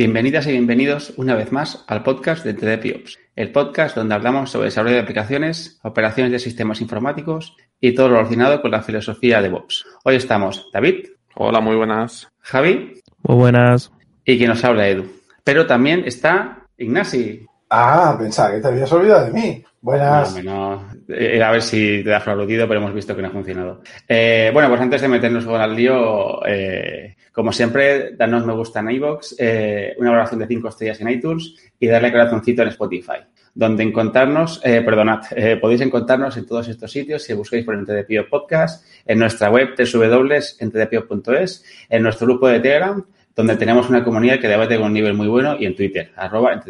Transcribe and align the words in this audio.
Bienvenidas 0.00 0.46
y 0.46 0.52
bienvenidos 0.52 1.12
una 1.18 1.34
vez 1.34 1.52
más 1.52 1.84
al 1.86 2.02
podcast 2.02 2.42
de 2.42 2.54
TDPOps, 2.54 3.18
el 3.36 3.52
podcast 3.52 3.94
donde 3.94 4.14
hablamos 4.14 4.50
sobre 4.50 4.68
desarrollo 4.68 4.94
de 4.94 5.02
aplicaciones, 5.02 5.78
operaciones 5.82 6.32
de 6.32 6.38
sistemas 6.38 6.80
informáticos 6.80 7.54
y 7.82 7.94
todo 7.94 8.08
lo 8.08 8.16
relacionado 8.16 8.62
con 8.62 8.70
la 8.70 8.80
filosofía 8.80 9.42
de 9.42 9.50
DevOps. 9.50 9.84
Hoy 10.04 10.16
estamos 10.16 10.70
David. 10.72 11.04
Hola, 11.34 11.60
muy 11.60 11.76
buenas. 11.76 12.28
Javi. 12.40 13.02
Muy 13.24 13.36
buenas. 13.36 13.92
Y 14.24 14.38
quien 14.38 14.48
nos 14.48 14.64
habla 14.64 14.88
Edu. 14.88 15.04
Pero 15.44 15.66
también 15.66 16.04
está 16.06 16.64
Ignasi. 16.78 17.44
Ah, 17.68 18.16
pensaba 18.18 18.52
que 18.52 18.60
te 18.62 18.68
habías 18.68 18.90
olvidado 18.92 19.26
de 19.26 19.32
mí. 19.32 19.62
Buenas. 19.82 20.42
No, 20.42 20.82
Era 21.08 21.50
a 21.50 21.52
ver 21.52 21.62
si 21.62 22.02
te 22.02 22.08
da 22.08 22.16
aludido, 22.24 22.66
pero 22.66 22.80
hemos 22.80 22.94
visto 22.94 23.14
que 23.14 23.20
no 23.20 23.28
ha 23.28 23.32
funcionado. 23.32 23.82
Eh, 24.08 24.50
bueno, 24.54 24.70
pues 24.70 24.80
antes 24.80 25.02
de 25.02 25.08
meternos 25.08 25.44
con 25.44 25.60
el 25.60 25.76
lío, 25.76 26.42
eh, 26.46 27.16
como 27.32 27.52
siempre, 27.52 28.16
danos 28.16 28.44
me 28.44 28.52
gusta 28.52 28.80
en 28.80 28.90
iVoox, 28.90 29.34
eh, 29.38 29.94
una 29.98 30.10
valoración 30.10 30.40
de 30.40 30.46
5 30.46 30.68
estrellas 30.68 31.00
en 31.00 31.10
iTunes 31.10 31.54
y 31.78 31.86
darle 31.86 32.10
corazoncito 32.10 32.62
en 32.62 32.68
Spotify. 32.68 33.18
Donde 33.54 33.82
encontrarnos, 33.82 34.60
eh, 34.64 34.82
perdonad, 34.82 35.22
eh, 35.36 35.56
podéis 35.56 35.80
encontrarnos 35.80 36.36
en 36.36 36.46
todos 36.46 36.68
estos 36.68 36.90
sitios 36.90 37.22
si 37.22 37.32
busquéis 37.34 37.64
por 37.64 37.74
Entedepio 37.74 38.28
Podcast, 38.28 38.84
en 39.06 39.18
nuestra 39.18 39.50
web 39.50 39.70
www.entedepio.es, 39.76 41.64
en 41.88 42.02
nuestro 42.02 42.26
grupo 42.26 42.48
de 42.48 42.60
Telegram, 42.60 43.04
donde 43.34 43.56
tenemos 43.56 43.88
una 43.88 44.04
comunidad 44.04 44.38
que 44.40 44.48
debate 44.48 44.76
con 44.76 44.86
un 44.86 44.92
nivel 44.92 45.14
muy 45.14 45.28
bueno 45.28 45.56
y 45.58 45.66
en 45.66 45.74
Twitter, 45.76 46.12
arroba. 46.16 46.60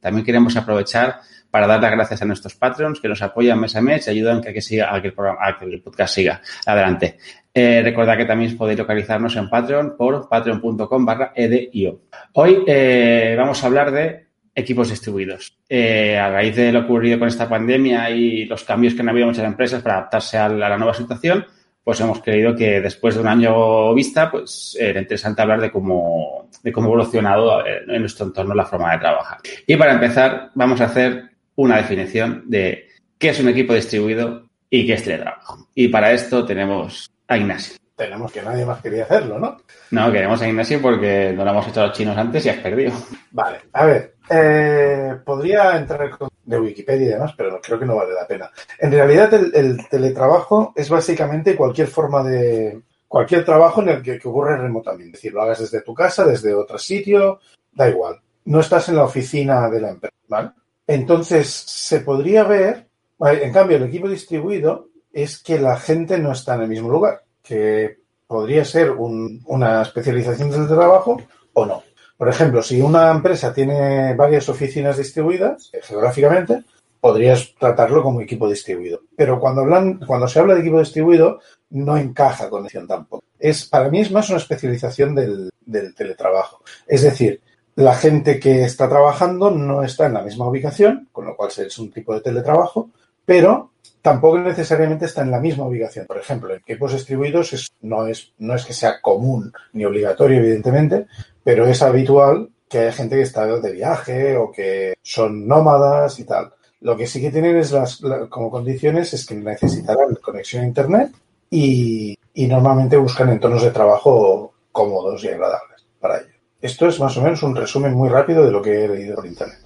También 0.00 0.24
queremos 0.24 0.56
aprovechar 0.56 1.20
para 1.50 1.66
dar 1.66 1.80
las 1.80 1.90
gracias 1.90 2.22
a 2.22 2.24
nuestros 2.24 2.54
Patreons 2.54 3.00
que 3.00 3.08
nos 3.08 3.22
apoyan 3.22 3.60
mes 3.60 3.74
a 3.76 3.80
mes 3.80 4.06
y 4.06 4.10
ayudan 4.10 4.38
a 4.38 4.52
que, 4.52 4.60
siga, 4.60 4.94
a 4.94 5.00
que, 5.00 5.08
el, 5.08 5.14
programa, 5.14 5.38
a 5.40 5.58
que 5.58 5.64
el 5.64 5.80
podcast 5.80 6.14
siga 6.14 6.40
adelante. 6.64 7.18
Eh, 7.58 7.80
recordad 7.82 8.18
que 8.18 8.26
también 8.26 8.54
podéis 8.54 8.78
localizarnos 8.78 9.34
en 9.36 9.48
Patreon 9.48 9.96
por 9.96 10.28
patreon.com 10.28 11.06
barra 11.06 11.32
edio. 11.34 12.02
Hoy 12.34 12.62
eh, 12.66 13.34
vamos 13.38 13.64
a 13.64 13.66
hablar 13.66 13.90
de 13.90 14.26
equipos 14.54 14.90
distribuidos. 14.90 15.56
Eh, 15.66 16.18
a 16.18 16.28
raíz 16.28 16.54
de 16.54 16.70
lo 16.70 16.80
ocurrido 16.80 17.18
con 17.18 17.28
esta 17.28 17.48
pandemia 17.48 18.10
y 18.10 18.44
los 18.44 18.62
cambios 18.64 18.92
que 18.92 19.00
han 19.00 19.08
habido 19.08 19.26
muchas 19.26 19.46
empresas 19.46 19.82
para 19.82 19.96
adaptarse 19.96 20.36
a 20.36 20.50
la, 20.50 20.76
nueva 20.76 20.92
situación, 20.92 21.46
pues 21.82 21.98
hemos 22.00 22.20
creído 22.20 22.54
que 22.54 22.82
después 22.82 23.14
de 23.14 23.22
un 23.22 23.28
año 23.28 23.94
vista, 23.94 24.30
pues 24.30 24.76
era 24.78 25.00
interesante 25.00 25.40
hablar 25.40 25.62
de 25.62 25.70
cómo, 25.70 26.50
de 26.62 26.72
cómo 26.72 26.88
ha 26.88 26.90
evolucionado 26.90 27.66
en 27.66 28.00
nuestro 28.00 28.26
entorno 28.26 28.54
la 28.54 28.66
forma 28.66 28.92
de 28.92 28.98
trabajar. 28.98 29.38
Y 29.66 29.76
para 29.76 29.94
empezar, 29.94 30.50
vamos 30.54 30.78
a 30.82 30.84
hacer 30.84 31.35
una 31.56 31.76
definición 31.78 32.44
de 32.46 32.88
qué 33.18 33.30
es 33.30 33.40
un 33.40 33.48
equipo 33.48 33.74
distribuido 33.74 34.44
y 34.70 34.86
qué 34.86 34.94
es 34.94 35.04
teletrabajo. 35.04 35.68
Y 35.74 35.88
para 35.88 36.12
esto 36.12 36.44
tenemos 36.44 37.10
a 37.28 37.36
Ignacio. 37.36 37.76
Tenemos 37.96 38.30
que 38.30 38.42
nadie 38.42 38.66
más 38.66 38.82
quería 38.82 39.04
hacerlo, 39.04 39.38
¿no? 39.38 39.56
No, 39.90 40.12
queremos 40.12 40.40
a 40.42 40.48
Ignacio 40.48 40.82
porque 40.82 41.32
no 41.34 41.44
lo 41.44 41.50
hemos 41.50 41.68
hecho 41.68 41.80
a 41.80 41.86
los 41.86 41.96
chinos 41.96 42.16
antes 42.16 42.44
y 42.44 42.50
has 42.50 42.58
perdido. 42.58 42.92
Vale, 43.30 43.60
a 43.72 43.86
ver, 43.86 44.16
eh, 44.28 45.16
podría 45.24 45.76
entrar 45.78 46.10
con 46.10 46.28
de 46.44 46.60
Wikipedia 46.60 47.06
y 47.06 47.10
demás, 47.10 47.34
pero 47.36 47.50
no, 47.50 47.60
creo 47.60 47.78
que 47.78 47.86
no 47.86 47.96
vale 47.96 48.14
la 48.14 48.26
pena. 48.26 48.50
En 48.78 48.92
realidad, 48.92 49.32
el, 49.34 49.50
el, 49.54 49.88
teletrabajo 49.88 50.72
es 50.76 50.88
básicamente 50.88 51.56
cualquier 51.56 51.88
forma 51.88 52.22
de. 52.22 52.82
cualquier 53.08 53.44
trabajo 53.44 53.82
en 53.82 53.88
el 53.88 54.02
que, 54.02 54.18
que 54.18 54.28
ocurre 54.28 54.56
remotamente. 54.56 55.16
Es 55.16 55.22
decir, 55.22 55.32
lo 55.32 55.42
hagas 55.42 55.60
desde 55.60 55.82
tu 55.82 55.94
casa, 55.94 56.24
desde 56.24 56.54
otro 56.54 56.78
sitio, 56.78 57.40
da 57.72 57.88
igual. 57.88 58.20
No 58.44 58.60
estás 58.60 58.88
en 58.88 58.96
la 58.96 59.04
oficina 59.04 59.68
de 59.68 59.80
la 59.80 59.90
empresa, 59.90 60.14
¿vale? 60.28 60.50
Entonces, 60.86 61.48
se 61.48 62.00
podría 62.00 62.44
ver. 62.44 62.86
En 63.20 63.52
cambio, 63.52 63.76
el 63.76 63.84
equipo 63.84 64.08
distribuido 64.08 64.88
es 65.12 65.42
que 65.42 65.58
la 65.58 65.76
gente 65.76 66.18
no 66.18 66.32
está 66.32 66.54
en 66.54 66.62
el 66.62 66.68
mismo 66.68 66.90
lugar, 66.90 67.22
que 67.42 67.98
podría 68.26 68.64
ser 68.64 68.90
un, 68.90 69.42
una 69.46 69.82
especialización 69.82 70.50
del 70.50 70.68
trabajo 70.68 71.20
o 71.54 71.64
no. 71.64 71.82
Por 72.16 72.28
ejemplo, 72.28 72.62
si 72.62 72.80
una 72.80 73.10
empresa 73.10 73.52
tiene 73.52 74.14
varias 74.14 74.48
oficinas 74.48 74.96
distribuidas 74.96 75.70
eh, 75.72 75.80
geográficamente, 75.82 76.64
podrías 77.00 77.54
tratarlo 77.58 78.02
como 78.02 78.20
equipo 78.20 78.48
distribuido. 78.48 79.02
Pero 79.16 79.38
cuando, 79.38 79.62
hablan, 79.62 79.98
cuando 79.98 80.26
se 80.26 80.40
habla 80.40 80.54
de 80.54 80.60
equipo 80.60 80.80
distribuido, 80.80 81.40
no 81.70 81.96
encaja 81.96 82.48
con 82.48 82.66
eso 82.66 82.84
tampoco. 82.86 83.24
Es, 83.38 83.66
para 83.66 83.88
mí 83.90 84.00
es 84.00 84.10
más 84.10 84.28
una 84.28 84.38
especialización 84.38 85.14
del, 85.14 85.50
del 85.64 85.94
teletrabajo. 85.94 86.62
Es 86.86 87.02
decir, 87.02 87.40
la 87.76 87.94
gente 87.94 88.40
que 88.40 88.64
está 88.64 88.88
trabajando 88.88 89.50
no 89.50 89.82
está 89.82 90.06
en 90.06 90.14
la 90.14 90.22
misma 90.22 90.48
ubicación, 90.48 91.08
con 91.12 91.26
lo 91.26 91.36
cual 91.36 91.50
es 91.56 91.78
un 91.78 91.90
tipo 91.90 92.14
de 92.14 92.22
teletrabajo, 92.22 92.90
pero 93.24 93.72
tampoco 94.00 94.38
necesariamente 94.38 95.04
está 95.04 95.22
en 95.22 95.30
la 95.30 95.40
misma 95.40 95.66
ubicación. 95.66 96.06
Por 96.06 96.16
ejemplo, 96.16 96.50
en 96.50 96.60
equipos 96.60 96.92
distribuidos 96.92 97.52
es, 97.52 97.70
no, 97.82 98.06
es, 98.06 98.32
no 98.38 98.54
es 98.54 98.64
que 98.64 98.72
sea 98.72 99.00
común 99.00 99.52
ni 99.74 99.84
obligatorio, 99.84 100.38
evidentemente, 100.38 101.06
pero 101.44 101.66
es 101.66 101.82
habitual 101.82 102.48
que 102.68 102.78
haya 102.78 102.92
gente 102.92 103.16
que 103.16 103.22
está 103.22 103.46
de 103.46 103.72
viaje 103.72 104.36
o 104.36 104.50
que 104.50 104.94
son 105.02 105.46
nómadas 105.46 106.18
y 106.18 106.24
tal. 106.24 106.54
Lo 106.80 106.96
que 106.96 107.06
sí 107.06 107.20
que 107.20 107.30
tienen 107.30 107.56
es 107.56 107.72
las, 107.72 108.00
la, 108.00 108.26
como 108.28 108.50
condiciones 108.50 109.12
es 109.12 109.26
que 109.26 109.34
necesitarán 109.34 110.14
conexión 110.22 110.64
a 110.64 110.66
Internet 110.66 111.12
y, 111.50 112.18
y 112.32 112.46
normalmente 112.46 112.96
buscan 112.96 113.28
entornos 113.28 113.62
de 113.62 113.70
trabajo 113.70 114.54
cómodos 114.72 115.22
y 115.24 115.28
agradables 115.28 115.86
para 116.00 116.18
ello. 116.18 116.35
Esto 116.66 116.88
es 116.88 116.98
más 116.98 117.16
o 117.16 117.22
menos 117.22 117.40
un 117.44 117.54
resumen 117.54 117.94
muy 117.94 118.08
rápido 118.08 118.44
de 118.44 118.50
lo 118.50 118.60
que 118.60 118.84
he 118.84 118.88
leído 118.88 119.14
por 119.14 119.26
Internet. 119.26 119.58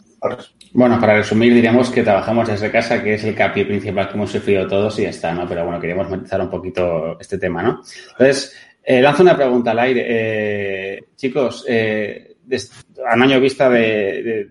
Bueno, 0.74 1.00
para 1.00 1.14
resumir, 1.14 1.54
diríamos 1.54 1.88
que 1.88 2.02
trabajamos 2.02 2.46
desde 2.46 2.70
casa, 2.70 3.02
que 3.02 3.14
es 3.14 3.24
el 3.24 3.34
capi 3.34 3.64
principal 3.64 4.06
que 4.06 4.14
hemos 4.16 4.30
sufrido 4.30 4.66
todos 4.68 4.98
y 4.98 5.04
ya 5.04 5.08
está, 5.08 5.32
¿no? 5.32 5.48
Pero 5.48 5.64
bueno, 5.64 5.80
queríamos 5.80 6.10
matizar 6.10 6.42
un 6.42 6.50
poquito 6.50 7.18
este 7.18 7.38
tema, 7.38 7.62
¿no? 7.62 7.80
Entonces, 8.10 8.54
eh, 8.84 9.00
lanzo 9.00 9.22
una 9.22 9.34
pregunta 9.34 9.70
al 9.70 9.78
aire. 9.78 10.04
Eh, 10.06 11.04
chicos, 11.16 11.64
eh, 11.66 12.36
a 13.08 13.14
un 13.14 13.22
año 13.22 13.40
vista 13.40 13.70
de, 13.70 14.48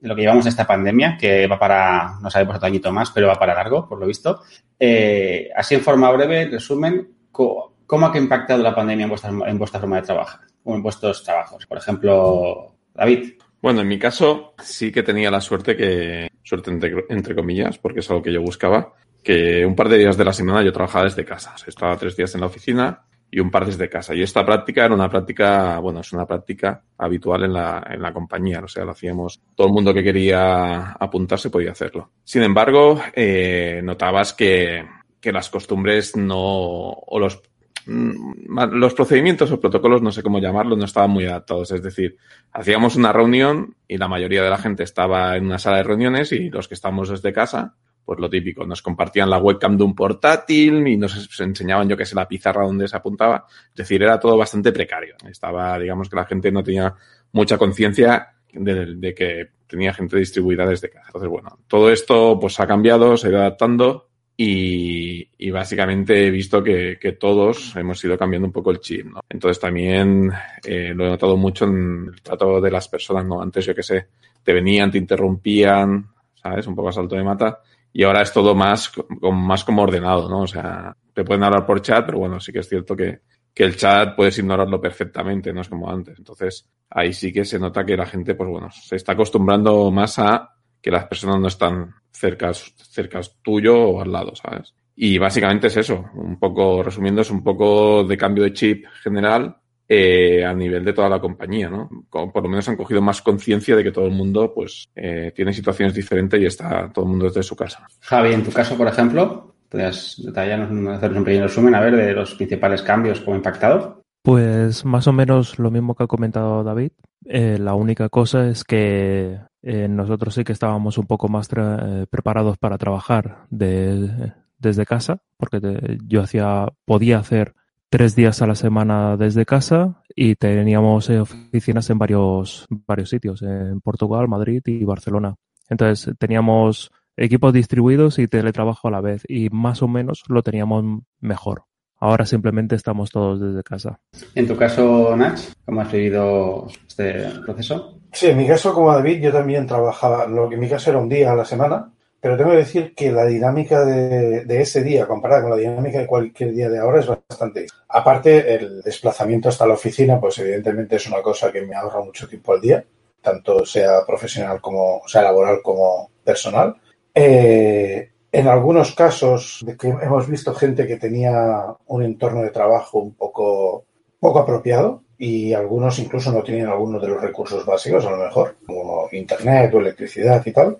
lo 0.00 0.16
que 0.16 0.22
llevamos 0.22 0.44
de 0.44 0.50
esta 0.50 0.66
pandemia, 0.66 1.18
que 1.20 1.46
va 1.46 1.58
para, 1.58 2.18
no 2.22 2.30
sabemos 2.30 2.56
otro 2.56 2.68
añito 2.68 2.90
más, 2.90 3.10
pero 3.10 3.28
va 3.28 3.34
para 3.34 3.54
largo, 3.54 3.86
por 3.86 4.00
lo 4.00 4.06
visto. 4.06 4.40
Eh, 4.80 5.50
así 5.54 5.74
en 5.74 5.82
forma 5.82 6.10
breve, 6.10 6.46
resumen, 6.46 7.06
¿cómo 7.30 8.06
ha 8.06 8.16
impactado 8.16 8.62
la 8.62 8.74
pandemia 8.74 9.02
en 9.02 9.10
vuestra, 9.10 9.30
en 9.30 9.58
vuestra 9.58 9.78
forma 9.78 9.96
de 9.96 10.06
trabajar 10.06 10.40
o 10.66 10.74
en 10.74 10.82
vuestros 10.82 11.22
trabajos? 11.22 11.64
Por 11.66 11.78
ejemplo, 11.78 12.74
David. 12.92 13.34
Bueno, 13.62 13.80
en 13.80 13.88
mi 13.88 13.98
caso 13.98 14.54
sí 14.62 14.92
que 14.92 15.02
tenía 15.02 15.30
la 15.30 15.40
suerte 15.40 15.76
que, 15.76 16.30
suerte 16.42 16.70
entre, 16.70 17.04
entre, 17.08 17.34
comillas, 17.34 17.78
porque 17.78 18.00
es 18.00 18.10
algo 18.10 18.22
que 18.22 18.32
yo 18.32 18.42
buscaba, 18.42 18.92
que 19.22 19.64
un 19.64 19.74
par 19.74 19.88
de 19.88 19.98
días 19.98 20.16
de 20.16 20.24
la 20.24 20.32
semana 20.32 20.62
yo 20.62 20.72
trabajaba 20.72 21.04
desde 21.04 21.24
casa. 21.24 21.54
Estaba 21.66 21.96
tres 21.96 22.16
días 22.16 22.34
en 22.34 22.42
la 22.42 22.48
oficina 22.48 23.06
y 23.30 23.40
un 23.40 23.50
par 23.50 23.66
desde 23.66 23.88
casa. 23.88 24.14
Y 24.14 24.22
esta 24.22 24.44
práctica 24.44 24.84
era 24.84 24.94
una 24.94 25.08
práctica, 25.08 25.78
bueno, 25.78 26.00
es 26.00 26.12
una 26.12 26.26
práctica 26.26 26.82
habitual 26.98 27.44
en 27.44 27.52
la, 27.52 27.84
en 27.90 28.02
la 28.02 28.12
compañía. 28.12 28.60
O 28.60 28.68
sea, 28.68 28.84
lo 28.84 28.92
hacíamos, 28.92 29.40
todo 29.54 29.66
el 29.66 29.72
mundo 29.72 29.92
que 29.92 30.04
quería 30.04 30.92
apuntarse 30.92 31.50
podía 31.50 31.72
hacerlo. 31.72 32.10
Sin 32.22 32.42
embargo, 32.42 33.00
eh, 33.14 33.80
notabas 33.82 34.32
que, 34.32 34.84
que 35.20 35.32
las 35.32 35.50
costumbres 35.50 36.16
no, 36.16 36.36
o 36.38 37.18
los 37.18 37.42
los 37.86 38.94
procedimientos 38.94 39.52
o 39.52 39.60
protocolos, 39.60 40.02
no 40.02 40.10
sé 40.10 40.22
cómo 40.22 40.40
llamarlo, 40.40 40.76
no 40.76 40.84
estaban 40.84 41.10
muy 41.10 41.24
adaptados. 41.26 41.70
Es 41.70 41.82
decir, 41.82 42.16
hacíamos 42.52 42.96
una 42.96 43.12
reunión 43.12 43.76
y 43.86 43.96
la 43.96 44.08
mayoría 44.08 44.42
de 44.42 44.50
la 44.50 44.58
gente 44.58 44.82
estaba 44.82 45.36
en 45.36 45.46
una 45.46 45.58
sala 45.58 45.78
de 45.78 45.82
reuniones 45.84 46.32
y 46.32 46.50
los 46.50 46.66
que 46.66 46.74
estábamos 46.74 47.08
desde 47.08 47.32
casa, 47.32 47.76
pues 48.04 48.18
lo 48.18 48.28
típico, 48.28 48.66
nos 48.66 48.82
compartían 48.82 49.30
la 49.30 49.38
webcam 49.38 49.76
de 49.76 49.84
un 49.84 49.94
portátil 49.94 50.86
y 50.86 50.96
nos 50.96 51.40
enseñaban, 51.40 51.88
yo 51.88 51.96
qué 51.96 52.04
sé, 52.04 52.16
la 52.16 52.26
pizarra 52.26 52.64
donde 52.64 52.88
se 52.88 52.96
apuntaba. 52.96 53.46
Es 53.70 53.76
decir, 53.76 54.02
era 54.02 54.18
todo 54.18 54.36
bastante 54.36 54.72
precario. 54.72 55.14
Estaba, 55.28 55.78
digamos 55.78 56.08
que 56.08 56.16
la 56.16 56.24
gente 56.24 56.50
no 56.50 56.64
tenía 56.64 56.92
mucha 57.32 57.56
conciencia 57.56 58.34
de, 58.52 58.96
de, 58.96 59.14
que 59.14 59.50
tenía 59.66 59.94
gente 59.94 60.16
distribuida 60.16 60.66
desde 60.66 60.90
casa. 60.90 61.06
Entonces, 61.06 61.30
bueno, 61.30 61.58
todo 61.68 61.90
esto 61.90 62.38
pues 62.40 62.58
ha 62.58 62.66
cambiado, 62.66 63.16
se 63.16 63.28
ha 63.28 63.30
ido 63.30 63.40
adaptando 63.40 64.08
y, 64.36 65.28
y, 65.38 65.50
básicamente 65.50 66.26
he 66.26 66.30
visto 66.30 66.62
que, 66.62 66.98
que, 67.00 67.12
todos 67.12 67.74
hemos 67.76 68.04
ido 68.04 68.18
cambiando 68.18 68.46
un 68.46 68.52
poco 68.52 68.70
el 68.70 68.80
chip, 68.80 69.06
¿no? 69.06 69.20
Entonces 69.28 69.58
también 69.58 70.30
eh, 70.62 70.92
lo 70.94 71.06
he 71.06 71.10
notado 71.10 71.38
mucho 71.38 71.64
en 71.64 72.10
el 72.12 72.20
trato 72.20 72.60
de 72.60 72.70
las 72.70 72.86
personas, 72.88 73.24
¿no? 73.24 73.40
Antes, 73.40 73.64
yo 73.64 73.74
qué 73.74 73.82
sé, 73.82 74.08
te 74.42 74.52
venían, 74.52 74.90
te 74.90 74.98
interrumpían, 74.98 76.06
¿sabes? 76.34 76.66
Un 76.66 76.74
poco 76.74 76.90
a 76.90 76.92
salto 76.92 77.16
de 77.16 77.24
mata. 77.24 77.60
Y 77.92 78.02
ahora 78.02 78.20
es 78.20 78.32
todo 78.32 78.54
más, 78.54 78.92
más 79.22 79.64
como 79.64 79.82
ordenado, 79.82 80.28
¿no? 80.28 80.42
O 80.42 80.46
sea, 80.46 80.94
te 81.14 81.24
pueden 81.24 81.42
hablar 81.42 81.64
por 81.64 81.80
chat, 81.80 82.04
pero 82.04 82.18
bueno, 82.18 82.38
sí 82.38 82.52
que 82.52 82.58
es 82.58 82.68
cierto 82.68 82.94
que, 82.94 83.20
que 83.54 83.64
el 83.64 83.74
chat 83.74 84.14
puedes 84.14 84.36
ignorarlo 84.38 84.78
perfectamente, 84.78 85.50
no 85.50 85.62
es 85.62 85.68
como 85.70 85.90
antes. 85.90 86.18
Entonces, 86.18 86.68
ahí 86.90 87.14
sí 87.14 87.32
que 87.32 87.46
se 87.46 87.58
nota 87.58 87.86
que 87.86 87.96
la 87.96 88.04
gente, 88.04 88.34
pues 88.34 88.50
bueno, 88.50 88.70
se 88.70 88.96
está 88.96 89.12
acostumbrando 89.12 89.90
más 89.90 90.18
a 90.18 90.55
que 90.86 90.92
las 90.92 91.06
personas 91.06 91.40
no 91.40 91.48
están 91.48 91.92
cerca, 92.12 92.54
cerca 92.54 93.20
tuyo 93.42 93.76
o 93.76 94.00
al 94.00 94.12
lado, 94.12 94.36
¿sabes? 94.36 94.72
Y 94.94 95.18
básicamente 95.18 95.66
es 95.66 95.76
eso, 95.78 96.04
un 96.14 96.38
poco, 96.38 96.80
resumiendo, 96.80 97.22
es 97.22 97.30
un 97.32 97.42
poco 97.42 98.04
de 98.04 98.16
cambio 98.16 98.44
de 98.44 98.52
chip 98.52 98.86
general 99.02 99.56
eh, 99.88 100.44
a 100.44 100.54
nivel 100.54 100.84
de 100.84 100.92
toda 100.92 101.08
la 101.08 101.18
compañía, 101.20 101.68
¿no? 101.68 101.90
Como 102.08 102.32
por 102.32 102.44
lo 102.44 102.48
menos 102.48 102.68
han 102.68 102.76
cogido 102.76 103.02
más 103.02 103.20
conciencia 103.20 103.74
de 103.74 103.82
que 103.82 103.90
todo 103.90 104.06
el 104.06 104.12
mundo, 104.12 104.52
pues, 104.54 104.86
eh, 104.94 105.32
tiene 105.34 105.52
situaciones 105.52 105.92
diferentes 105.92 106.40
y 106.40 106.46
está 106.46 106.88
todo 106.92 107.04
el 107.04 107.10
mundo 107.10 107.24
desde 107.24 107.42
su 107.42 107.56
casa. 107.56 107.84
Javi, 108.02 108.34
en 108.34 108.44
tu 108.44 108.52
caso, 108.52 108.76
por 108.76 108.86
ejemplo, 108.86 109.56
¿podrías 109.68 110.22
detallarnos, 110.24 110.98
hacernos 110.98 111.18
un 111.18 111.24
pequeño 111.24 111.48
resumen, 111.48 111.74
a 111.74 111.80
ver, 111.80 111.96
de 111.96 112.12
los 112.12 112.36
principales 112.36 112.80
cambios, 112.82 113.18
cómo 113.22 113.34
ha 113.34 113.38
impactado? 113.38 114.05
Pues 114.26 114.84
más 114.84 115.06
o 115.06 115.12
menos 115.12 115.60
lo 115.60 115.70
mismo 115.70 115.94
que 115.94 116.02
ha 116.02 116.08
comentado 116.08 116.64
David. 116.64 116.90
Eh, 117.26 117.58
la 117.60 117.74
única 117.74 118.08
cosa 118.08 118.48
es 118.48 118.64
que 118.64 119.38
eh, 119.62 119.86
nosotros 119.86 120.34
sí 120.34 120.42
que 120.42 120.50
estábamos 120.50 120.98
un 120.98 121.06
poco 121.06 121.28
más 121.28 121.48
eh, 121.56 122.06
preparados 122.10 122.58
para 122.58 122.76
trabajar 122.76 123.46
de, 123.50 124.32
desde 124.58 124.84
casa, 124.84 125.22
porque 125.36 125.60
yo 126.04 126.22
hacía, 126.22 126.66
podía 126.84 127.18
hacer 127.18 127.54
tres 127.88 128.16
días 128.16 128.42
a 128.42 128.48
la 128.48 128.56
semana 128.56 129.16
desde 129.16 129.46
casa 129.46 130.02
y 130.16 130.34
teníamos 130.34 131.08
oficinas 131.08 131.88
en 131.90 131.98
varios, 131.98 132.66
varios 132.68 133.10
sitios, 133.10 133.42
en 133.42 133.80
Portugal, 133.80 134.26
Madrid 134.26 134.60
y 134.66 134.82
Barcelona. 134.82 135.36
Entonces 135.68 136.16
teníamos 136.18 136.90
equipos 137.16 137.52
distribuidos 137.52 138.18
y 138.18 138.26
teletrabajo 138.26 138.88
a 138.88 138.90
la 138.90 139.00
vez 139.00 139.22
y 139.28 139.50
más 139.50 139.82
o 139.82 139.86
menos 139.86 140.24
lo 140.26 140.42
teníamos 140.42 140.84
mejor. 141.20 141.62
Ahora 141.98 142.26
simplemente 142.26 142.74
estamos 142.74 143.10
todos 143.10 143.40
desde 143.40 143.62
casa. 143.62 143.98
En 144.34 144.46
tu 144.46 144.56
caso, 144.56 145.16
Nach, 145.16 145.38
¿cómo 145.64 145.80
has 145.80 145.90
vivido 145.90 146.66
este 146.86 147.30
proceso? 147.44 147.98
Sí, 148.12 148.26
en 148.26 148.38
mi 148.38 148.46
caso, 148.46 148.74
como 148.74 148.92
David, 148.92 149.20
yo 149.20 149.32
también 149.32 149.66
trabajaba, 149.66 150.26
lo 150.26 150.48
que 150.48 150.54
en 150.54 150.60
mi 150.60 150.68
caso 150.68 150.90
era 150.90 150.98
un 150.98 151.08
día 151.08 151.32
a 151.32 151.36
la 151.36 151.44
semana, 151.44 151.90
pero 152.20 152.36
tengo 152.36 152.50
que 152.50 152.58
decir 152.58 152.94
que 152.94 153.12
la 153.12 153.24
dinámica 153.24 153.84
de, 153.84 154.44
de, 154.44 154.60
ese 154.60 154.82
día 154.82 155.06
comparada 155.06 155.42
con 155.42 155.50
la 155.50 155.56
dinámica 155.56 155.98
de 155.98 156.06
cualquier 156.06 156.52
día 156.52 156.68
de 156.68 156.78
ahora 156.78 157.00
es 157.00 157.06
bastante. 157.06 157.66
Aparte, 157.88 158.54
el 158.54 158.82
desplazamiento 158.82 159.48
hasta 159.48 159.66
la 159.66 159.74
oficina, 159.74 160.20
pues 160.20 160.38
evidentemente 160.38 160.96
es 160.96 161.06
una 161.06 161.22
cosa 161.22 161.52
que 161.52 161.62
me 161.62 161.74
ahorra 161.76 162.04
mucho 162.04 162.28
tiempo 162.28 162.52
al 162.52 162.60
día, 162.60 162.84
tanto 163.22 163.64
sea 163.64 164.04
profesional 164.06 164.60
como, 164.60 165.02
sea 165.06 165.22
laboral 165.22 165.60
como 165.62 166.10
personal. 166.24 166.74
Eh, 167.14 168.10
en 168.32 168.48
algunos 168.48 168.94
casos 168.94 169.64
hemos 169.80 170.28
visto 170.28 170.54
gente 170.54 170.86
que 170.86 170.96
tenía 170.96 171.64
un 171.86 172.02
entorno 172.02 172.42
de 172.42 172.50
trabajo 172.50 172.98
un 172.98 173.14
poco, 173.14 173.84
poco 174.20 174.38
apropiado 174.40 175.02
y 175.18 175.52
algunos 175.52 175.98
incluso 175.98 176.32
no 176.32 176.42
tienen 176.42 176.66
algunos 176.66 177.00
de 177.00 177.08
los 177.08 177.20
recursos 177.20 177.64
básicos, 177.64 178.04
a 178.04 178.10
lo 178.10 178.18
mejor, 178.18 178.56
como 178.66 179.08
internet 179.12 179.72
o 179.74 179.80
electricidad 179.80 180.44
y 180.44 180.52
tal. 180.52 180.76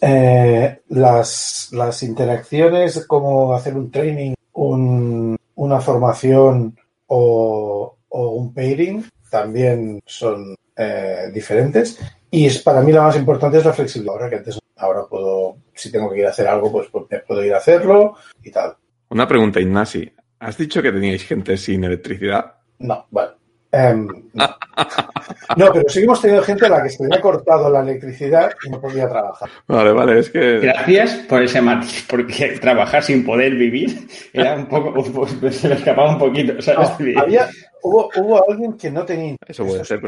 Eh, 0.00 0.80
las, 0.88 1.68
las, 1.72 2.02
interacciones 2.02 3.06
como 3.06 3.54
hacer 3.54 3.74
un 3.74 3.90
training, 3.90 4.34
un, 4.54 5.36
una 5.56 5.80
formación 5.80 6.76
o, 7.06 7.96
o, 8.08 8.28
un 8.30 8.52
pairing 8.54 9.04
también 9.30 10.02
son 10.06 10.56
eh, 10.76 11.30
diferentes 11.32 11.98
y 12.30 12.46
es, 12.46 12.62
para 12.62 12.80
mí 12.80 12.92
la 12.92 13.02
más 13.02 13.16
importante 13.16 13.58
es 13.58 13.64
la 13.64 13.72
flexibilidad. 13.72 14.14
Ahora 14.14 14.30
que 14.30 14.36
antes 14.36 14.58
ahora 14.84 15.06
puedo, 15.08 15.56
si 15.74 15.90
tengo 15.90 16.10
que 16.10 16.20
ir 16.20 16.26
a 16.26 16.30
hacer 16.30 16.46
algo, 16.46 16.70
pues, 16.70 16.88
pues 16.88 17.06
puedo 17.26 17.44
ir 17.44 17.54
a 17.54 17.58
hacerlo 17.58 18.16
y 18.42 18.50
tal. 18.50 18.76
Una 19.10 19.26
pregunta, 19.26 19.60
Ignasi. 19.60 20.12
¿Has 20.40 20.58
dicho 20.58 20.82
que 20.82 20.92
teníais 20.92 21.24
gente 21.24 21.56
sin 21.56 21.84
electricidad? 21.84 22.54
No, 22.78 23.06
bueno. 23.10 23.32
Um, 23.74 24.30
no. 24.34 24.46
no. 25.56 25.72
pero 25.72 25.88
sí 25.88 26.02
hemos 26.02 26.20
tenido 26.20 26.42
gente 26.42 26.66
a 26.66 26.68
la 26.68 26.82
que 26.82 26.90
se 26.90 27.04
le 27.04 27.16
ha 27.16 27.20
cortado 27.20 27.68
la 27.70 27.80
electricidad 27.80 28.52
y 28.64 28.70
no 28.70 28.80
podía 28.80 29.08
trabajar. 29.08 29.48
Vale, 29.66 29.92
vale, 29.92 30.18
es 30.20 30.30
que. 30.30 30.60
Gracias 30.60 31.14
por 31.28 31.42
ese 31.42 31.60
matiz, 31.60 32.06
porque 32.08 32.58
trabajar 32.60 33.02
sin 33.02 33.24
poder 33.24 33.54
vivir 33.54 34.06
era 34.32 34.54
un 34.54 34.66
poco. 34.66 35.02
se 35.50 35.68
me 35.68 35.74
escapaba 35.74 36.10
un 36.10 36.18
poquito. 36.18 36.60
¿sabes? 36.62 36.90
No, 37.00 37.20
había, 37.20 37.48
hubo, 37.82 38.10
hubo 38.16 38.50
alguien 38.50 38.74
que 38.74 38.90
no 38.90 39.04
tenía. 39.04 39.36
Eso 39.46 39.66
puede 39.66 39.84
ser, 39.84 40.00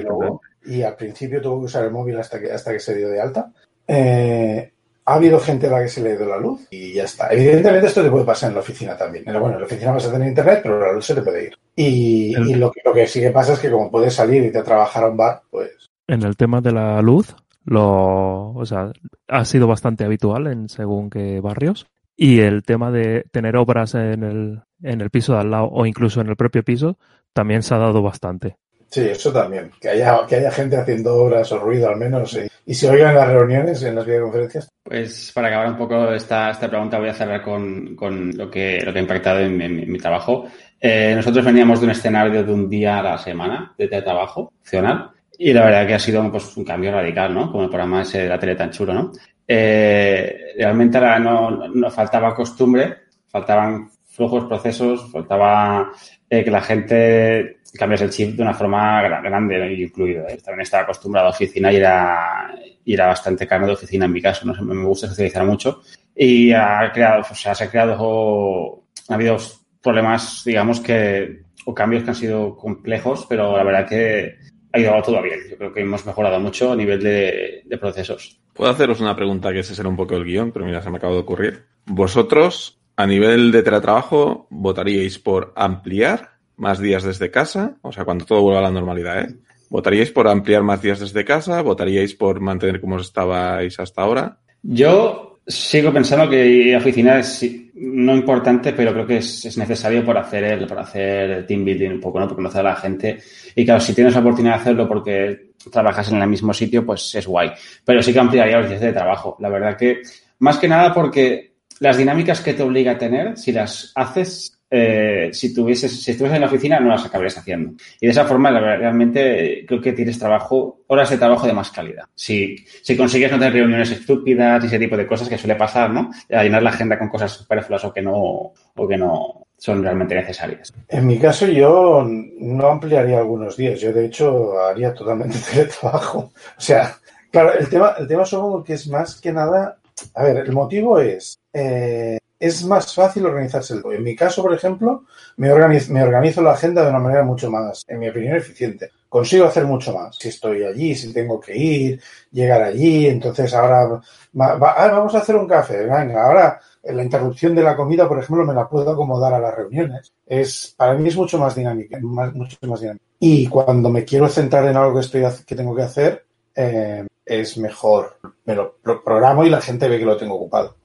Y 0.64 0.82
al 0.82 0.94
principio 0.94 1.40
tuvo 1.40 1.60
que 1.60 1.66
usar 1.66 1.84
el 1.84 1.90
móvil 1.90 2.18
hasta 2.18 2.40
que, 2.40 2.52
hasta 2.52 2.72
que 2.72 2.80
se 2.80 2.94
dio 2.94 3.08
de 3.08 3.20
alta. 3.20 3.50
Eh, 3.86 4.72
ha 5.04 5.14
habido 5.14 5.38
gente 5.38 5.68
a 5.68 5.70
la 5.70 5.82
que 5.82 5.88
se 5.88 6.02
le 6.02 6.10
ha 6.10 6.14
ido 6.14 6.26
la 6.26 6.38
luz 6.38 6.66
y 6.70 6.92
ya 6.92 7.04
está. 7.04 7.28
Evidentemente 7.30 7.86
esto 7.86 8.02
te 8.02 8.10
puede 8.10 8.24
pasar 8.24 8.50
en 8.50 8.56
la 8.56 8.60
oficina 8.60 8.96
también. 8.96 9.24
Bueno, 9.24 9.52
en 9.52 9.60
la 9.60 9.66
oficina 9.66 9.92
vas 9.92 10.06
a 10.06 10.12
tener 10.12 10.28
internet, 10.28 10.60
pero 10.62 10.80
la 10.80 10.92
luz 10.92 11.06
se 11.06 11.14
te 11.14 11.22
puede 11.22 11.44
ir. 11.44 11.56
Y, 11.76 12.36
y 12.36 12.54
lo, 12.56 12.72
que, 12.72 12.80
lo, 12.84 12.92
que, 12.92 13.06
sí 13.06 13.20
que 13.20 13.30
pasa 13.30 13.52
es 13.52 13.60
que 13.60 13.70
como 13.70 13.90
puedes 13.90 14.14
salir 14.14 14.42
y 14.44 14.50
te 14.50 14.62
trabajar 14.62 15.04
a 15.04 15.08
un 15.08 15.16
bar, 15.16 15.42
pues... 15.48 15.70
En 16.08 16.22
el 16.24 16.36
tema 16.36 16.60
de 16.60 16.72
la 16.72 17.00
luz, 17.02 17.36
lo, 17.64 18.52
o 18.52 18.66
sea, 18.66 18.90
ha 19.28 19.44
sido 19.44 19.68
bastante 19.68 20.04
habitual 20.04 20.48
en 20.48 20.68
según 20.68 21.08
qué 21.08 21.40
barrios. 21.40 21.86
Y 22.16 22.40
el 22.40 22.64
tema 22.64 22.90
de 22.90 23.26
tener 23.30 23.56
obras 23.56 23.94
en 23.94 24.24
el, 24.24 24.62
en 24.82 25.00
el 25.00 25.10
piso 25.10 25.34
de 25.34 25.40
al 25.40 25.50
lado 25.50 25.68
o 25.70 25.86
incluso 25.86 26.20
en 26.20 26.28
el 26.28 26.36
propio 26.36 26.64
piso 26.64 26.98
también 27.32 27.62
se 27.62 27.74
ha 27.74 27.78
dado 27.78 28.02
bastante. 28.02 28.56
Sí, 28.88 29.08
eso 29.08 29.32
también. 29.32 29.70
Que 29.80 29.90
haya, 29.90 30.20
que 30.28 30.36
haya 30.36 30.50
gente 30.50 30.76
haciendo 30.76 31.14
obras 31.16 31.50
o 31.52 31.58
ruido 31.58 31.88
al 31.88 31.96
menos 31.96 32.34
y, 32.34 32.48
y 32.70 32.74
se 32.74 32.88
oigan 32.88 33.14
las 33.14 33.28
reuniones, 33.28 33.82
en 33.82 33.94
las 33.94 34.06
videoconferencias. 34.06 34.68
Pues 34.82 35.32
para 35.34 35.48
acabar 35.48 35.68
un 35.68 35.76
poco 35.76 36.12
esta, 36.12 36.50
esta 36.50 36.68
pregunta 36.68 36.98
voy 36.98 37.08
a 37.08 37.14
cerrar 37.14 37.42
con, 37.42 37.96
con 37.96 38.36
lo, 38.36 38.50
que, 38.50 38.80
lo 38.84 38.92
que 38.92 38.98
ha 38.98 39.02
impactado 39.02 39.40
en 39.40 39.90
mi 39.90 39.98
trabajo. 39.98 40.46
Eh, 40.80 41.14
nosotros 41.16 41.44
veníamos 41.44 41.80
de 41.80 41.86
un 41.86 41.92
escenario 41.92 42.44
de 42.44 42.52
un 42.52 42.68
día 42.68 42.98
a 42.98 43.02
la 43.02 43.18
semana 43.18 43.74
de 43.76 43.88
teletrabajo 43.88 44.52
opcional 44.60 45.10
y 45.38 45.52
la 45.52 45.64
verdad 45.64 45.86
que 45.86 45.94
ha 45.94 45.98
sido 45.98 46.30
pues, 46.30 46.56
un 46.56 46.64
cambio 46.64 46.92
radical, 46.92 47.34
¿no? 47.34 47.50
Como 47.50 47.64
el 47.64 47.70
programa 47.70 48.02
ese 48.02 48.22
de 48.22 48.28
la 48.28 48.38
tele 48.38 48.54
tan 48.54 48.70
chulo, 48.70 48.92
¿no? 48.92 49.12
Eh, 49.48 50.54
realmente 50.56 50.98
ahora 50.98 51.18
no, 51.18 51.68
no 51.68 51.90
faltaba 51.90 52.34
costumbre, 52.34 52.94
faltaban 53.28 53.90
flujos, 54.04 54.44
procesos, 54.44 55.10
faltaba 55.10 55.90
eh, 56.28 56.44
que 56.44 56.50
la 56.50 56.62
gente 56.62 57.58
cambiase 57.76 58.04
el 58.04 58.10
chip 58.10 58.36
de 58.36 58.42
una 58.42 58.54
forma 58.54 59.02
grande, 59.02 59.74
incluido. 59.74 60.26
¿eh? 60.28 60.38
También 60.44 60.62
estaba 60.62 60.84
acostumbrado 60.84 61.28
a 61.28 61.30
oficina 61.30 61.72
y 61.72 61.76
era, 61.76 62.54
y 62.84 62.94
era 62.94 63.06
bastante 63.06 63.46
carne 63.46 63.66
de 63.66 63.72
oficina 63.74 64.06
en 64.06 64.12
mi 64.12 64.22
caso. 64.22 64.46
¿no? 64.46 64.54
Me 64.62 64.84
gusta 64.84 65.08
socializar 65.08 65.44
mucho. 65.44 65.82
Y 66.14 66.52
ha 66.52 66.90
creado, 66.92 67.22
o 67.30 67.34
sea, 67.34 67.54
se 67.54 67.64
ha 67.64 67.70
creado, 67.70 68.82
ha 69.08 69.14
habido 69.14 69.36
problemas, 69.82 70.42
digamos 70.44 70.80
que, 70.80 71.42
o 71.64 71.74
cambios 71.74 72.04
que 72.04 72.10
han 72.10 72.16
sido 72.16 72.56
complejos, 72.56 73.26
pero 73.28 73.56
la 73.56 73.64
verdad 73.64 73.88
que 73.88 74.36
ha 74.72 74.78
ido 74.78 75.02
todo 75.02 75.22
bien. 75.22 75.40
Yo 75.50 75.56
creo 75.56 75.72
que 75.72 75.80
hemos 75.80 76.04
mejorado 76.06 76.40
mucho 76.40 76.72
a 76.72 76.76
nivel 76.76 77.02
de, 77.02 77.62
de 77.64 77.78
procesos. 77.78 78.40
Puedo 78.52 78.70
haceros 78.70 79.00
una 79.00 79.14
pregunta 79.14 79.52
que 79.52 79.60
ese 79.60 79.74
será 79.74 79.88
un 79.88 79.96
poco 79.96 80.16
el 80.16 80.24
guion, 80.24 80.52
pero 80.52 80.64
mira, 80.64 80.82
se 80.82 80.90
me 80.90 80.96
acaba 80.96 81.12
de 81.12 81.20
ocurrir. 81.20 81.66
¿Vosotros, 81.84 82.80
a 82.96 83.06
nivel 83.06 83.52
de 83.52 83.62
teletrabajo, 83.62 84.46
votaríais 84.50 85.18
por 85.18 85.52
ampliar 85.56 86.35
más 86.56 86.78
días 86.78 87.04
desde 87.04 87.30
casa? 87.30 87.76
O 87.82 87.92
sea, 87.92 88.04
cuando 88.04 88.24
todo 88.24 88.42
vuelva 88.42 88.60
a 88.60 88.62
la 88.62 88.70
normalidad, 88.70 89.20
¿eh? 89.20 89.34
¿Votaríais 89.68 90.12
por 90.12 90.28
ampliar 90.28 90.62
más 90.62 90.80
días 90.80 91.00
desde 91.00 91.24
casa? 91.24 91.60
¿Votaríais 91.62 92.14
por 92.14 92.40
mantener 92.40 92.80
como 92.80 92.98
estabais 92.98 93.78
hasta 93.80 94.02
ahora? 94.02 94.38
Yo 94.62 95.40
sigo 95.46 95.92
pensando 95.92 96.28
que 96.30 96.76
oficina 96.76 97.18
es 97.18 97.44
no 97.74 98.14
importante, 98.14 98.72
pero 98.72 98.92
creo 98.92 99.06
que 99.06 99.18
es, 99.18 99.44
es, 99.44 99.58
necesario 99.58 100.04
por 100.04 100.16
hacer 100.16 100.44
el, 100.44 100.66
por 100.66 100.78
hacer 100.78 101.30
el 101.30 101.46
team 101.46 101.64
building 101.64 101.90
un 101.90 102.00
poco, 102.00 102.18
¿no? 102.18 102.26
Por 102.26 102.36
conocer 102.36 102.60
a 102.60 102.70
la 102.70 102.76
gente. 102.76 103.18
Y 103.54 103.64
claro, 103.64 103.80
si 103.80 103.92
tienes 103.92 104.14
la 104.14 104.20
oportunidad 104.20 104.54
de 104.54 104.60
hacerlo 104.60 104.88
porque 104.88 105.52
trabajas 105.70 106.10
en 106.10 106.22
el 106.22 106.28
mismo 106.28 106.54
sitio, 106.54 106.86
pues 106.86 107.14
es 107.14 107.26
guay. 107.26 107.50
Pero 107.84 108.02
sí 108.02 108.12
que 108.12 108.18
ampliaría 108.18 108.58
los 108.58 108.68
días 108.68 108.80
de 108.80 108.92
trabajo. 108.92 109.36
La 109.40 109.48
verdad 109.48 109.76
que, 109.76 110.00
más 110.38 110.58
que 110.58 110.68
nada 110.68 110.94
porque 110.94 111.56
las 111.80 111.98
dinámicas 111.98 112.40
que 112.40 112.54
te 112.54 112.62
obliga 112.62 112.92
a 112.92 112.98
tener, 112.98 113.36
si 113.36 113.52
las 113.52 113.92
haces, 113.94 114.55
eh, 114.70 115.30
si 115.32 115.54
tuvieses, 115.54 116.02
si 116.02 116.10
estuvieses 116.10 116.36
en 116.36 116.40
la 116.40 116.48
oficina, 116.48 116.80
no 116.80 116.88
las 116.88 117.04
acabarías 117.04 117.38
haciendo. 117.38 117.72
Y 118.00 118.06
de 118.06 118.12
esa 118.12 118.24
forma, 118.24 118.50
realmente 118.50 119.64
creo 119.66 119.80
que 119.80 119.92
tienes 119.92 120.18
trabajo, 120.18 120.80
horas 120.88 121.10
de 121.10 121.18
trabajo 121.18 121.46
de 121.46 121.52
más 121.52 121.70
calidad. 121.70 122.04
Si, 122.14 122.56
si 122.82 122.96
consigues 122.96 123.30
no 123.30 123.38
tener 123.38 123.54
reuniones 123.54 123.90
estúpidas 123.90 124.62
y 124.64 124.66
ese 124.66 124.78
tipo 124.78 124.96
de 124.96 125.06
cosas 125.06 125.28
que 125.28 125.38
suele 125.38 125.56
pasar, 125.56 125.90
¿no? 125.90 126.10
A 126.30 126.42
llenar 126.42 126.62
la 126.62 126.70
agenda 126.70 126.98
con 126.98 127.08
cosas 127.08 127.32
superfluas 127.32 127.84
o 127.84 127.92
que 127.92 128.02
no, 128.02 128.14
o 128.14 128.88
que 128.88 128.96
no 128.96 129.46
son 129.56 129.82
realmente 129.82 130.14
necesarias. 130.14 130.72
En 130.88 131.06
mi 131.06 131.18
caso, 131.18 131.46
yo 131.46 132.04
no 132.06 132.66
ampliaría 132.66 133.18
algunos 133.18 133.56
días. 133.56 133.80
Yo, 133.80 133.92
de 133.92 134.06
hecho, 134.06 134.58
haría 134.60 134.92
totalmente 134.92 135.38
teletrabajo. 135.50 136.18
O 136.18 136.60
sea, 136.60 136.96
claro, 137.30 137.54
el 137.54 137.68
tema, 137.68 137.94
el 137.98 138.06
tema 138.06 138.24
supongo 138.24 138.62
que 138.64 138.74
es 138.74 138.88
más 138.88 139.20
que 139.20 139.32
nada. 139.32 139.78
A 140.14 140.24
ver, 140.24 140.38
el 140.38 140.52
motivo 140.52 140.98
es. 140.98 141.38
Eh, 141.52 142.18
es 142.38 142.64
más 142.64 142.94
fácil 142.94 143.26
organizarse 143.26 143.74
el 143.74 143.82
En 143.92 144.02
mi 144.02 144.14
caso, 144.14 144.42
por 144.42 144.52
ejemplo, 144.52 145.04
me 145.36 145.50
organizo, 145.50 145.92
me 145.92 146.02
organizo, 146.02 146.42
la 146.42 146.52
agenda 146.52 146.82
de 146.82 146.90
una 146.90 146.98
manera 146.98 147.22
mucho 147.22 147.50
más, 147.50 147.84
en 147.88 147.98
mi 147.98 148.08
opinión, 148.08 148.36
eficiente. 148.36 148.90
Consigo 149.08 149.46
hacer 149.46 149.64
mucho 149.64 149.94
más. 149.94 150.16
Si 150.18 150.28
estoy 150.28 150.64
allí, 150.64 150.94
si 150.94 151.12
tengo 151.12 151.40
que 151.40 151.56
ir, 151.56 152.00
llegar 152.32 152.62
allí, 152.62 153.06
entonces 153.06 153.54
ahora 153.54 154.00
va, 154.38 154.74
ah, 154.76 154.88
vamos 154.88 155.14
a 155.14 155.18
hacer 155.18 155.36
un 155.36 155.46
café. 155.46 155.86
Venga, 155.86 156.26
ahora 156.26 156.60
la 156.82 157.02
interrupción 157.02 157.54
de 157.54 157.62
la 157.62 157.76
comida, 157.76 158.08
por 158.08 158.18
ejemplo, 158.18 158.44
me 158.44 158.54
la 158.54 158.68
puedo 158.68 158.90
acomodar 158.90 159.32
a 159.34 159.40
las 159.40 159.54
reuniones. 159.54 160.12
Es, 160.26 160.74
para 160.76 160.94
mí 160.94 161.08
es 161.08 161.16
mucho 161.16 161.38
más 161.38 161.54
dinámica, 161.54 161.98
mucho 162.00 162.56
más. 162.62 162.82
Y 163.18 163.48
cuando 163.48 163.88
me 163.88 164.04
quiero 164.04 164.28
centrar 164.28 164.66
en 164.66 164.76
algo 164.76 164.94
que, 164.94 165.00
estoy, 165.00 165.24
que 165.46 165.56
tengo 165.56 165.74
que 165.74 165.82
hacer, 165.82 166.26
eh, 166.54 167.06
es 167.24 167.56
mejor. 167.58 168.18
Me 168.44 168.54
lo 168.54 168.76
programo 169.04 169.44
y 169.44 169.50
la 169.50 169.60
gente 169.60 169.88
ve 169.88 169.98
que 169.98 170.04
lo 170.04 170.16
tengo 170.16 170.34
ocupado. 170.34 170.76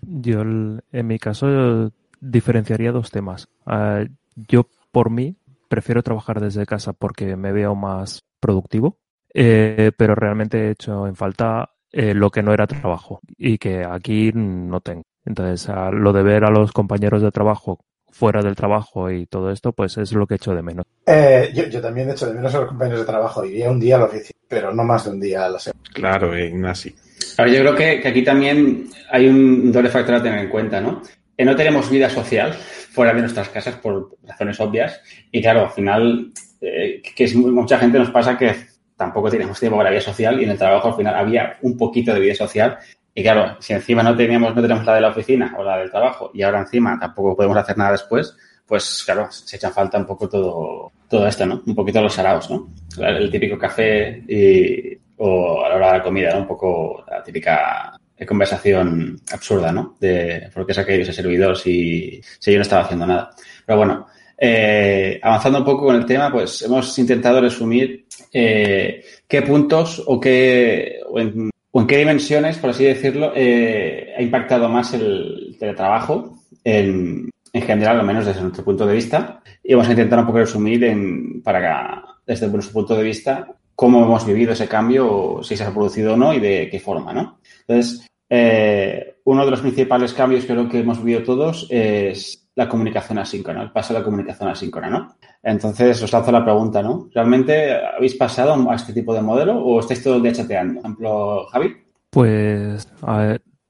Yo, 0.00 0.40
en 0.42 1.06
mi 1.06 1.18
caso, 1.18 1.92
diferenciaría 2.20 2.92
dos 2.92 3.10
temas. 3.10 3.48
Uh, 3.66 4.06
yo, 4.34 4.66
por 4.90 5.10
mí, 5.10 5.36
prefiero 5.68 6.02
trabajar 6.02 6.40
desde 6.40 6.66
casa 6.66 6.92
porque 6.92 7.36
me 7.36 7.52
veo 7.52 7.74
más 7.74 8.24
productivo, 8.40 8.98
eh, 9.32 9.92
pero 9.96 10.14
realmente 10.14 10.58
he 10.58 10.70
hecho 10.70 11.06
en 11.06 11.16
falta 11.16 11.70
eh, 11.90 12.14
lo 12.14 12.30
que 12.30 12.42
no 12.42 12.52
era 12.52 12.66
trabajo 12.66 13.20
y 13.36 13.58
que 13.58 13.84
aquí 13.84 14.32
no 14.34 14.80
tengo. 14.80 15.04
Entonces, 15.24 15.68
uh, 15.68 15.92
lo 15.92 16.12
de 16.12 16.22
ver 16.22 16.44
a 16.44 16.50
los 16.50 16.72
compañeros 16.72 17.22
de 17.22 17.30
trabajo 17.30 17.78
fuera 18.10 18.42
del 18.42 18.54
trabajo 18.54 19.10
y 19.10 19.26
todo 19.26 19.50
esto, 19.50 19.72
pues 19.72 19.96
es 19.96 20.12
lo 20.12 20.26
que 20.26 20.34
echo 20.34 20.54
de 20.54 20.62
menos. 20.62 20.84
Eh, 21.06 21.50
yo, 21.54 21.64
yo, 21.64 21.80
también 21.80 22.10
echo 22.10 22.26
de 22.26 22.34
menos 22.34 22.54
a 22.54 22.60
los 22.60 22.68
compañeros 22.68 23.00
de 23.00 23.06
trabajo. 23.06 23.44
Iría 23.44 23.70
un 23.70 23.80
día 23.80 23.96
a 23.96 24.00
la 24.00 24.04
oficina, 24.04 24.38
pero 24.48 24.74
no 24.74 24.84
más 24.84 25.04
de 25.04 25.10
un 25.10 25.20
día 25.20 25.46
a 25.46 25.48
la 25.48 25.58
semana. 25.58 25.82
Claro, 25.92 26.38
Ignacio. 26.38 26.92
Ahora, 27.38 27.50
yo 27.50 27.60
creo 27.60 27.74
que, 27.74 28.00
que, 28.00 28.08
aquí 28.08 28.22
también 28.22 28.86
hay 29.10 29.26
un 29.28 29.72
doble 29.72 29.88
factor 29.88 30.16
a 30.16 30.22
tener 30.22 30.38
en 30.38 30.48
cuenta, 30.48 30.80
¿no? 30.80 31.02
Que 31.36 31.44
no 31.44 31.56
tenemos 31.56 31.90
vida 31.90 32.08
social 32.08 32.52
fuera 32.52 33.14
de 33.14 33.20
nuestras 33.20 33.48
casas 33.48 33.76
por 33.76 34.16
razones 34.22 34.60
obvias. 34.60 35.00
Y 35.30 35.40
claro, 35.40 35.62
al 35.62 35.70
final, 35.70 36.32
eh, 36.60 37.02
que 37.14 37.24
es, 37.24 37.34
mucha 37.34 37.78
gente 37.78 37.98
nos 37.98 38.10
pasa 38.10 38.36
que 38.36 38.54
tampoco 38.96 39.30
tenemos 39.30 39.58
tiempo 39.58 39.76
para 39.76 39.90
la 39.90 39.94
vida 39.94 40.02
social 40.02 40.40
y 40.40 40.44
en 40.44 40.50
el 40.50 40.58
trabajo 40.58 40.88
al 40.88 40.94
final 40.94 41.14
había 41.14 41.56
un 41.62 41.76
poquito 41.76 42.14
de 42.14 42.20
vida 42.20 42.34
social 42.34 42.78
y 43.14 43.22
claro, 43.22 43.56
si 43.60 43.72
encima 43.72 44.02
no 44.02 44.16
teníamos, 44.16 44.54
no 44.54 44.62
tenemos 44.62 44.84
la 44.86 44.94
de 44.94 45.00
la 45.00 45.08
oficina 45.08 45.54
o 45.58 45.64
la 45.64 45.78
del 45.78 45.90
trabajo 45.90 46.30
y 46.32 46.42
ahora 46.42 46.60
encima 46.60 46.98
tampoco 47.00 47.36
podemos 47.36 47.56
hacer 47.56 47.76
nada 47.76 47.92
después, 47.92 48.36
pues 48.64 49.02
claro, 49.04 49.26
se 49.30 49.56
echa 49.56 49.70
falta 49.70 49.98
un 49.98 50.06
poco 50.06 50.28
todo, 50.28 50.92
todo 51.08 51.26
esto, 51.26 51.44
¿no? 51.44 51.62
Un 51.66 51.74
poquito 51.74 52.00
los 52.00 52.14
saraos, 52.14 52.48
¿no? 52.48 52.72
El 52.98 53.30
típico 53.30 53.58
café 53.58 54.22
y, 54.28 55.01
o 55.24 55.64
a 55.64 55.68
la 55.68 55.76
hora 55.76 55.92
de 55.92 55.98
la 55.98 56.04
comida, 56.04 56.32
¿no? 56.32 56.40
Un 56.40 56.46
poco 56.48 57.04
la 57.08 57.22
típica 57.22 57.96
conversación 58.26 59.20
absurda, 59.32 59.72
¿no? 59.72 59.96
De 60.00 60.50
por 60.52 60.66
qué 60.66 60.74
caído 60.74 61.02
ese 61.02 61.12
servidor 61.12 61.56
si, 61.56 62.20
si 62.38 62.52
yo 62.52 62.58
no 62.58 62.62
estaba 62.62 62.82
haciendo 62.82 63.06
nada. 63.06 63.30
Pero 63.66 63.78
bueno, 63.78 64.06
eh, 64.38 65.20
avanzando 65.22 65.60
un 65.60 65.64
poco 65.64 65.86
con 65.86 65.96
el 65.96 66.06
tema, 66.06 66.30
pues 66.30 66.62
hemos 66.62 66.98
intentado 66.98 67.40
resumir 67.40 68.06
eh, 68.32 69.04
qué 69.28 69.42
puntos 69.42 70.02
o 70.06 70.20
qué, 70.20 71.00
o 71.08 71.20
en, 71.20 71.50
o 71.70 71.80
en 71.80 71.86
qué 71.86 71.98
dimensiones, 71.98 72.58
por 72.58 72.70
así 72.70 72.84
decirlo, 72.84 73.32
eh, 73.34 74.14
ha 74.16 74.22
impactado 74.22 74.68
más 74.68 74.92
el 74.94 75.56
teletrabajo 75.58 76.38
en, 76.64 77.30
en, 77.52 77.62
general, 77.62 78.00
al 78.00 78.06
menos 78.06 78.26
desde 78.26 78.42
nuestro 78.42 78.64
punto 78.64 78.86
de 78.86 78.94
vista. 78.94 79.42
Y 79.62 79.74
vamos 79.74 79.88
a 79.88 79.92
intentar 79.92 80.18
un 80.18 80.26
poco 80.26 80.38
resumir 80.38 80.82
en, 80.84 81.42
para 81.42 82.02
desde 82.26 82.48
nuestro 82.48 82.72
punto 82.72 82.96
de 82.96 83.04
vista 83.04 83.46
cómo 83.74 84.04
hemos 84.04 84.26
vivido 84.26 84.52
ese 84.52 84.68
cambio, 84.68 85.40
si 85.42 85.56
se 85.56 85.64
ha 85.64 85.72
producido 85.72 86.14
o 86.14 86.16
no 86.16 86.32
y 86.32 86.40
de 86.40 86.68
qué 86.70 86.78
forma, 86.80 87.12
¿no? 87.12 87.38
Entonces, 87.66 88.06
eh, 88.28 89.16
uno 89.24 89.44
de 89.44 89.50
los 89.50 89.60
principales 89.60 90.12
cambios 90.12 90.44
creo 90.44 90.68
que 90.68 90.80
hemos 90.80 91.02
vivido 91.02 91.22
todos 91.22 91.66
es 91.70 92.48
la 92.54 92.68
comunicación 92.68 93.18
asíncrona, 93.18 93.62
el 93.62 93.72
paso 93.72 93.94
a 93.94 93.98
la 93.98 94.04
comunicación 94.04 94.48
asíncrona, 94.48 94.90
¿no? 94.90 95.16
Entonces, 95.42 96.02
os 96.02 96.12
lanzo 96.12 96.32
la 96.32 96.44
pregunta, 96.44 96.82
¿no? 96.82 97.08
¿Realmente 97.14 97.74
habéis 97.74 98.14
pasado 98.14 98.70
a 98.70 98.74
este 98.74 98.92
tipo 98.92 99.14
de 99.14 99.22
modelo 99.22 99.58
o 99.58 99.80
estáis 99.80 100.02
todo 100.02 100.16
el 100.16 100.22
día 100.22 100.32
chateando? 100.32 100.74
Por 100.74 100.82
ejemplo, 100.82 101.46
Javi. 101.46 101.76
Pues, 102.10 102.88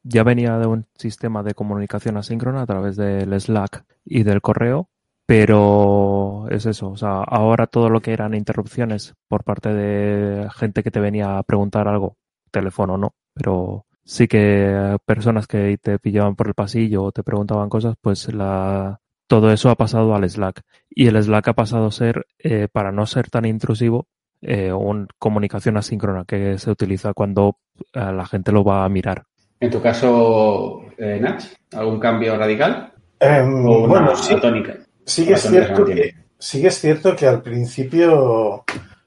ya 0.03 0.25
venía 0.25 0.59
de 0.59 0.67
un 0.67 0.87
sistema 0.97 1.43
de 1.43 1.55
comunicación 1.55 2.17
asíncrona 2.17 2.63
a 2.63 2.67
través 2.67 2.97
del 2.97 3.41
Slack 3.41 3.85
y 4.05 4.25
del 4.25 4.41
correo, 4.41 4.89
pero 5.35 6.45
es 6.51 6.67
eso, 6.67 6.91
o 6.91 6.97
sea, 6.99 7.23
ahora 7.23 7.67
todo 7.67 7.89
lo 7.89 8.03
que 8.03 8.13
eran 8.13 8.35
interrupciones 8.35 9.15
por 9.29 9.45
parte 9.45 9.73
de 9.73 10.47
gente 10.51 10.83
que 10.83 10.91
te 10.91 11.01
venía 11.01 11.39
a 11.39 11.43
preguntar 11.43 11.89
algo, 11.89 12.19
teléfono 12.51 12.99
no, 12.99 13.15
pero 13.33 13.87
sí 14.05 14.29
que 14.29 14.99
personas 15.07 15.47
que 15.47 15.79
te 15.79 15.99
pillaban 15.99 16.37
por 16.37 16.49
el 16.49 16.55
pasillo 16.55 17.05
o 17.05 17.13
te 17.13 17.23
preguntaban 17.23 17.71
cosas, 17.71 17.95
pues 17.99 18.31
la, 18.35 19.01
todo 19.27 19.51
eso 19.51 19.71
ha 19.71 19.75
pasado 19.75 20.15
al 20.15 20.29
Slack. 20.29 20.61
Y 20.91 21.07
el 21.07 21.23
Slack 21.23 21.49
ha 21.49 21.55
pasado 21.55 21.87
a 21.87 21.93
ser, 21.93 22.27
eh, 22.39 22.69
para 22.71 22.93
no 22.93 23.07
ser 23.07 23.31
tan 23.31 23.47
intrusivo, 23.47 24.09
eh, 24.43 24.71
una 24.71 25.07
comunicación 25.19 25.79
asíncrona 25.79 26.27
que 26.27 26.59
se 26.59 26.71
utiliza 26.71 27.15
cuando 27.15 27.57
eh, 27.95 28.13
la 28.13 28.27
gente 28.27 28.53
lo 28.53 28.65
va 28.65 28.85
a 28.85 28.89
mirar. 28.91 29.23
En 29.61 29.71
tu 29.71 29.81
caso, 29.81 30.83
eh, 30.99 31.19
Nach, 31.23 31.43
¿algún 31.73 31.99
cambio 31.99 32.37
radical? 32.37 32.93
Um, 33.19 33.67
¿O 33.67 33.79
una 33.79 33.89
bueno, 33.89 34.17
sí, 34.17 34.35
tónica? 34.39 34.77
Sí 35.05 35.27
que 35.27 35.35
es 35.35 35.43
cierto 35.43 35.85
que, 35.85 36.15
sí 36.39 36.61
que 36.61 36.69
es 36.69 36.81
cierto 36.81 37.17
que 37.17 37.27
al 37.27 37.43
principio 37.43 38.65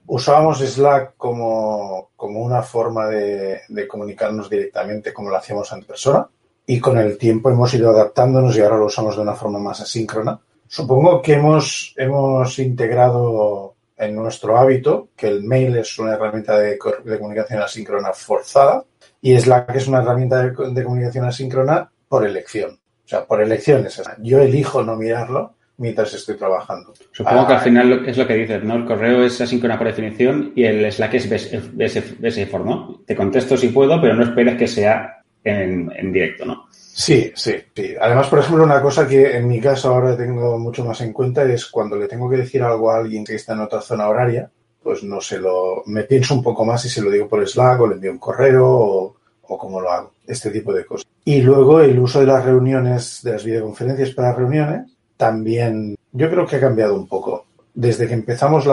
usábamos 0.07 0.59
Slack 0.59 1.15
como, 1.17 2.11
como 2.15 2.41
una 2.41 2.61
forma 2.61 3.07
de, 3.07 3.61
de, 3.67 3.87
comunicarnos 3.87 4.49
directamente 4.49 5.13
como 5.13 5.29
lo 5.29 5.37
hacíamos 5.37 5.71
en 5.71 5.83
persona 5.83 6.27
y 6.67 6.79
con 6.79 6.97
el 6.97 7.17
tiempo 7.17 7.49
hemos 7.49 7.73
ido 7.73 7.89
adaptándonos 7.91 8.55
y 8.57 8.61
ahora 8.61 8.77
lo 8.77 8.85
usamos 8.85 9.15
de 9.15 9.21
una 9.21 9.35
forma 9.35 9.59
más 9.59 9.81
asíncrona. 9.81 10.39
Supongo 10.67 11.21
que 11.21 11.33
hemos, 11.33 11.93
hemos 11.95 12.57
integrado 12.59 13.75
en 13.97 14.15
nuestro 14.15 14.57
hábito 14.57 15.09
que 15.15 15.27
el 15.27 15.43
mail 15.43 15.77
es 15.77 15.97
una 15.99 16.13
herramienta 16.13 16.57
de, 16.57 16.77
de 17.03 17.17
comunicación 17.17 17.61
asíncrona 17.61 18.13
forzada 18.13 18.83
y 19.21 19.37
Slack 19.37 19.75
es 19.75 19.87
una 19.87 20.01
herramienta 20.01 20.43
de, 20.43 20.51
de, 20.51 20.83
comunicación 20.83 21.25
asíncrona 21.25 21.89
por 22.07 22.25
elección. 22.25 22.79
O 23.05 23.07
sea, 23.07 23.25
por 23.25 23.41
elecciones. 23.41 24.01
Yo 24.19 24.39
elijo 24.39 24.81
no 24.83 24.95
mirarlo 24.95 25.54
mientras 25.77 26.13
estoy 26.13 26.35
trabajando. 26.35 26.93
Supongo 27.11 27.41
ah, 27.41 27.47
que 27.47 27.53
al 27.53 27.61
final 27.61 28.05
es 28.07 28.17
lo 28.17 28.27
que 28.27 28.35
dices, 28.35 28.63
¿no? 28.63 28.75
El 28.75 28.85
correo 28.85 29.23
es 29.23 29.39
asíncrona 29.41 29.77
por 29.77 29.87
definición 29.87 30.53
y 30.55 30.63
el 30.63 30.91
Slack 30.91 31.15
es 31.15 31.29
BSF, 31.29 32.53
¿no? 32.63 33.01
Te 33.05 33.15
contesto 33.15 33.57
si 33.57 33.69
puedo, 33.69 33.99
pero 33.99 34.15
no 34.15 34.23
esperes 34.23 34.57
que 34.57 34.67
sea 34.67 35.23
en, 35.43 35.91
en, 35.95 36.11
directo, 36.11 36.45
¿no? 36.45 36.67
Sí, 36.71 37.31
sí, 37.35 37.55
sí. 37.75 37.93
Además, 37.99 38.27
por 38.27 38.39
ejemplo, 38.39 38.63
una 38.63 38.81
cosa 38.81 39.07
que 39.07 39.35
en 39.35 39.47
mi 39.47 39.59
caso 39.59 39.93
ahora 39.93 40.15
tengo 40.15 40.57
mucho 40.57 40.85
más 40.85 41.01
en 41.01 41.11
cuenta 41.11 41.43
es 41.43 41.65
cuando 41.65 41.97
le 41.97 42.07
tengo 42.07 42.29
que 42.29 42.37
decir 42.37 42.63
algo 42.63 42.89
a 42.89 42.97
alguien 42.97 43.25
que 43.25 43.35
está 43.35 43.53
en 43.53 43.61
otra 43.61 43.81
zona 43.81 44.07
horaria, 44.07 44.49
pues 44.81 45.03
no 45.03 45.19
se 45.19 45.39
lo, 45.39 45.83
me 45.87 46.03
pienso 46.03 46.35
un 46.35 46.43
poco 46.43 46.63
más 46.63 46.81
si 46.81 46.89
se 46.89 47.01
lo 47.01 47.11
digo 47.11 47.27
por 47.27 47.45
Slack 47.47 47.81
o 47.81 47.87
le 47.87 47.95
envío 47.95 48.11
un 48.11 48.19
correo 48.19 48.65
o, 48.67 49.15
o 49.41 49.57
cómo 49.57 49.81
lo 49.81 49.91
hago, 49.91 50.11
este 50.25 50.51
tipo 50.51 50.73
de 50.73 50.85
cosas. 50.85 51.07
Y 51.25 51.41
luego 51.41 51.81
el 51.81 51.99
uso 51.99 52.19
de 52.19 52.27
las 52.27 52.45
reuniones, 52.45 53.21
de 53.23 53.31
las 53.31 53.43
videoconferencias 53.43 54.11
para 54.11 54.33
reuniones, 54.33 54.94
también 55.17 55.95
yo 56.11 56.29
creo 56.29 56.45
que 56.45 56.57
ha 56.57 56.61
cambiado 56.61 56.95
un 56.95 57.07
poco. 57.07 57.45
Desde 57.73 58.07
que 58.07 58.13
empezamos 58.13 58.65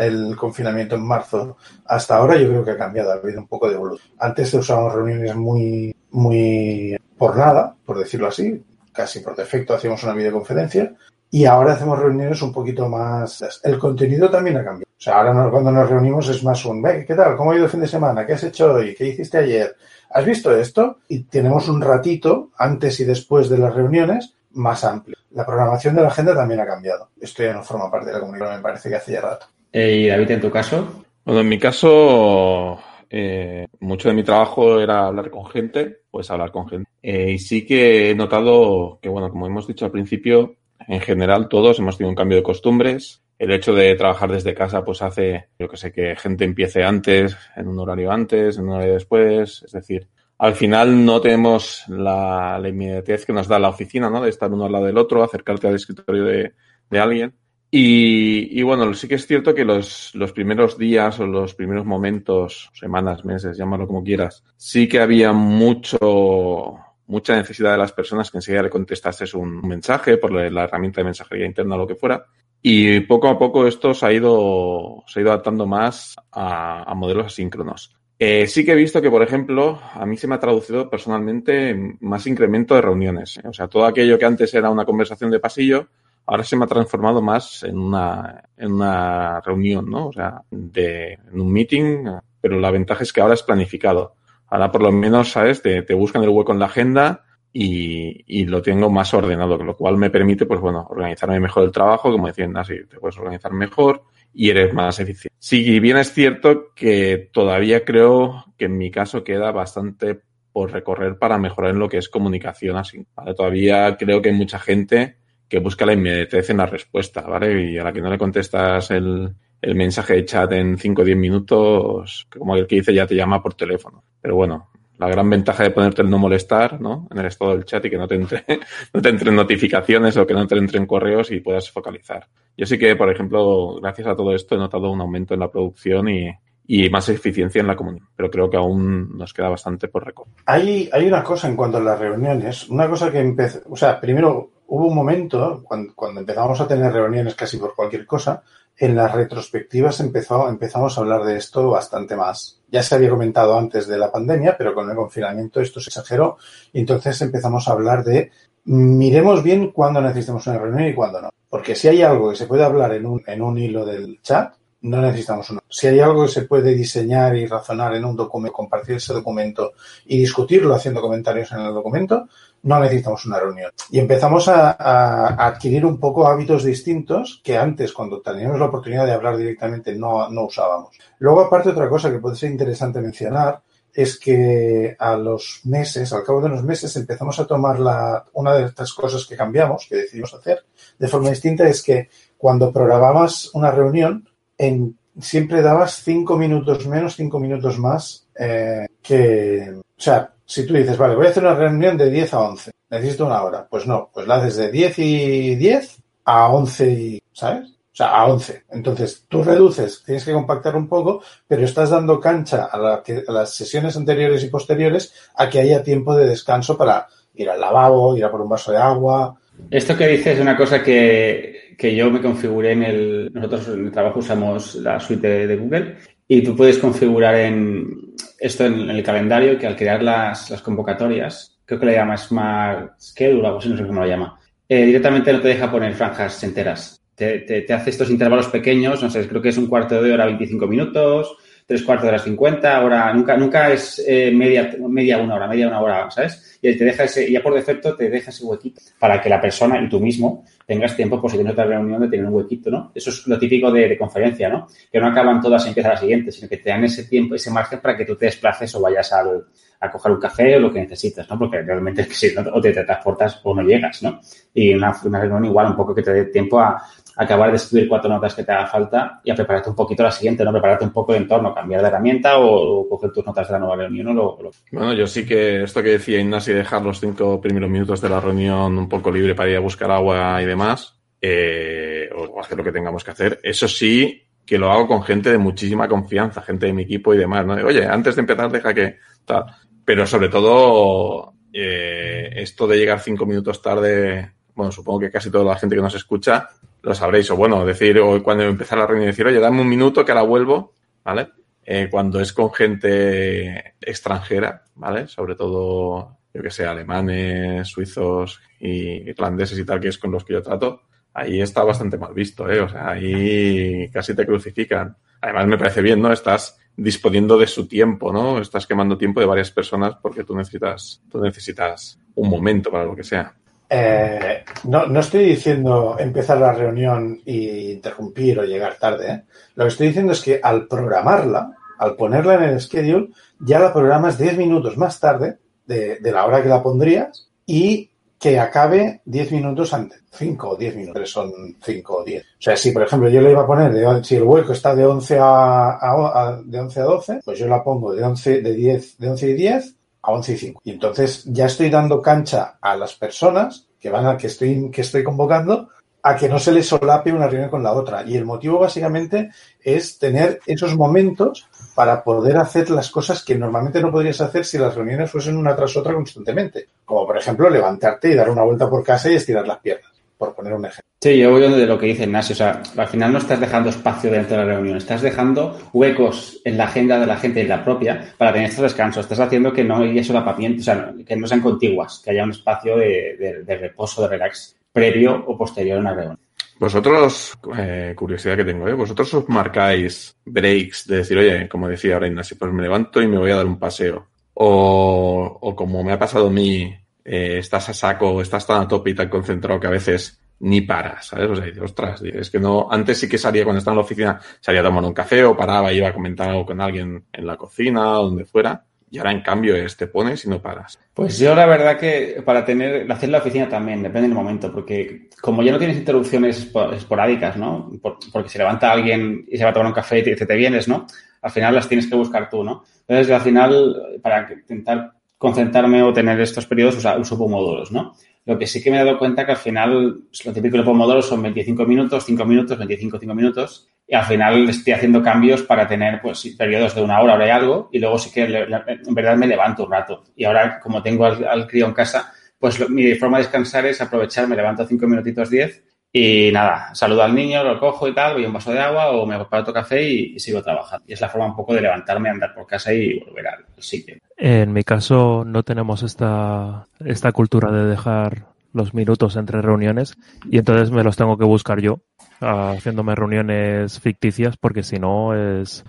el 0.00 0.36
confinamiento 0.36 0.96
en 0.96 1.06
marzo 1.06 1.56
hasta 1.86 2.16
ahora, 2.16 2.36
yo 2.36 2.48
creo 2.48 2.64
que 2.64 2.72
ha 2.72 2.78
cambiado, 2.78 3.12
ha 3.12 3.14
habido 3.14 3.40
un 3.40 3.46
poco 3.46 3.68
de 3.68 3.76
evolución. 3.76 4.10
Antes 4.18 4.52
usábamos 4.54 4.94
reuniones 4.94 5.36
muy, 5.36 5.94
muy 6.10 6.96
por 7.16 7.36
nada, 7.36 7.76
por 7.84 7.98
decirlo 7.98 8.26
así, 8.26 8.64
casi 8.92 9.20
por 9.20 9.36
defecto 9.36 9.74
hacíamos 9.74 10.02
una 10.02 10.14
videoconferencia 10.14 10.92
y 11.30 11.44
ahora 11.44 11.74
hacemos 11.74 11.98
reuniones 11.98 12.42
un 12.42 12.52
poquito 12.52 12.88
más. 12.88 13.60
El 13.62 13.78
contenido 13.78 14.28
también 14.28 14.56
ha 14.56 14.64
cambiado. 14.64 14.90
O 14.90 15.00
sea, 15.00 15.18
ahora 15.18 15.48
cuando 15.48 15.70
nos 15.70 15.88
reunimos 15.88 16.28
es 16.28 16.42
más 16.42 16.64
un, 16.64 16.82
¿qué 16.82 17.14
tal? 17.14 17.36
¿Cómo 17.36 17.52
ha 17.52 17.54
ido 17.54 17.66
el 17.66 17.70
fin 17.70 17.80
de 17.80 17.86
semana? 17.86 18.26
¿Qué 18.26 18.32
has 18.32 18.42
hecho 18.42 18.74
hoy? 18.74 18.94
¿Qué 18.96 19.06
hiciste 19.06 19.38
ayer? 19.38 19.76
¿Has 20.10 20.24
visto 20.24 20.54
esto? 20.54 20.98
Y 21.08 21.22
tenemos 21.22 21.68
un 21.68 21.80
ratito 21.80 22.50
antes 22.58 22.98
y 22.98 23.04
después 23.04 23.48
de 23.48 23.58
las 23.58 23.74
reuniones 23.74 24.34
más 24.52 24.84
amplio. 24.84 25.16
La 25.32 25.46
programación 25.46 25.94
de 25.94 26.02
la 26.02 26.08
agenda 26.08 26.34
también 26.34 26.60
ha 26.60 26.66
cambiado. 26.66 27.10
Esto 27.20 27.42
ya 27.42 27.52
no 27.52 27.62
forma 27.62 27.90
parte 27.90 28.08
de 28.08 28.14
la 28.14 28.20
comunidad, 28.20 28.56
me 28.56 28.62
parece 28.62 28.88
que 28.88 28.96
hace 28.96 29.12
ya 29.12 29.20
rato. 29.20 29.46
Eh, 29.72 29.96
¿Y 29.96 30.08
David, 30.08 30.30
en 30.32 30.40
tu 30.40 30.50
caso? 30.50 31.04
Bueno, 31.24 31.40
en 31.40 31.48
mi 31.48 31.58
caso, 31.58 32.80
eh, 33.08 33.66
mucho 33.80 34.08
de 34.08 34.14
mi 34.14 34.24
trabajo 34.24 34.80
era 34.80 35.06
hablar 35.06 35.30
con 35.30 35.46
gente, 35.46 36.02
pues 36.10 36.30
hablar 36.30 36.50
con 36.50 36.68
gente. 36.68 36.90
Eh, 37.02 37.32
y 37.32 37.38
sí 37.38 37.64
que 37.64 38.10
he 38.10 38.14
notado 38.14 38.98
que, 39.00 39.08
bueno, 39.08 39.30
como 39.30 39.46
hemos 39.46 39.66
dicho 39.66 39.84
al 39.84 39.90
principio, 39.90 40.56
en 40.88 41.00
general 41.00 41.48
todos 41.48 41.78
hemos 41.78 41.96
tenido 41.96 42.10
un 42.10 42.16
cambio 42.16 42.38
de 42.38 42.42
costumbres. 42.42 43.22
El 43.38 43.52
hecho 43.52 43.72
de 43.72 43.94
trabajar 43.94 44.30
desde 44.30 44.54
casa, 44.54 44.84
pues 44.84 45.00
hace, 45.02 45.48
yo 45.58 45.68
que 45.68 45.76
sé, 45.76 45.92
que 45.92 46.14
gente 46.16 46.44
empiece 46.44 46.82
antes, 46.82 47.36
en 47.56 47.68
un 47.68 47.78
horario 47.78 48.10
antes, 48.12 48.58
en 48.58 48.64
un 48.64 48.74
horario 48.74 48.94
después. 48.94 49.62
Es 49.64 49.72
decir, 49.72 50.08
al 50.40 50.54
final 50.54 51.04
no 51.04 51.20
tenemos 51.20 51.84
la, 51.88 52.58
inmediatez 52.66 53.26
que 53.26 53.32
nos 53.34 53.46
da 53.46 53.58
la 53.58 53.68
oficina, 53.68 54.08
¿no? 54.08 54.22
De 54.22 54.30
estar 54.30 54.50
uno 54.50 54.64
al 54.64 54.72
lado 54.72 54.86
del 54.86 54.96
otro, 54.96 55.22
acercarte 55.22 55.68
al 55.68 55.74
escritorio 55.74 56.24
de, 56.24 56.54
de 56.88 56.98
alguien. 56.98 57.34
Y, 57.70 58.58
y, 58.58 58.62
bueno, 58.62 58.92
sí 58.94 59.06
que 59.06 59.16
es 59.16 59.26
cierto 59.26 59.54
que 59.54 59.66
los, 59.66 60.14
los 60.14 60.32
primeros 60.32 60.78
días 60.78 61.20
o 61.20 61.26
los 61.26 61.54
primeros 61.54 61.84
momentos, 61.84 62.70
semanas, 62.72 63.22
meses, 63.22 63.58
llámalo 63.58 63.86
como 63.86 64.02
quieras, 64.02 64.42
sí 64.56 64.88
que 64.88 65.00
había 65.00 65.34
mucho, 65.34 66.78
mucha 67.06 67.36
necesidad 67.36 67.72
de 67.72 67.78
las 67.78 67.92
personas 67.92 68.30
que 68.30 68.38
enseguida 68.38 68.62
le 68.62 68.70
contestases 68.70 69.34
un 69.34 69.60
mensaje 69.60 70.16
por 70.16 70.32
la 70.32 70.64
herramienta 70.64 71.02
de 71.02 71.04
mensajería 71.04 71.44
interna 71.44 71.74
o 71.74 71.78
lo 71.78 71.86
que 71.86 71.96
fuera. 71.96 72.24
Y 72.62 73.00
poco 73.00 73.28
a 73.28 73.38
poco 73.38 73.66
esto 73.66 73.92
se 73.92 74.06
ha 74.06 74.12
ido, 74.12 75.04
se 75.06 75.20
ha 75.20 75.22
ido 75.22 75.32
adaptando 75.32 75.66
más 75.66 76.16
a, 76.32 76.90
a 76.90 76.94
modelos 76.94 77.26
asíncronos. 77.26 77.99
Eh, 78.22 78.46
sí 78.46 78.66
que 78.66 78.72
he 78.72 78.76
visto 78.76 79.00
que, 79.00 79.10
por 79.10 79.22
ejemplo, 79.22 79.80
a 79.94 80.04
mí 80.04 80.14
se 80.18 80.26
me 80.26 80.34
ha 80.34 80.38
traducido 80.38 80.90
personalmente 80.90 81.96
más 82.00 82.26
incremento 82.26 82.74
de 82.74 82.82
reuniones. 82.82 83.38
¿eh? 83.38 83.48
O 83.48 83.52
sea, 83.54 83.66
todo 83.66 83.86
aquello 83.86 84.18
que 84.18 84.26
antes 84.26 84.52
era 84.52 84.68
una 84.68 84.84
conversación 84.84 85.30
de 85.30 85.40
pasillo, 85.40 85.88
ahora 86.26 86.44
se 86.44 86.54
me 86.54 86.66
ha 86.66 86.68
transformado 86.68 87.22
más 87.22 87.62
en 87.62 87.78
una, 87.78 88.44
en 88.58 88.72
una 88.72 89.40
reunión, 89.40 89.88
¿no? 89.88 90.08
O 90.08 90.12
sea, 90.12 90.42
de, 90.50 91.14
en 91.14 91.40
un 91.40 91.50
meeting, 91.50 92.04
pero 92.42 92.60
la 92.60 92.70
ventaja 92.70 93.04
es 93.04 93.10
que 93.14 93.22
ahora 93.22 93.32
es 93.32 93.42
planificado. 93.42 94.16
Ahora 94.48 94.70
por 94.70 94.82
lo 94.82 94.92
menos, 94.92 95.30
¿sabes? 95.30 95.62
Te, 95.62 95.80
te 95.80 95.94
buscan 95.94 96.22
el 96.22 96.28
hueco 96.28 96.52
en 96.52 96.58
la 96.58 96.66
agenda 96.66 97.24
y, 97.52 98.24
y, 98.26 98.46
lo 98.46 98.62
tengo 98.62 98.90
más 98.90 99.12
ordenado, 99.12 99.56
lo 99.58 99.76
cual 99.76 99.96
me 99.96 100.10
permite, 100.10 100.46
pues 100.46 100.60
bueno, 100.60 100.86
organizarme 100.88 101.40
mejor 101.40 101.64
el 101.64 101.72
trabajo, 101.72 102.12
como 102.12 102.28
decían, 102.28 102.56
así 102.56 102.74
te 102.88 102.98
puedes 102.98 103.18
organizar 103.18 103.52
mejor 103.52 104.04
y 104.32 104.50
eres 104.50 104.72
más 104.72 105.00
eficiente. 105.00 105.34
Si 105.38 105.80
bien 105.80 105.96
es 105.96 106.12
cierto 106.12 106.72
que 106.74 107.30
todavía 107.32 107.84
creo 107.84 108.44
que 108.56 108.66
en 108.66 108.78
mi 108.78 108.90
caso 108.90 109.24
queda 109.24 109.50
bastante 109.50 110.20
por 110.52 110.72
recorrer 110.72 111.18
para 111.18 111.38
mejorar 111.38 111.72
en 111.72 111.78
lo 111.78 111.88
que 111.88 111.98
es 111.98 112.08
comunicación 112.08 112.76
así. 112.76 113.06
¿vale? 113.14 113.34
Todavía 113.34 113.96
creo 113.96 114.20
que 114.20 114.30
hay 114.30 114.34
mucha 114.34 114.58
gente 114.58 115.16
que 115.48 115.58
busca 115.58 115.86
la 115.86 115.94
inmediatez 115.94 116.50
en 116.50 116.58
la 116.58 116.66
respuesta, 116.66 117.22
¿vale? 117.22 117.70
Y 117.70 117.78
a 117.78 117.84
la 117.84 117.92
que 117.92 118.00
no 118.00 118.10
le 118.10 118.18
contestas 118.18 118.90
el, 118.92 119.34
el 119.60 119.74
mensaje 119.74 120.14
de 120.14 120.24
chat 120.24 120.52
en 120.52 120.78
5 120.78 121.02
o 121.02 121.04
10 121.04 121.18
minutos, 121.18 122.28
como 122.30 122.54
el 122.54 122.66
que 122.66 122.76
dice 122.76 122.94
ya 122.94 123.06
te 123.06 123.16
llama 123.16 123.42
por 123.42 123.54
teléfono. 123.54 124.04
Pero 124.20 124.36
bueno, 124.36 124.69
la 125.00 125.08
gran 125.08 125.30
ventaja 125.30 125.62
de 125.62 125.70
ponerte 125.70 126.02
el 126.02 126.10
no 126.10 126.18
molestar, 126.18 126.78
¿no? 126.78 127.08
En 127.10 127.18
el 127.18 127.26
estado 127.26 127.52
del 127.52 127.64
chat 127.64 127.82
y 127.86 127.90
que 127.90 127.96
no 127.96 128.06
te 128.06 128.16
entre, 128.16 128.44
no 128.92 129.00
te 129.00 129.08
entren 129.08 129.34
notificaciones 129.34 130.14
o 130.18 130.26
que 130.26 130.34
no 130.34 130.46
te 130.46 130.56
entren 130.56 130.84
correos 130.84 131.30
y 131.30 131.40
puedas 131.40 131.70
focalizar. 131.70 132.26
Yo 132.54 132.66
sí 132.66 132.78
que, 132.78 132.94
por 132.96 133.10
ejemplo, 133.10 133.76
gracias 133.80 134.08
a 134.08 134.14
todo 134.14 134.34
esto 134.34 134.56
he 134.56 134.58
notado 134.58 134.90
un 134.90 135.00
aumento 135.00 135.32
en 135.32 135.40
la 135.40 135.50
producción 135.50 136.06
y, 136.10 136.30
y 136.66 136.90
más 136.90 137.08
eficiencia 137.08 137.60
en 137.60 137.66
la 137.66 137.76
comunidad. 137.76 138.04
Pero 138.14 138.30
creo 138.30 138.50
que 138.50 138.58
aún 138.58 139.16
nos 139.16 139.32
queda 139.32 139.48
bastante 139.48 139.88
por 139.88 140.04
recorrer. 140.04 140.34
Hay, 140.44 140.90
hay 140.92 141.06
una 141.06 141.24
cosa 141.24 141.48
en 141.48 141.56
cuanto 141.56 141.78
a 141.78 141.80
las 141.80 141.98
reuniones, 141.98 142.68
una 142.68 142.86
cosa 142.86 143.10
que 143.10 143.20
empezó, 143.20 143.60
o 143.70 143.76
sea, 143.76 143.98
primero 143.98 144.50
hubo 144.66 144.86
un 144.86 144.94
momento 144.94 145.62
cuando, 145.64 145.94
cuando 145.96 146.20
empezamos 146.20 146.60
a 146.60 146.68
tener 146.68 146.92
reuniones 146.92 147.34
casi 147.34 147.56
por 147.56 147.74
cualquier 147.74 148.04
cosa, 148.04 148.42
en 148.80 148.96
las 148.96 149.12
retrospectivas 149.12 150.00
empezó, 150.00 150.48
empezamos 150.48 150.96
a 150.96 151.02
hablar 151.02 151.22
de 151.24 151.36
esto 151.36 151.68
bastante 151.68 152.16
más. 152.16 152.60
Ya 152.72 152.82
se 152.82 152.94
había 152.94 153.10
comentado 153.10 153.58
antes 153.58 153.86
de 153.86 153.98
la 153.98 154.10
pandemia, 154.10 154.56
pero 154.56 154.74
con 154.74 154.88
el 154.88 154.96
confinamiento 154.96 155.60
esto 155.60 155.80
se 155.80 155.90
exageró 155.90 156.38
y 156.72 156.80
entonces 156.80 157.20
empezamos 157.20 157.68
a 157.68 157.72
hablar 157.72 158.02
de 158.02 158.30
miremos 158.64 159.42
bien 159.42 159.70
cuándo 159.70 160.00
necesitamos 160.00 160.46
una 160.46 160.58
reunión 160.58 160.88
y 160.88 160.94
cuándo 160.94 161.20
no. 161.20 161.28
Porque 161.50 161.74
si 161.74 161.88
hay 161.88 162.00
algo 162.00 162.30
que 162.30 162.36
se 162.36 162.46
puede 162.46 162.64
hablar 162.64 162.94
en 162.94 163.04
un, 163.04 163.22
en 163.26 163.42
un 163.42 163.58
hilo 163.58 163.84
del 163.84 164.18
chat, 164.22 164.54
no 164.80 165.02
necesitamos 165.02 165.50
uno. 165.50 165.60
Si 165.68 165.86
hay 165.86 166.00
algo 166.00 166.22
que 166.22 166.30
se 166.30 166.42
puede 166.42 166.74
diseñar 166.74 167.36
y 167.36 167.46
razonar 167.46 167.94
en 167.94 168.06
un 168.06 168.16
documento, 168.16 168.56
compartir 168.56 168.96
ese 168.96 169.12
documento 169.12 169.72
y 170.06 170.18
discutirlo 170.18 170.74
haciendo 170.74 171.02
comentarios 171.02 171.52
en 171.52 171.60
el 171.60 171.74
documento, 171.74 172.28
no 172.62 172.80
necesitamos 172.80 173.24
una 173.26 173.40
reunión. 173.40 173.70
Y 173.90 173.98
empezamos 173.98 174.48
a, 174.48 175.46
adquirir 175.46 175.86
un 175.86 175.98
poco 175.98 176.26
hábitos 176.26 176.64
distintos 176.64 177.40
que 177.42 177.56
antes, 177.56 177.92
cuando 177.92 178.20
teníamos 178.20 178.58
la 178.58 178.66
oportunidad 178.66 179.06
de 179.06 179.12
hablar 179.12 179.36
directamente, 179.36 179.94
no, 179.94 180.28
no 180.30 180.44
usábamos. 180.44 180.96
Luego, 181.18 181.40
aparte, 181.40 181.70
otra 181.70 181.88
cosa 181.88 182.10
que 182.10 182.18
puede 182.18 182.36
ser 182.36 182.50
interesante 182.50 183.00
mencionar 183.00 183.62
es 183.92 184.18
que 184.18 184.94
a 184.98 185.16
los 185.16 185.62
meses, 185.64 186.12
al 186.12 186.22
cabo 186.22 186.40
de 186.40 186.46
unos 186.46 186.62
meses, 186.62 186.94
empezamos 186.96 187.38
a 187.40 187.46
tomar 187.46 187.80
la, 187.80 188.24
una 188.34 188.54
de 188.54 188.66
estas 188.66 188.92
cosas 188.92 189.26
que 189.26 189.36
cambiamos, 189.36 189.86
que 189.88 189.96
decidimos 189.96 190.32
hacer 190.34 190.64
de 190.98 191.08
forma 191.08 191.30
distinta, 191.30 191.68
es 191.68 191.82
que 191.82 192.08
cuando 192.38 192.72
programabas 192.72 193.50
una 193.54 193.70
reunión, 193.70 194.28
en, 194.56 194.96
siempre 195.18 195.62
dabas 195.62 196.02
cinco 196.02 196.36
minutos 196.36 196.86
menos, 196.86 197.16
cinco 197.16 197.38
minutos 197.38 197.78
más 197.78 198.26
eh, 198.38 198.86
que... 199.02 199.74
O 199.74 200.02
sea, 200.02 200.32
si 200.44 200.66
tú 200.66 200.74
dices, 200.74 200.98
vale, 200.98 201.14
voy 201.14 201.26
a 201.26 201.30
hacer 201.30 201.44
una 201.44 201.54
reunión 201.54 201.96
de 201.96 202.10
10 202.10 202.34
a 202.34 202.40
11, 202.40 202.70
necesito 202.90 203.26
una 203.26 203.42
hora. 203.42 203.66
Pues 203.70 203.86
no, 203.86 204.10
pues 204.12 204.26
la 204.26 204.36
haces 204.36 204.56
de 204.56 204.70
10 204.70 204.98
y 204.98 205.54
10 205.54 205.98
a 206.24 206.48
11 206.48 206.90
y, 206.90 207.22
¿sabes? 207.32 207.68
O 207.68 207.96
sea, 207.96 208.08
a 208.08 208.26
11. 208.26 208.64
Entonces, 208.70 209.26
tú 209.28 209.42
reduces, 209.44 210.02
tienes 210.04 210.24
que 210.24 210.32
compactar 210.32 210.74
un 210.74 210.88
poco, 210.88 211.22
pero 211.46 211.64
estás 211.64 211.90
dando 211.90 212.18
cancha 212.18 212.64
a, 212.64 212.78
la 212.78 213.02
que, 213.02 213.22
a 213.26 213.32
las 213.32 213.54
sesiones 213.54 213.96
anteriores 213.96 214.42
y 214.42 214.48
posteriores 214.48 215.12
a 215.34 215.48
que 215.48 215.60
haya 215.60 215.82
tiempo 215.82 216.16
de 216.16 216.26
descanso 216.26 216.76
para 216.76 217.06
ir 217.34 217.50
al 217.50 217.60
lavabo, 217.60 218.16
ir 218.16 218.24
a 218.24 218.30
por 218.30 218.40
un 218.40 218.48
vaso 218.48 218.72
de 218.72 218.78
agua. 218.78 219.36
Esto 219.70 219.96
que 219.96 220.08
dices 220.08 220.34
es 220.34 220.40
una 220.40 220.56
cosa 220.56 220.82
que, 220.82 221.59
que 221.80 221.96
yo 221.96 222.10
me 222.10 222.20
configuré 222.20 222.72
en 222.72 222.82
el... 222.82 223.30
Nosotros 223.32 223.68
en 223.68 223.86
el 223.86 223.90
trabajo 223.90 224.18
usamos 224.18 224.74
la 224.74 225.00
suite 225.00 225.46
de, 225.46 225.56
Google 225.56 225.96
y 226.28 226.42
tú 226.42 226.54
puedes 226.54 226.76
configurar 226.76 227.34
en 227.36 228.12
esto 228.38 228.66
en, 228.66 228.90
el 228.90 229.02
calendario 229.02 229.58
que 229.58 229.66
al 229.66 229.76
crear 229.76 230.02
las, 230.02 230.50
las 230.50 230.60
convocatorias, 230.60 231.58
creo 231.64 231.80
que 231.80 231.86
le 231.86 231.94
llama 231.94 232.18
Smart 232.18 233.00
Schedule, 233.00 233.46
algo 233.46 233.58
así, 233.60 233.70
no 233.70 233.78
sé 233.78 233.86
cómo 233.86 234.00
lo 234.02 234.06
llama, 234.06 234.38
eh, 234.68 234.84
directamente 234.84 235.32
no 235.32 235.40
te 235.40 235.48
deja 235.48 235.70
poner 235.70 235.94
franjas 235.94 236.44
enteras. 236.44 237.00
Te, 237.14 237.38
te, 237.40 237.62
te, 237.62 237.72
hace 237.72 237.88
estos 237.88 238.10
intervalos 238.10 238.48
pequeños, 238.48 239.02
no 239.02 239.08
sé, 239.08 239.26
creo 239.26 239.40
que 239.40 239.48
es 239.48 239.56
un 239.56 239.66
cuarto 239.66 240.02
de 240.02 240.12
hora, 240.12 240.26
25 240.26 240.66
minutos, 240.66 241.34
tres 241.70 241.82
cuartos 241.82 242.02
de 242.02 242.08
hora, 242.08 242.18
50, 242.18 242.76
ahora 242.76 243.14
nunca, 243.14 243.36
nunca 243.36 243.72
es 243.72 244.04
eh, 244.06 244.32
media, 244.32 244.70
media 244.88 245.18
una 245.18 245.36
hora, 245.36 245.46
media 245.46 245.68
una 245.68 245.80
hora, 245.80 246.10
¿sabes? 246.10 246.58
Y 246.60 246.76
te 246.76 246.84
deja 246.84 247.04
ese, 247.04 247.30
ya 247.30 247.40
por 247.40 247.54
defecto 247.54 247.96
te 247.96 248.10
deja 248.10 248.30
ese 248.30 248.44
huequito 248.44 248.82
para 248.98 249.20
que 249.20 249.30
la 249.30 249.40
persona 249.40 249.80
y 249.80 249.88
tú 249.88 250.00
mismo 250.00 250.44
tengas 250.70 250.94
tiempo 250.94 251.20
por 251.20 251.28
si 251.28 251.36
tienes 251.36 251.52
otra 251.52 251.64
reunión 251.64 252.00
de 252.00 252.06
tener 252.06 252.26
un 252.26 252.32
huequito, 252.32 252.70
¿no? 252.70 252.92
Eso 252.94 253.10
es 253.10 253.26
lo 253.26 253.36
típico 253.36 253.72
de, 253.72 253.88
de, 253.88 253.98
conferencia, 253.98 254.48
¿no? 254.48 254.68
Que 254.92 255.00
no 255.00 255.08
acaban 255.08 255.40
todas 255.40 255.66
y 255.66 255.70
empieza 255.70 255.88
la 255.88 255.96
siguiente, 255.96 256.30
sino 256.30 256.48
que 256.48 256.58
te 256.58 256.70
dan 256.70 256.84
ese 256.84 257.06
tiempo, 257.06 257.34
ese 257.34 257.50
margen 257.50 257.80
para 257.80 257.96
que 257.96 258.04
tú 258.04 258.14
te 258.14 258.26
desplaces 258.26 258.72
o 258.76 258.80
vayas 258.80 259.12
a 259.12 259.90
coger 259.90 260.12
un 260.12 260.20
café 260.20 260.54
o 260.54 260.60
lo 260.60 260.72
que 260.72 260.78
necesitas, 260.78 261.28
¿no? 261.28 261.36
Porque 261.36 261.60
realmente 261.62 262.02
es 262.02 262.06
que 262.10 262.14
si 262.14 262.32
no, 262.36 262.42
o 262.52 262.60
te, 262.60 262.72
transportas 262.72 263.40
o 263.42 263.52
no 263.52 263.62
llegas, 263.62 264.00
¿no? 264.04 264.20
Y 264.54 264.72
una, 264.72 264.94
una 265.02 265.20
reunión 265.20 265.46
igual 265.46 265.66
un 265.72 265.76
poco 265.76 265.92
que 265.92 266.02
te 266.02 266.12
dé 266.12 266.24
tiempo 266.26 266.60
a 266.60 266.80
acabar 267.16 267.50
de 267.50 267.56
escribir 267.56 267.88
cuatro 267.88 268.08
notas 268.08 268.34
que 268.34 268.44
te 268.44 268.52
haga 268.52 268.66
falta 268.66 269.20
y 269.24 269.30
a 269.30 269.34
prepararte 269.34 269.70
un 269.70 269.76
poquito 269.76 270.02
la 270.02 270.10
siguiente, 270.10 270.44
¿no? 270.44 270.52
Prepararte 270.52 270.84
un 270.84 270.92
poco 270.92 271.12
de 271.12 271.18
entorno, 271.18 271.54
cambiar 271.54 271.82
de 271.82 271.88
herramienta 271.88 272.38
o, 272.38 272.80
o 272.80 272.88
coger 272.88 273.12
tus 273.12 273.26
notas 273.26 273.46
de 273.48 273.52
la 273.52 273.58
nueva 273.58 273.76
reunión, 273.76 274.06
¿no? 274.06 274.14
Lo. 274.14 274.50
Bueno, 274.72 274.92
yo 274.94 275.06
sí 275.06 275.26
que 275.26 275.62
esto 275.62 275.82
que 275.82 275.90
decía 275.90 276.20
Ignasi, 276.20 276.52
dejar 276.52 276.82
los 276.82 277.00
cinco 277.00 277.40
primeros 277.40 277.70
minutos 277.70 278.00
de 278.00 278.08
la 278.08 278.20
reunión 278.20 278.78
un 278.78 278.88
poco 278.88 279.10
libre 279.10 279.34
para 279.34 279.50
ir 279.50 279.56
a 279.56 279.60
buscar 279.60 279.90
agua 279.90 280.40
y 280.42 280.46
demás, 280.46 280.98
eh, 281.20 282.08
o 282.14 282.40
hacer 282.40 282.56
lo 282.56 282.64
que 282.64 282.72
tengamos 282.72 283.04
que 283.04 283.10
hacer. 283.10 283.40
Eso 283.42 283.68
sí, 283.68 284.22
que 284.46 284.58
lo 284.58 284.70
hago 284.70 284.86
con 284.86 285.02
gente 285.02 285.30
de 285.30 285.38
muchísima 285.38 285.88
confianza, 285.88 286.42
gente 286.42 286.66
de 286.66 286.72
mi 286.72 286.82
equipo 286.82 287.14
y 287.14 287.18
demás, 287.18 287.46
¿no? 287.46 287.54
Oye, 287.54 287.86
antes 287.86 288.16
de 288.16 288.20
empezar, 288.20 288.50
deja 288.50 288.74
que 288.74 288.96
tal. 289.24 289.44
Pero 289.84 290.06
sobre 290.06 290.28
todo, 290.28 291.34
eh, 291.52 292.30
esto 292.36 292.66
de 292.66 292.78
llegar 292.78 293.00
cinco 293.00 293.26
minutos 293.26 293.60
tarde, 293.60 294.32
bueno, 294.54 294.72
supongo 294.72 295.00
que 295.00 295.10
casi 295.10 295.30
toda 295.30 295.44
la 295.44 295.56
gente 295.56 295.76
que 295.76 295.82
nos 295.82 295.94
escucha 295.94 296.48
lo 296.82 296.94
sabréis. 296.94 297.30
O 297.30 297.36
bueno, 297.36 297.64
decir, 297.64 297.98
o 297.98 298.22
cuando 298.22 298.44
empezar 298.44 298.78
la 298.78 298.86
reunión, 298.86 299.08
decir, 299.08 299.26
oye, 299.26 299.40
dame 299.40 299.60
un 299.60 299.68
minuto 299.68 300.04
que 300.04 300.12
ahora 300.12 300.22
vuelvo, 300.22 300.74
¿vale? 301.04 301.28
Eh, 301.64 301.88
cuando 301.90 302.20
es 302.20 302.32
con 302.32 302.52
gente 302.52 303.74
extranjera, 303.80 304.64
¿vale? 304.74 305.06
Sobre 305.08 305.34
todo, 305.34 306.18
yo 306.32 306.42
que 306.42 306.50
sé, 306.50 306.66
alemanes, 306.66 307.68
suizos 307.68 308.40
y 308.58 309.08
irlandeses 309.10 309.58
y 309.58 309.64
tal, 309.64 309.80
que 309.80 309.88
es 309.88 309.98
con 309.98 310.10
los 310.10 310.24
que 310.24 310.34
yo 310.34 310.42
trato 310.42 310.82
ahí 311.12 311.40
está 311.40 311.64
bastante 311.64 311.98
mal 311.98 312.14
visto, 312.14 312.48
¿eh? 312.48 312.60
O 312.60 312.68
sea, 312.68 312.90
ahí 312.90 313.88
casi 313.90 314.14
te 314.14 314.26
crucifican. 314.26 314.96
Además, 315.20 315.46
me 315.46 315.58
parece 315.58 315.82
bien, 315.82 316.00
¿no? 316.00 316.12
Estás 316.12 316.58
disponiendo 316.76 317.36
de 317.36 317.46
su 317.46 317.66
tiempo, 317.66 318.12
¿no? 318.12 318.40
Estás 318.40 318.66
quemando 318.66 318.96
tiempo 318.96 319.20
de 319.20 319.26
varias 319.26 319.50
personas 319.50 319.96
porque 320.00 320.24
tú 320.24 320.34
necesitas, 320.34 321.02
tú 321.10 321.20
necesitas 321.20 321.98
un 322.14 322.28
momento 322.28 322.70
para 322.70 322.84
lo 322.84 322.96
que 322.96 323.04
sea. 323.04 323.34
Eh, 323.72 324.42
no, 324.64 324.86
no 324.86 324.98
estoy 324.98 325.26
diciendo 325.26 325.94
empezar 325.96 326.38
la 326.38 326.52
reunión 326.52 327.20
e 327.24 327.70
interrumpir 327.72 328.40
o 328.40 328.44
llegar 328.44 328.76
tarde. 328.78 329.12
¿eh? 329.12 329.22
Lo 329.54 329.64
que 329.64 329.68
estoy 329.68 329.86
diciendo 329.88 330.12
es 330.12 330.20
que 330.20 330.40
al 330.42 330.66
programarla, 330.66 331.52
al 331.78 331.94
ponerla 331.94 332.34
en 332.34 332.42
el 332.42 332.60
schedule, 332.60 333.10
ya 333.38 333.60
la 333.60 333.72
programas 333.72 334.18
10 334.18 334.36
minutos 334.38 334.76
más 334.76 334.98
tarde 334.98 335.38
de, 335.66 336.00
de 336.00 336.12
la 336.12 336.26
hora 336.26 336.42
que 336.42 336.48
la 336.48 336.62
pondrías 336.62 337.28
y 337.46 337.90
que 338.18 338.38
acabe 338.40 339.00
10 339.04 339.32
minutos 339.32 339.72
antes. 339.72 340.02
5 340.12 340.48
o 340.50 340.56
10 340.56 340.76
minutos, 340.76 341.10
son 341.10 341.32
5 341.62 341.96
o 341.96 342.04
10. 342.04 342.22
O 342.22 342.26
sea, 342.38 342.56
si 342.56 342.72
por 342.72 342.82
ejemplo 342.82 343.08
yo 343.08 343.20
le 343.20 343.30
iba 343.30 343.42
a 343.42 343.46
poner, 343.46 343.72
de, 343.72 344.04
si 344.04 344.16
el 344.16 344.24
hueco 344.24 344.52
está 344.52 344.74
de 344.74 344.84
11 344.84 345.18
a, 345.18 345.70
a, 345.78 346.28
a, 346.28 346.42
de 346.44 346.60
11 346.60 346.80
a 346.80 346.84
12, 346.84 347.20
pues 347.24 347.38
yo 347.38 347.46
la 347.46 347.62
pongo 347.62 347.94
de 347.94 348.02
11, 348.02 348.42
de 348.42 348.52
10, 348.52 348.98
de 348.98 349.10
11 349.10 349.30
y 349.30 349.34
10 349.34 349.74
a 350.02 350.12
11 350.12 350.32
y 350.32 350.36
5. 350.36 350.62
Y 350.64 350.70
entonces 350.72 351.24
ya 351.26 351.46
estoy 351.46 351.70
dando 351.70 352.00
cancha 352.00 352.58
a 352.60 352.76
las 352.76 352.94
personas 352.94 353.66
que 353.78 353.90
van 353.90 354.06
a, 354.06 354.16
que 354.16 354.26
estoy, 354.26 354.70
que 354.70 354.82
estoy 354.82 355.02
convocando 355.02 355.68
a 356.02 356.16
que 356.16 356.28
no 356.28 356.38
se 356.38 356.52
les 356.52 356.66
solape 356.66 357.12
una 357.12 357.26
reunión 357.26 357.50
con 357.50 357.62
la 357.62 357.72
otra. 357.72 358.04
Y 358.04 358.16
el 358.16 358.24
motivo 358.24 358.58
básicamente 358.58 359.30
es 359.60 359.98
tener 359.98 360.40
esos 360.46 360.74
momentos 360.76 361.48
para 361.74 362.02
poder 362.02 362.36
hacer 362.36 362.70
las 362.70 362.90
cosas 362.90 363.22
que 363.22 363.36
normalmente 363.36 363.80
no 363.80 363.90
podrías 363.90 364.20
hacer 364.20 364.44
si 364.44 364.58
las 364.58 364.74
reuniones 364.74 365.10
fuesen 365.10 365.36
una 365.36 365.54
tras 365.54 365.76
otra 365.76 365.94
constantemente. 365.94 366.68
Como 366.84 367.06
por 367.06 367.18
ejemplo 367.18 367.50
levantarte 367.50 368.10
y 368.10 368.14
dar 368.14 368.30
una 368.30 368.42
vuelta 368.42 368.68
por 368.68 368.82
casa 368.82 369.10
y 369.10 369.16
estirar 369.16 369.46
las 369.46 369.58
piernas, 369.58 369.92
por 370.20 370.34
poner 370.34 370.52
un 370.52 370.66
ejemplo. 370.66 370.84
Sí, 371.00 371.16
yo 371.16 371.30
voy 371.30 371.40
de 371.40 371.66
lo 371.66 371.78
que 371.78 371.86
dice 371.86 372.04
Ignacio. 372.04 372.34
O 372.34 372.36
sea, 372.36 372.62
al 372.76 372.88
final 372.88 373.10
no 373.10 373.18
estás 373.18 373.40
dejando 373.40 373.70
espacio 373.70 374.10
dentro 374.10 374.36
de 374.36 374.44
la 374.44 374.52
reunión, 374.52 374.76
estás 374.76 375.00
dejando 375.00 375.58
huecos 375.72 376.42
en 376.44 376.58
la 376.58 376.64
agenda 376.64 377.00
de 377.00 377.06
la 377.06 377.16
gente 377.16 377.40
y 377.40 377.46
la 377.46 377.64
propia 377.64 378.12
para 378.18 378.30
tener 378.34 378.50
estos 378.50 378.64
descansos. 378.64 379.04
Estás 379.04 379.20
haciendo 379.20 379.50
que 379.50 379.64
no 379.64 379.78
haya 379.78 380.04
solapamiento, 380.04 380.60
o 380.60 380.64
sea, 380.64 380.92
que 381.06 381.16
no 381.16 381.26
sean 381.26 381.40
contiguas, 381.40 382.02
que 382.04 382.10
haya 382.10 382.24
un 382.24 382.32
espacio 382.32 382.76
de, 382.76 383.16
de, 383.18 383.42
de 383.44 383.56
reposo, 383.56 384.02
de 384.02 384.08
relax 384.08 384.54
previo 384.70 385.24
o 385.26 385.38
posterior 385.38 385.78
a 385.78 385.80
una 385.80 385.94
reunión. 385.94 386.18
Vosotros, 386.58 387.38
eh, 387.56 387.94
curiosidad 387.96 388.36
que 388.36 388.44
tengo, 388.44 388.68
¿eh? 388.68 388.74
Vosotros 388.74 389.14
os 389.14 389.26
marcáis 389.30 390.14
breaks 390.26 390.86
de 390.86 390.96
decir, 390.98 391.16
oye, 391.16 391.48
como 391.48 391.66
decía 391.66 391.94
ahora 391.94 392.08
Ignacio, 392.08 392.36
pues 392.38 392.52
me 392.52 392.62
levanto 392.62 393.00
y 393.00 393.08
me 393.08 393.16
voy 393.16 393.30
a 393.30 393.36
dar 393.36 393.46
un 393.46 393.58
paseo. 393.58 394.06
O, 394.34 395.38
o 395.40 395.56
como 395.56 395.82
me 395.82 395.92
ha 395.92 395.98
pasado 395.98 396.26
a 396.26 396.30
mí, 396.30 396.74
eh, 397.04 397.38
estás 397.38 397.68
a 397.68 397.74
saco, 397.74 398.20
estás 398.20 398.46
tan 398.46 398.62
a 398.62 398.68
tope 398.68 398.90
y 398.90 398.94
tan 398.94 399.08
concentrado 399.08 399.60
que 399.60 399.66
a 399.66 399.70
veces 399.70 400.20
ni 400.40 400.62
paras, 400.62 401.06
¿sabes? 401.06 401.30
O 401.30 401.36
sea, 401.36 401.44
dices, 401.44 401.62
ostras, 401.62 402.02
es 402.02 402.30
que 402.30 402.40
no, 402.40 402.66
antes 402.70 402.98
sí 402.98 403.08
que 403.08 403.18
salía 403.18 403.44
cuando 403.44 403.58
estaba 403.58 403.74
en 403.74 403.78
la 403.78 403.84
oficina, 403.84 404.20
salía 404.40 404.62
a 404.62 404.64
tomar 404.64 404.84
un 404.84 404.94
café 404.94 405.22
o 405.24 405.36
paraba 405.36 405.72
iba 405.72 405.88
a 405.88 405.92
comentar 405.92 406.30
algo 406.30 406.46
con 406.46 406.60
alguien 406.60 407.04
en 407.12 407.26
la 407.26 407.36
cocina 407.36 408.00
o 408.00 408.04
donde 408.04 408.24
fuera. 408.24 408.64
Y 408.92 408.98
ahora, 408.98 409.12
en 409.12 409.20
cambio, 409.20 409.54
es 409.54 409.76
te 409.76 409.86
pones 409.86 410.24
y 410.24 410.28
no 410.28 410.42
paras. 410.42 410.80
Pues 410.94 411.16
yo 411.18 411.32
la 411.34 411.46
verdad 411.46 411.78
que 411.78 412.22
para 412.24 412.44
tener, 412.44 412.90
hacer 412.90 413.08
la 413.10 413.18
oficina 413.18 413.48
también, 413.48 413.82
depende 413.82 414.08
del 414.08 414.16
momento, 414.16 414.50
porque 414.50 415.08
como 415.20 415.42
ya 415.42 415.52
no 415.52 415.58
tienes 415.58 415.76
interrupciones 415.76 416.50
esporádicas, 416.72 417.36
¿no? 417.36 417.70
porque 417.80 418.28
se 418.28 418.38
levanta 418.38 418.72
alguien 418.72 419.26
y 419.28 419.36
se 419.36 419.44
va 419.44 419.50
a 419.50 419.52
tomar 419.52 419.68
un 419.68 419.74
café 419.74 420.00
y 420.00 420.02
te 420.02 420.26
te 420.26 420.36
vienes, 420.36 420.66
¿no? 420.66 420.86
Al 421.22 421.30
final 421.30 421.54
las 421.54 421.68
tienes 421.68 421.86
que 421.86 421.94
buscar 421.94 422.28
tú, 422.28 422.42
¿no? 422.42 422.64
Entonces, 422.88 423.14
al 423.14 423.20
final, 423.20 424.00
para 424.02 424.28
intentar 424.32 424.92
concentrarme 425.20 425.82
o 425.82 425.92
tener 425.92 426.18
estos 426.18 426.46
periodos, 426.46 426.82
uso 426.98 427.18
pomodoros, 427.18 427.70
¿no? 427.70 427.92
Lo 428.24 428.38
que 428.38 428.46
sí 428.46 428.62
que 428.62 428.70
me 428.70 428.80
he 428.80 428.84
dado 428.84 428.98
cuenta 428.98 429.26
que 429.26 429.32
al 429.32 429.36
final 429.36 430.04
lo 430.24 430.32
típico 430.32 430.56
de 430.56 430.62
Pomodoro 430.62 431.02
son 431.02 431.20
25 431.20 431.66
minutos, 431.66 432.06
5 432.06 432.24
minutos, 432.24 432.56
25, 432.56 432.98
5 432.98 433.14
minutos. 433.14 433.68
Y 433.86 433.94
al 433.94 434.04
final 434.06 434.48
estoy 434.48 434.72
haciendo 434.72 435.02
cambios 435.02 435.42
para 435.42 435.68
tener 435.68 436.00
pues 436.00 436.26
periodos 436.38 436.74
de 436.74 436.82
una 436.82 437.02
hora, 437.02 437.16
hora 437.16 437.26
y 437.26 437.30
algo. 437.30 437.68
Y 437.70 437.80
luego 437.80 437.98
sí 437.98 438.10
que 438.10 438.22
en 438.24 438.94
verdad 438.94 439.16
me 439.16 439.26
levanto 439.26 439.64
un 439.64 439.72
rato. 439.72 440.04
Y 440.16 440.24
ahora, 440.24 440.58
como 440.58 440.82
tengo 440.82 441.04
al, 441.04 441.46
crío 441.46 441.66
en 441.66 441.74
casa, 441.74 442.14
pues 442.38 442.70
mi 442.70 442.94
forma 442.94 443.18
de 443.18 443.24
descansar 443.24 443.66
es 443.66 443.78
aprovechar, 443.82 444.26
me 444.26 444.36
levanto 444.36 444.66
5 444.66 444.86
minutitos 444.86 445.28
10 445.28 445.64
y 445.92 446.30
nada, 446.32 446.72
saludo 446.72 447.02
al 447.02 447.14
niño, 447.14 447.42
lo 447.42 447.58
cojo 447.58 447.88
y 447.88 447.94
tal, 447.94 448.14
voy 448.14 448.24
a 448.24 448.28
un 448.28 448.32
vaso 448.32 448.52
de 448.52 448.60
agua 448.60 448.90
o 448.92 449.04
me 449.04 449.16
preparo 449.16 449.42
otro 449.42 449.52
café 449.52 449.82
y, 449.82 450.18
sigo 450.20 450.40
trabajando. 450.40 450.84
Y 450.86 450.92
es 450.92 451.00
la 451.00 451.08
forma 451.08 451.26
un 451.26 451.36
poco 451.36 451.52
de 451.52 451.62
levantarme, 451.62 452.08
andar 452.08 452.32
por 452.32 452.46
casa 452.46 452.72
y 452.72 452.98
volver 453.00 453.26
al 453.26 453.44
sitio. 453.58 453.96
En 454.22 454.52
mi 454.52 454.64
caso 454.64 455.24
no 455.24 455.42
tenemos 455.42 455.82
esta, 455.82 456.66
esta 456.84 457.10
cultura 457.10 457.50
de 457.50 457.64
dejar 457.64 458.26
los 458.52 458.74
minutos 458.74 459.16
entre 459.16 459.40
reuniones 459.40 459.96
y 460.30 460.36
entonces 460.36 460.70
me 460.70 460.84
los 460.84 460.96
tengo 460.96 461.16
que 461.16 461.24
buscar 461.24 461.60
yo 461.60 461.80
haciéndome 462.20 462.94
reuniones 462.94 463.80
ficticias 463.80 464.36
porque 464.36 464.62
si 464.62 464.78
no 464.78 465.14
es, 465.14 465.64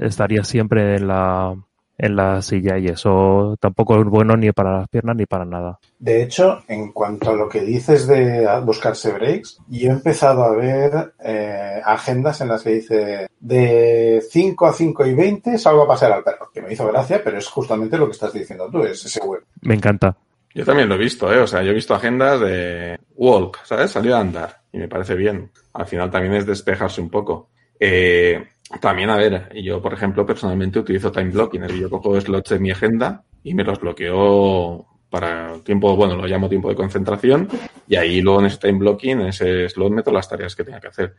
estaría 0.00 0.44
siempre 0.44 0.94
en 0.94 1.08
la, 1.08 1.56
en 1.98 2.16
la 2.16 2.40
silla 2.42 2.78
y 2.78 2.86
eso 2.86 3.56
tampoco 3.58 4.00
es 4.00 4.06
bueno 4.06 4.36
ni 4.36 4.52
para 4.52 4.78
las 4.78 4.88
piernas 4.88 5.16
ni 5.16 5.26
para 5.26 5.44
nada. 5.44 5.78
De 5.98 6.22
hecho, 6.22 6.60
en 6.68 6.92
cuanto 6.92 7.30
a 7.30 7.34
lo 7.34 7.48
que 7.48 7.62
dices 7.62 8.06
de 8.06 8.46
buscarse 8.64 9.12
breaks, 9.12 9.58
yo 9.68 9.90
he 9.90 9.92
empezado 9.92 10.44
a 10.44 10.54
ver 10.54 11.14
eh, 11.24 11.80
agendas 11.84 12.40
en 12.40 12.48
las 12.48 12.62
que 12.62 12.70
dice 12.70 13.28
de 13.42 14.22
5 14.30 14.66
a 14.66 14.72
5 14.72 15.04
y 15.04 15.14
20 15.14 15.58
salgo 15.58 15.82
a 15.82 15.88
pasear 15.88 16.12
al 16.12 16.22
perro, 16.22 16.48
que 16.54 16.62
me 16.62 16.72
hizo 16.72 16.86
gracia, 16.86 17.20
pero 17.24 17.38
es 17.38 17.48
justamente 17.48 17.98
lo 17.98 18.06
que 18.06 18.12
estás 18.12 18.32
diciendo 18.32 18.70
tú, 18.70 18.84
es 18.84 19.04
ese 19.04 19.20
web. 19.20 19.42
Me 19.62 19.74
encanta. 19.74 20.16
Yo 20.54 20.64
también 20.64 20.88
lo 20.88 20.94
he 20.94 20.98
visto, 20.98 21.32
¿eh? 21.32 21.38
O 21.38 21.46
sea, 21.46 21.62
yo 21.62 21.72
he 21.72 21.74
visto 21.74 21.92
agendas 21.92 22.40
de 22.40 23.00
walk, 23.16 23.58
¿sabes? 23.64 23.90
Salir 23.90 24.12
a 24.12 24.20
andar 24.20 24.60
y 24.72 24.78
me 24.78 24.86
parece 24.86 25.16
bien. 25.16 25.50
Al 25.72 25.86
final 25.86 26.10
también 26.10 26.34
es 26.34 26.46
despejarse 26.46 27.00
un 27.00 27.10
poco. 27.10 27.50
Eh, 27.80 28.44
también, 28.80 29.10
a 29.10 29.16
ver, 29.16 29.52
yo, 29.60 29.82
por 29.82 29.92
ejemplo, 29.92 30.24
personalmente 30.24 30.78
utilizo 30.78 31.10
time 31.10 31.30
blocking. 31.30 31.66
Yo 31.66 31.90
cojo 31.90 32.20
slots 32.20 32.50
de 32.50 32.60
mi 32.60 32.70
agenda 32.70 33.24
y 33.42 33.54
me 33.54 33.64
los 33.64 33.80
bloqueo 33.80 34.86
para 35.12 35.58
tiempo, 35.58 35.94
bueno, 35.94 36.16
lo 36.16 36.26
llamo 36.26 36.48
tiempo 36.48 36.70
de 36.70 36.74
concentración, 36.74 37.46
y 37.86 37.96
ahí 37.96 38.22
luego 38.22 38.40
en 38.40 38.46
ese 38.46 38.56
time 38.56 38.78
blocking, 38.78 39.20
en 39.20 39.26
ese 39.26 39.68
slot 39.68 39.92
meto 39.92 40.10
las 40.10 40.26
tareas 40.26 40.56
que 40.56 40.64
tenga 40.64 40.80
que 40.80 40.88
hacer. 40.88 41.14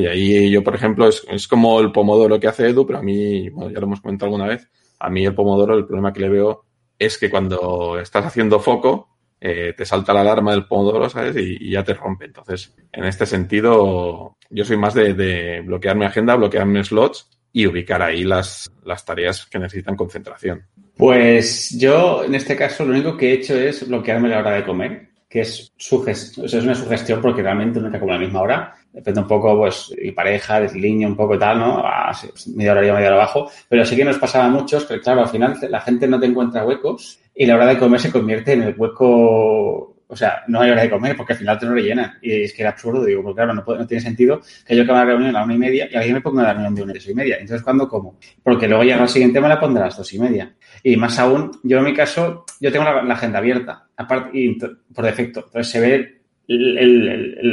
Y 0.00 0.06
ahí 0.06 0.50
yo, 0.50 0.64
por 0.64 0.74
ejemplo, 0.74 1.06
es, 1.06 1.22
es 1.28 1.46
como 1.46 1.78
el 1.80 1.92
pomodoro 1.92 2.40
que 2.40 2.48
hace 2.48 2.70
Edu, 2.70 2.86
pero 2.86 3.00
a 3.00 3.02
mí, 3.02 3.50
bueno, 3.50 3.70
ya 3.70 3.80
lo 3.80 3.86
hemos 3.86 4.00
comentado 4.00 4.28
alguna 4.28 4.48
vez, 4.48 4.66
a 4.98 5.10
mí 5.10 5.26
el 5.26 5.34
pomodoro, 5.34 5.76
el 5.76 5.84
problema 5.84 6.10
que 6.10 6.20
le 6.20 6.30
veo 6.30 6.64
es 6.98 7.18
que 7.18 7.28
cuando 7.28 7.98
estás 7.98 8.24
haciendo 8.24 8.60
foco, 8.60 9.10
eh, 9.38 9.74
te 9.76 9.84
salta 9.84 10.14
la 10.14 10.22
alarma 10.22 10.52
del 10.52 10.66
pomodoro, 10.66 11.10
¿sabes? 11.10 11.36
Y, 11.36 11.70
ya 11.70 11.84
te 11.84 11.92
rompe. 11.92 12.24
Entonces, 12.24 12.74
en 12.90 13.04
este 13.04 13.26
sentido, 13.26 14.38
yo 14.48 14.64
soy 14.64 14.78
más 14.78 14.94
de, 14.94 15.12
de 15.12 15.60
bloquear 15.60 15.96
mi 15.96 16.06
agenda, 16.06 16.34
bloquear 16.34 16.64
mis 16.64 16.86
slots 16.86 17.28
y 17.52 17.66
ubicar 17.66 18.02
ahí 18.02 18.24
las, 18.24 18.68
las 18.84 19.04
tareas 19.04 19.46
que 19.46 19.58
necesitan 19.58 19.96
concentración. 19.96 20.66
Pues 20.96 21.76
yo, 21.78 22.24
en 22.24 22.34
este 22.34 22.56
caso, 22.56 22.84
lo 22.84 22.92
único 22.92 23.16
que 23.16 23.30
he 23.30 23.34
hecho 23.34 23.56
es 23.56 23.86
bloquearme 23.86 24.28
la 24.28 24.38
hora 24.38 24.52
de 24.52 24.64
comer, 24.64 25.08
que 25.28 25.40
es, 25.40 25.72
es 25.76 26.54
una 26.54 26.74
sugestión 26.74 27.20
porque 27.20 27.42
realmente 27.42 27.80
nunca 27.80 27.98
como 27.98 28.12
la 28.12 28.18
misma 28.18 28.42
hora. 28.42 28.74
Depende 28.92 29.20
un 29.20 29.26
poco, 29.26 29.58
pues, 29.58 29.92
mi 30.00 30.12
pareja, 30.12 30.60
del 30.60 30.80
niño, 30.80 31.08
un 31.08 31.16
poco 31.16 31.34
y 31.34 31.38
tal, 31.38 31.58
¿no? 31.58 31.78
A 31.78 32.16
media 32.54 32.70
hora 32.70 32.80
arriba, 32.80 32.94
media 32.94 33.08
hora 33.08 33.16
abajo. 33.16 33.50
Pero 33.68 33.84
sí 33.84 33.96
que 33.96 34.04
nos 34.04 34.18
pasaba 34.18 34.44
a 34.44 34.50
muchos 34.50 34.84
que, 34.84 35.00
claro, 35.00 35.22
al 35.22 35.28
final 35.28 35.58
la 35.68 35.80
gente 35.80 36.06
no 36.06 36.20
te 36.20 36.26
encuentra 36.26 36.64
huecos 36.64 37.18
y 37.34 37.46
la 37.46 37.56
hora 37.56 37.66
de 37.66 37.78
comer 37.78 38.00
se 38.00 38.12
convierte 38.12 38.52
en 38.52 38.62
el 38.62 38.74
hueco 38.78 39.93
o 40.06 40.16
sea, 40.16 40.44
no 40.48 40.60
hay 40.60 40.70
hora 40.70 40.82
de 40.82 40.90
comer 40.90 41.16
porque 41.16 41.32
al 41.32 41.38
final 41.38 41.58
te 41.58 41.66
lo 41.66 41.72
rellenan. 41.72 42.18
Y 42.20 42.42
es 42.42 42.52
que 42.52 42.62
era 42.62 42.70
absurdo, 42.70 43.04
digo, 43.04 43.22
porque 43.22 43.42
claro, 43.42 43.54
no, 43.54 43.86
tiene 43.86 44.02
sentido 44.02 44.40
que 44.66 44.76
yo 44.76 44.82
acabe 44.82 44.98
la 44.98 45.04
reunión 45.06 45.30
a 45.30 45.40
la 45.40 45.44
una 45.44 45.54
y 45.54 45.58
media 45.58 45.88
y 45.90 45.96
alguien 45.96 46.14
me 46.14 46.20
ponga 46.20 46.42
una 46.42 46.52
reunión 46.52 46.74
de 46.74 46.82
una 46.82 46.94
y 46.94 47.14
media. 47.14 47.36
Entonces, 47.36 47.62
¿cuándo 47.62 47.88
como? 47.88 48.18
Porque 48.42 48.68
luego 48.68 48.84
llega 48.84 49.02
el 49.02 49.08
siguiente, 49.08 49.40
me 49.40 49.48
la 49.48 49.58
pondré 49.58 49.82
a 49.82 49.86
las 49.86 49.96
dos 49.96 50.12
y 50.12 50.18
media. 50.18 50.54
Y 50.82 50.96
más 50.96 51.18
aún, 51.18 51.50
yo 51.62 51.78
en 51.78 51.84
mi 51.84 51.94
caso, 51.94 52.44
yo 52.60 52.70
tengo 52.70 52.84
la, 52.84 53.14
agenda 53.14 53.38
abierta, 53.38 53.86
aparte, 53.96 54.30
y 54.38 54.58
por 54.58 55.04
defecto. 55.04 55.44
Entonces 55.46 55.72
se 55.72 55.80
ve 55.80 56.20
el, 56.46 57.46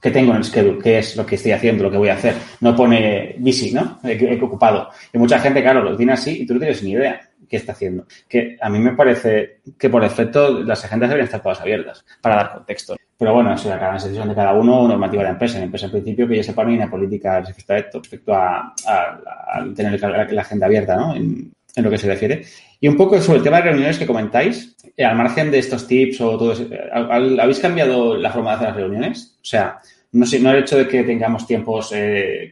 que 0.00 0.10
tengo 0.10 0.30
en 0.30 0.38
el 0.38 0.44
schedule, 0.44 0.78
qué 0.82 0.98
es 0.98 1.16
lo 1.16 1.26
que 1.26 1.34
estoy 1.34 1.52
haciendo, 1.52 1.84
lo 1.84 1.90
que 1.90 1.96
voy 1.96 2.10
a 2.10 2.14
hacer. 2.14 2.34
No 2.60 2.76
pone 2.76 3.34
busy, 3.38 3.72
¿no? 3.72 3.98
He, 4.04 4.40
ocupado. 4.40 4.90
Y 5.12 5.18
mucha 5.18 5.40
gente, 5.40 5.62
claro, 5.62 5.82
lo 5.82 5.96
tiene 5.96 6.12
así 6.12 6.42
y 6.42 6.46
tú 6.46 6.54
no 6.54 6.60
tienes 6.60 6.82
ni 6.82 6.92
idea 6.92 7.25
qué 7.48 7.56
está 7.56 7.72
haciendo. 7.72 8.06
Que 8.28 8.56
a 8.60 8.68
mí 8.68 8.78
me 8.78 8.92
parece 8.92 9.60
que 9.78 9.90
por 9.90 10.02
defecto 10.02 10.62
las 10.62 10.84
agendas 10.84 11.08
deberían 11.08 11.26
estar 11.26 11.42
todas 11.42 11.60
abiertas 11.60 12.04
para 12.20 12.36
dar 12.36 12.52
contexto. 12.54 12.96
Pero 13.18 13.32
bueno, 13.32 13.54
eso 13.54 13.68
ya 13.68 13.78
cada 13.78 13.94
decisión 13.94 14.28
de 14.28 14.34
cada 14.34 14.52
uno, 14.52 14.86
normativa 14.86 15.22
de 15.22 15.28
la 15.28 15.32
empresa. 15.32 15.58
La 15.58 15.64
empresa, 15.64 15.86
en 15.86 15.92
principio, 15.92 16.28
que 16.28 16.36
yo 16.36 16.42
sepa, 16.42 16.64
no 16.64 16.70
hay 16.70 16.76
una 16.76 16.90
política 16.90 17.40
respecto 17.40 18.34
a, 18.34 18.74
a, 18.86 19.64
tener 19.74 20.00
la, 20.00 20.40
agenda 20.42 20.66
abierta, 20.66 20.96
¿no? 20.96 21.16
En, 21.16 21.50
en, 21.74 21.84
lo 21.84 21.90
que 21.90 21.98
se 21.98 22.08
refiere. 22.08 22.44
Y 22.78 22.88
un 22.88 22.96
poco 22.96 23.20
sobre 23.22 23.38
el 23.38 23.44
tema 23.44 23.56
de 23.56 23.70
reuniones 23.70 23.98
que 23.98 24.06
comentáis, 24.06 24.76
eh, 24.96 25.04
al 25.04 25.16
margen 25.16 25.50
de 25.50 25.58
estos 25.58 25.86
tips 25.86 26.20
o 26.20 26.38
todo 26.38 26.52
eso, 26.52 26.64
eh, 26.70 26.90
¿habéis 26.92 27.58
cambiado 27.58 28.16
la 28.16 28.30
forma 28.30 28.50
de 28.50 28.56
hacer 28.56 28.68
las 28.68 28.76
reuniones? 28.76 29.36
O 29.40 29.44
sea, 29.44 29.78
no, 30.16 30.50
el 30.50 30.58
hecho 30.58 30.78
de 30.78 30.88
que 30.88 31.04
tengamos 31.04 31.46
tiempos 31.46 31.92
eh, 31.94 32.50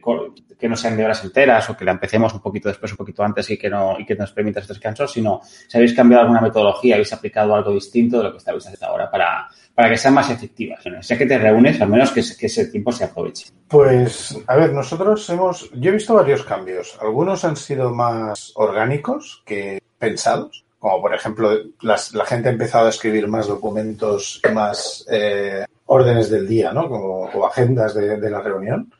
que 0.57 0.69
no 0.69 0.75
sean 0.75 0.95
de 0.95 1.03
horas 1.03 1.23
enteras 1.23 1.69
o 1.69 1.75
que 1.75 1.83
la 1.83 1.91
empecemos 1.91 2.33
un 2.33 2.39
poquito 2.39 2.69
después, 2.69 2.91
un 2.91 2.97
poquito 2.97 3.23
antes 3.23 3.49
y 3.49 3.57
que 3.57 3.69
no 3.69 3.99
y 3.99 4.05
que 4.05 4.15
nos 4.15 4.31
permita 4.31 4.59
estos 4.59 4.77
descansos, 4.77 5.11
sino 5.11 5.41
si 5.43 5.77
habéis 5.77 5.93
cambiado 5.93 6.23
alguna 6.23 6.41
metodología, 6.41 6.95
habéis 6.95 7.11
aplicado 7.13 7.55
algo 7.55 7.73
distinto 7.73 8.17
de 8.17 8.23
lo 8.23 8.31
que 8.31 8.37
estáis 8.37 8.65
haciendo 8.65 8.85
ahora 8.85 9.09
para, 9.09 9.47
para 9.73 9.89
que 9.89 9.97
sean 9.97 10.13
más 10.13 10.29
efectivas. 10.29 10.83
Sé 11.01 11.17
que 11.17 11.25
te 11.25 11.37
reúnes, 11.37 11.81
al 11.81 11.89
menos 11.89 12.11
que, 12.11 12.21
que, 12.37 12.45
ese 12.45 12.67
tiempo 12.67 12.91
se 12.91 13.05
aproveche. 13.05 13.47
Pues, 13.67 14.37
a 14.47 14.55
ver, 14.55 14.71
nosotros 14.71 15.29
hemos, 15.29 15.69
yo 15.73 15.89
he 15.89 15.93
visto 15.93 16.13
varios 16.13 16.43
cambios. 16.43 16.97
Algunos 17.01 17.43
han 17.43 17.55
sido 17.55 17.91
más 17.91 18.51
orgánicos 18.55 19.43
que 19.45 19.81
pensados 19.97 20.65
como 20.77 21.01
por 21.01 21.15
ejemplo 21.15 21.49
la 21.81 22.25
gente 22.27 22.49
ha 22.49 22.51
empezado 22.51 22.85
a 22.85 22.89
escribir 22.89 23.27
más 23.27 23.47
documentos, 23.47 24.39
más 24.53 25.03
eh, 25.09 25.65
órdenes 25.85 26.29
del 26.29 26.47
día, 26.47 26.71
¿no? 26.71 26.89
Como, 26.89 27.25
o 27.25 27.45
agendas 27.45 27.93
de, 27.93 28.29
la 28.29 28.41
reunión. 28.41 28.91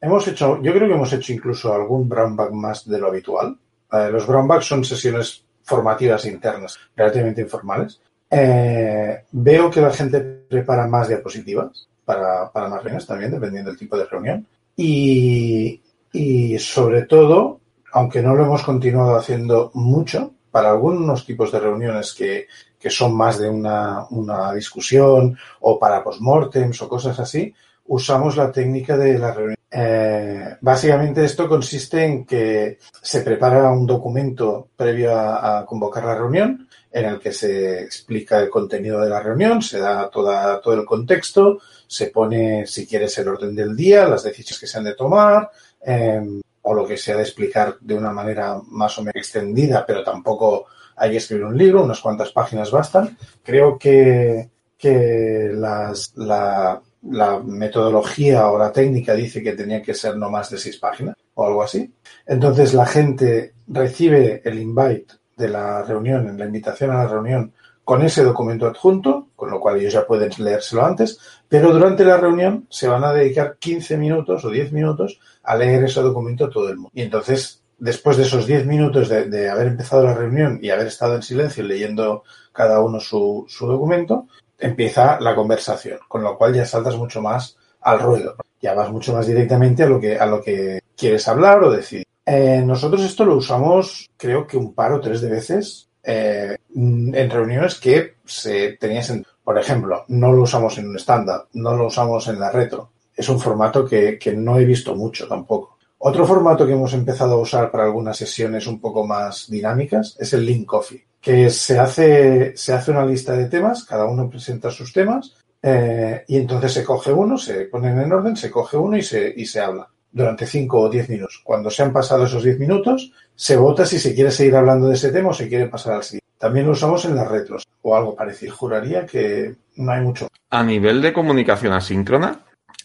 hemos 0.00 0.28
hecho, 0.28 0.62
yo 0.62 0.72
creo 0.72 0.88
que 0.88 0.94
hemos 0.94 1.12
hecho 1.12 1.32
incluso 1.32 1.72
algún 1.72 2.08
brown 2.08 2.36
bag 2.36 2.52
más 2.52 2.88
de 2.88 2.98
lo 2.98 3.08
habitual. 3.08 3.56
Eh, 3.92 4.10
los 4.10 4.26
brown 4.26 4.46
bags 4.46 4.66
son 4.66 4.84
sesiones 4.84 5.44
formativas 5.62 6.24
internas, 6.26 6.78
relativamente 6.96 7.42
informales. 7.42 8.00
Eh, 8.30 9.24
veo 9.32 9.70
que 9.70 9.80
la 9.80 9.90
gente 9.90 10.20
prepara 10.20 10.86
más 10.86 11.08
diapositivas 11.08 11.88
para, 12.04 12.50
para 12.50 12.68
más 12.68 12.82
reuniones 12.82 13.06
también, 13.06 13.30
dependiendo 13.30 13.70
del 13.70 13.78
tipo 13.78 13.96
de 13.96 14.06
reunión. 14.06 14.46
Y, 14.76 15.80
y 16.12 16.58
sobre 16.58 17.02
todo, 17.02 17.60
aunque 17.92 18.22
no 18.22 18.34
lo 18.34 18.44
hemos 18.44 18.62
continuado 18.62 19.16
haciendo 19.16 19.70
mucho, 19.74 20.32
para 20.50 20.70
algunos 20.70 21.26
tipos 21.26 21.52
de 21.52 21.60
reuniones 21.60 22.14
que, 22.14 22.46
son 22.86 23.14
más 23.14 23.38
de 23.38 23.48
una, 23.48 24.06
discusión 24.54 25.36
o 25.60 25.78
para 25.78 26.02
postmortems 26.02 26.80
o 26.82 26.88
cosas 26.88 27.18
así, 27.18 27.52
usamos 27.86 28.36
la 28.36 28.52
técnica 28.52 28.96
de 28.96 29.18
la 29.18 29.32
reunión. 29.32 29.56
Eh, 29.70 30.56
básicamente 30.62 31.24
esto 31.24 31.46
consiste 31.46 32.02
en 32.02 32.24
que 32.24 32.78
se 33.02 33.20
prepara 33.20 33.70
un 33.70 33.86
documento 33.86 34.68
previo 34.76 35.18
a, 35.18 35.66
convocar 35.66 36.04
la 36.04 36.14
reunión 36.14 36.66
en 36.90 37.04
el 37.04 37.18
que 37.20 37.32
se 37.32 37.82
explica 37.82 38.38
el 38.38 38.48
contenido 38.48 39.00
de 39.00 39.10
la 39.10 39.20
reunión, 39.20 39.60
se 39.60 39.78
da 39.78 40.08
toda, 40.08 40.60
todo 40.60 40.74
el 40.74 40.86
contexto, 40.86 41.58
se 41.86 42.06
pone, 42.06 42.66
si 42.66 42.86
quieres, 42.86 43.18
el 43.18 43.28
orden 43.28 43.54
del 43.54 43.76
día, 43.76 44.08
las 44.08 44.22
decisiones 44.22 44.60
que 44.60 44.66
se 44.66 44.78
han 44.78 44.84
de 44.84 44.94
tomar, 44.94 45.50
eh, 45.84 46.40
o 46.62 46.74
lo 46.74 46.86
que 46.86 46.96
se 46.96 47.12
ha 47.12 47.16
de 47.16 47.22
explicar 47.22 47.76
de 47.80 47.94
una 47.94 48.10
manera 48.10 48.60
más 48.68 48.98
o 48.98 49.02
menos 49.02 49.16
extendida, 49.16 49.84
pero 49.86 50.02
tampoco 50.02 50.66
hay 50.98 51.12
que 51.12 51.16
escribir 51.18 51.44
un 51.44 51.56
libro, 51.56 51.84
unas 51.84 52.00
cuantas 52.00 52.32
páginas 52.32 52.70
bastan. 52.70 53.16
Creo 53.42 53.78
que, 53.78 54.48
que 54.76 55.50
las, 55.52 56.12
la, 56.16 56.80
la 57.02 57.38
metodología 57.40 58.50
o 58.50 58.58
la 58.58 58.72
técnica 58.72 59.14
dice 59.14 59.42
que 59.42 59.52
tenía 59.52 59.82
que 59.82 59.94
ser 59.94 60.16
no 60.16 60.30
más 60.30 60.50
de 60.50 60.58
seis 60.58 60.76
páginas 60.78 61.16
o 61.34 61.46
algo 61.46 61.62
así. 61.62 61.92
Entonces 62.26 62.74
la 62.74 62.86
gente 62.86 63.54
recibe 63.68 64.42
el 64.44 64.58
invite 64.58 65.14
de 65.36 65.48
la 65.48 65.82
reunión, 65.82 66.36
la 66.36 66.46
invitación 66.46 66.90
a 66.90 67.04
la 67.04 67.08
reunión 67.08 67.52
con 67.84 68.02
ese 68.02 68.22
documento 68.22 68.66
adjunto, 68.66 69.28
con 69.34 69.50
lo 69.50 69.60
cual 69.60 69.78
ellos 69.78 69.94
ya 69.94 70.06
pueden 70.06 70.30
leérselo 70.36 70.84
antes, 70.84 71.18
pero 71.48 71.72
durante 71.72 72.04
la 72.04 72.18
reunión 72.18 72.66
se 72.68 72.86
van 72.86 73.02
a 73.02 73.14
dedicar 73.14 73.56
15 73.58 73.96
minutos 73.96 74.44
o 74.44 74.50
10 74.50 74.72
minutos 74.72 75.18
a 75.42 75.56
leer 75.56 75.84
ese 75.84 76.02
documento 76.02 76.50
todo 76.50 76.68
el 76.68 76.76
mundo. 76.76 76.90
Y 76.92 77.00
entonces 77.00 77.62
después 77.78 78.16
de 78.16 78.24
esos 78.24 78.46
10 78.46 78.66
minutos 78.66 79.08
de, 79.08 79.48
haber 79.48 79.68
empezado 79.68 80.02
la 80.02 80.14
reunión 80.14 80.58
y 80.60 80.70
haber 80.70 80.88
estado 80.88 81.14
en 81.14 81.22
silencio 81.22 81.64
leyendo 81.64 82.24
cada 82.52 82.80
uno 82.80 83.00
su, 83.00 83.46
documento, 83.60 84.26
empieza 84.58 85.20
la 85.20 85.34
conversación, 85.34 85.98
con 86.08 86.22
lo 86.22 86.36
cual 86.36 86.54
ya 86.54 86.64
saltas 86.64 86.96
mucho 86.96 87.22
más 87.22 87.56
al 87.80 88.00
ruedo. 88.00 88.36
Ya 88.60 88.74
vas 88.74 88.90
mucho 88.90 89.12
más 89.12 89.26
directamente 89.26 89.84
a 89.84 89.86
lo 89.86 90.00
que, 90.00 90.18
a 90.18 90.26
lo 90.26 90.42
que 90.42 90.80
quieres 90.96 91.28
hablar 91.28 91.62
o 91.62 91.70
decir. 91.70 92.04
Eh, 92.26 92.62
nosotros 92.64 93.02
esto 93.02 93.24
lo 93.24 93.36
usamos, 93.36 94.10
creo 94.16 94.46
que 94.46 94.56
un 94.56 94.74
par 94.74 94.92
o 94.92 95.00
tres 95.00 95.20
de 95.20 95.30
veces 95.30 95.88
eh, 96.02 96.56
en 96.74 97.30
reuniones 97.30 97.76
que 97.76 98.16
se 98.24 98.72
tenías 98.72 99.10
en, 99.10 99.24
por 99.44 99.56
ejemplo, 99.58 100.04
no 100.08 100.32
lo 100.32 100.42
usamos 100.42 100.76
en 100.78 100.88
un 100.88 100.96
estándar, 100.96 101.46
no 101.52 101.76
lo 101.76 101.86
usamos 101.86 102.26
en 102.26 102.40
la 102.40 102.50
retro. 102.50 102.90
Es 103.14 103.28
un 103.28 103.40
formato 103.40 103.86
que 103.86 104.18
no 104.36 104.58
he 104.58 104.64
visto 104.64 104.94
mucho 104.94 105.26
tampoco. 105.26 105.77
Otro 106.00 106.26
formato 106.26 106.64
que 106.64 106.72
hemos 106.72 106.94
empezado 106.94 107.34
a 107.34 107.40
usar 107.40 107.70
para 107.70 107.84
algunas 107.84 108.16
sesiones 108.16 108.66
un 108.68 108.80
poco 108.80 109.04
más 109.06 109.50
dinámicas 109.50 110.16
es 110.18 110.32
el 110.32 110.46
Link 110.46 110.64
Coffee, 110.64 111.04
que 111.20 111.50
se 111.50 111.78
hace, 111.78 112.56
se 112.56 112.72
hace 112.72 112.92
una 112.92 113.04
lista 113.04 113.32
de 113.32 113.46
temas, 113.46 113.84
cada 113.84 114.06
uno 114.06 114.30
presenta 114.30 114.70
sus 114.70 114.92
temas 114.92 115.34
eh, 115.60 116.24
y 116.28 116.36
entonces 116.36 116.72
se 116.72 116.84
coge 116.84 117.12
uno, 117.12 117.36
se 117.36 117.64
ponen 117.64 118.00
en 118.00 118.12
orden, 118.12 118.36
se 118.36 118.50
coge 118.50 118.76
uno 118.76 118.96
y 118.96 119.02
se, 119.02 119.32
y 119.36 119.44
se 119.44 119.60
habla 119.60 119.88
durante 120.10 120.46
5 120.46 120.80
o 120.80 120.88
10 120.88 121.08
minutos. 121.08 121.40
Cuando 121.42 121.68
se 121.68 121.82
han 121.82 121.92
pasado 121.92 122.24
esos 122.24 122.44
10 122.44 122.60
minutos, 122.60 123.12
se 123.34 123.56
vota 123.56 123.84
si 123.84 123.98
se 123.98 124.14
quiere 124.14 124.30
seguir 124.30 124.54
hablando 124.54 124.88
de 124.88 124.94
ese 124.94 125.10
tema 125.10 125.30
o 125.30 125.34
se 125.34 125.48
quiere 125.48 125.66
pasar 125.66 125.94
al 125.94 126.04
siguiente. 126.04 126.26
También 126.38 126.66
lo 126.66 126.72
usamos 126.72 127.04
en 127.04 127.16
las 127.16 127.28
retros 127.28 127.66
o 127.82 127.96
algo 127.96 128.14
parecido. 128.14 128.54
Juraría 128.54 129.04
que 129.04 129.56
no 129.76 129.92
hay 129.92 130.02
mucho. 130.02 130.28
A 130.50 130.62
nivel 130.62 131.02
de 131.02 131.12
comunicación 131.12 131.72
asíncrona, 131.72 132.40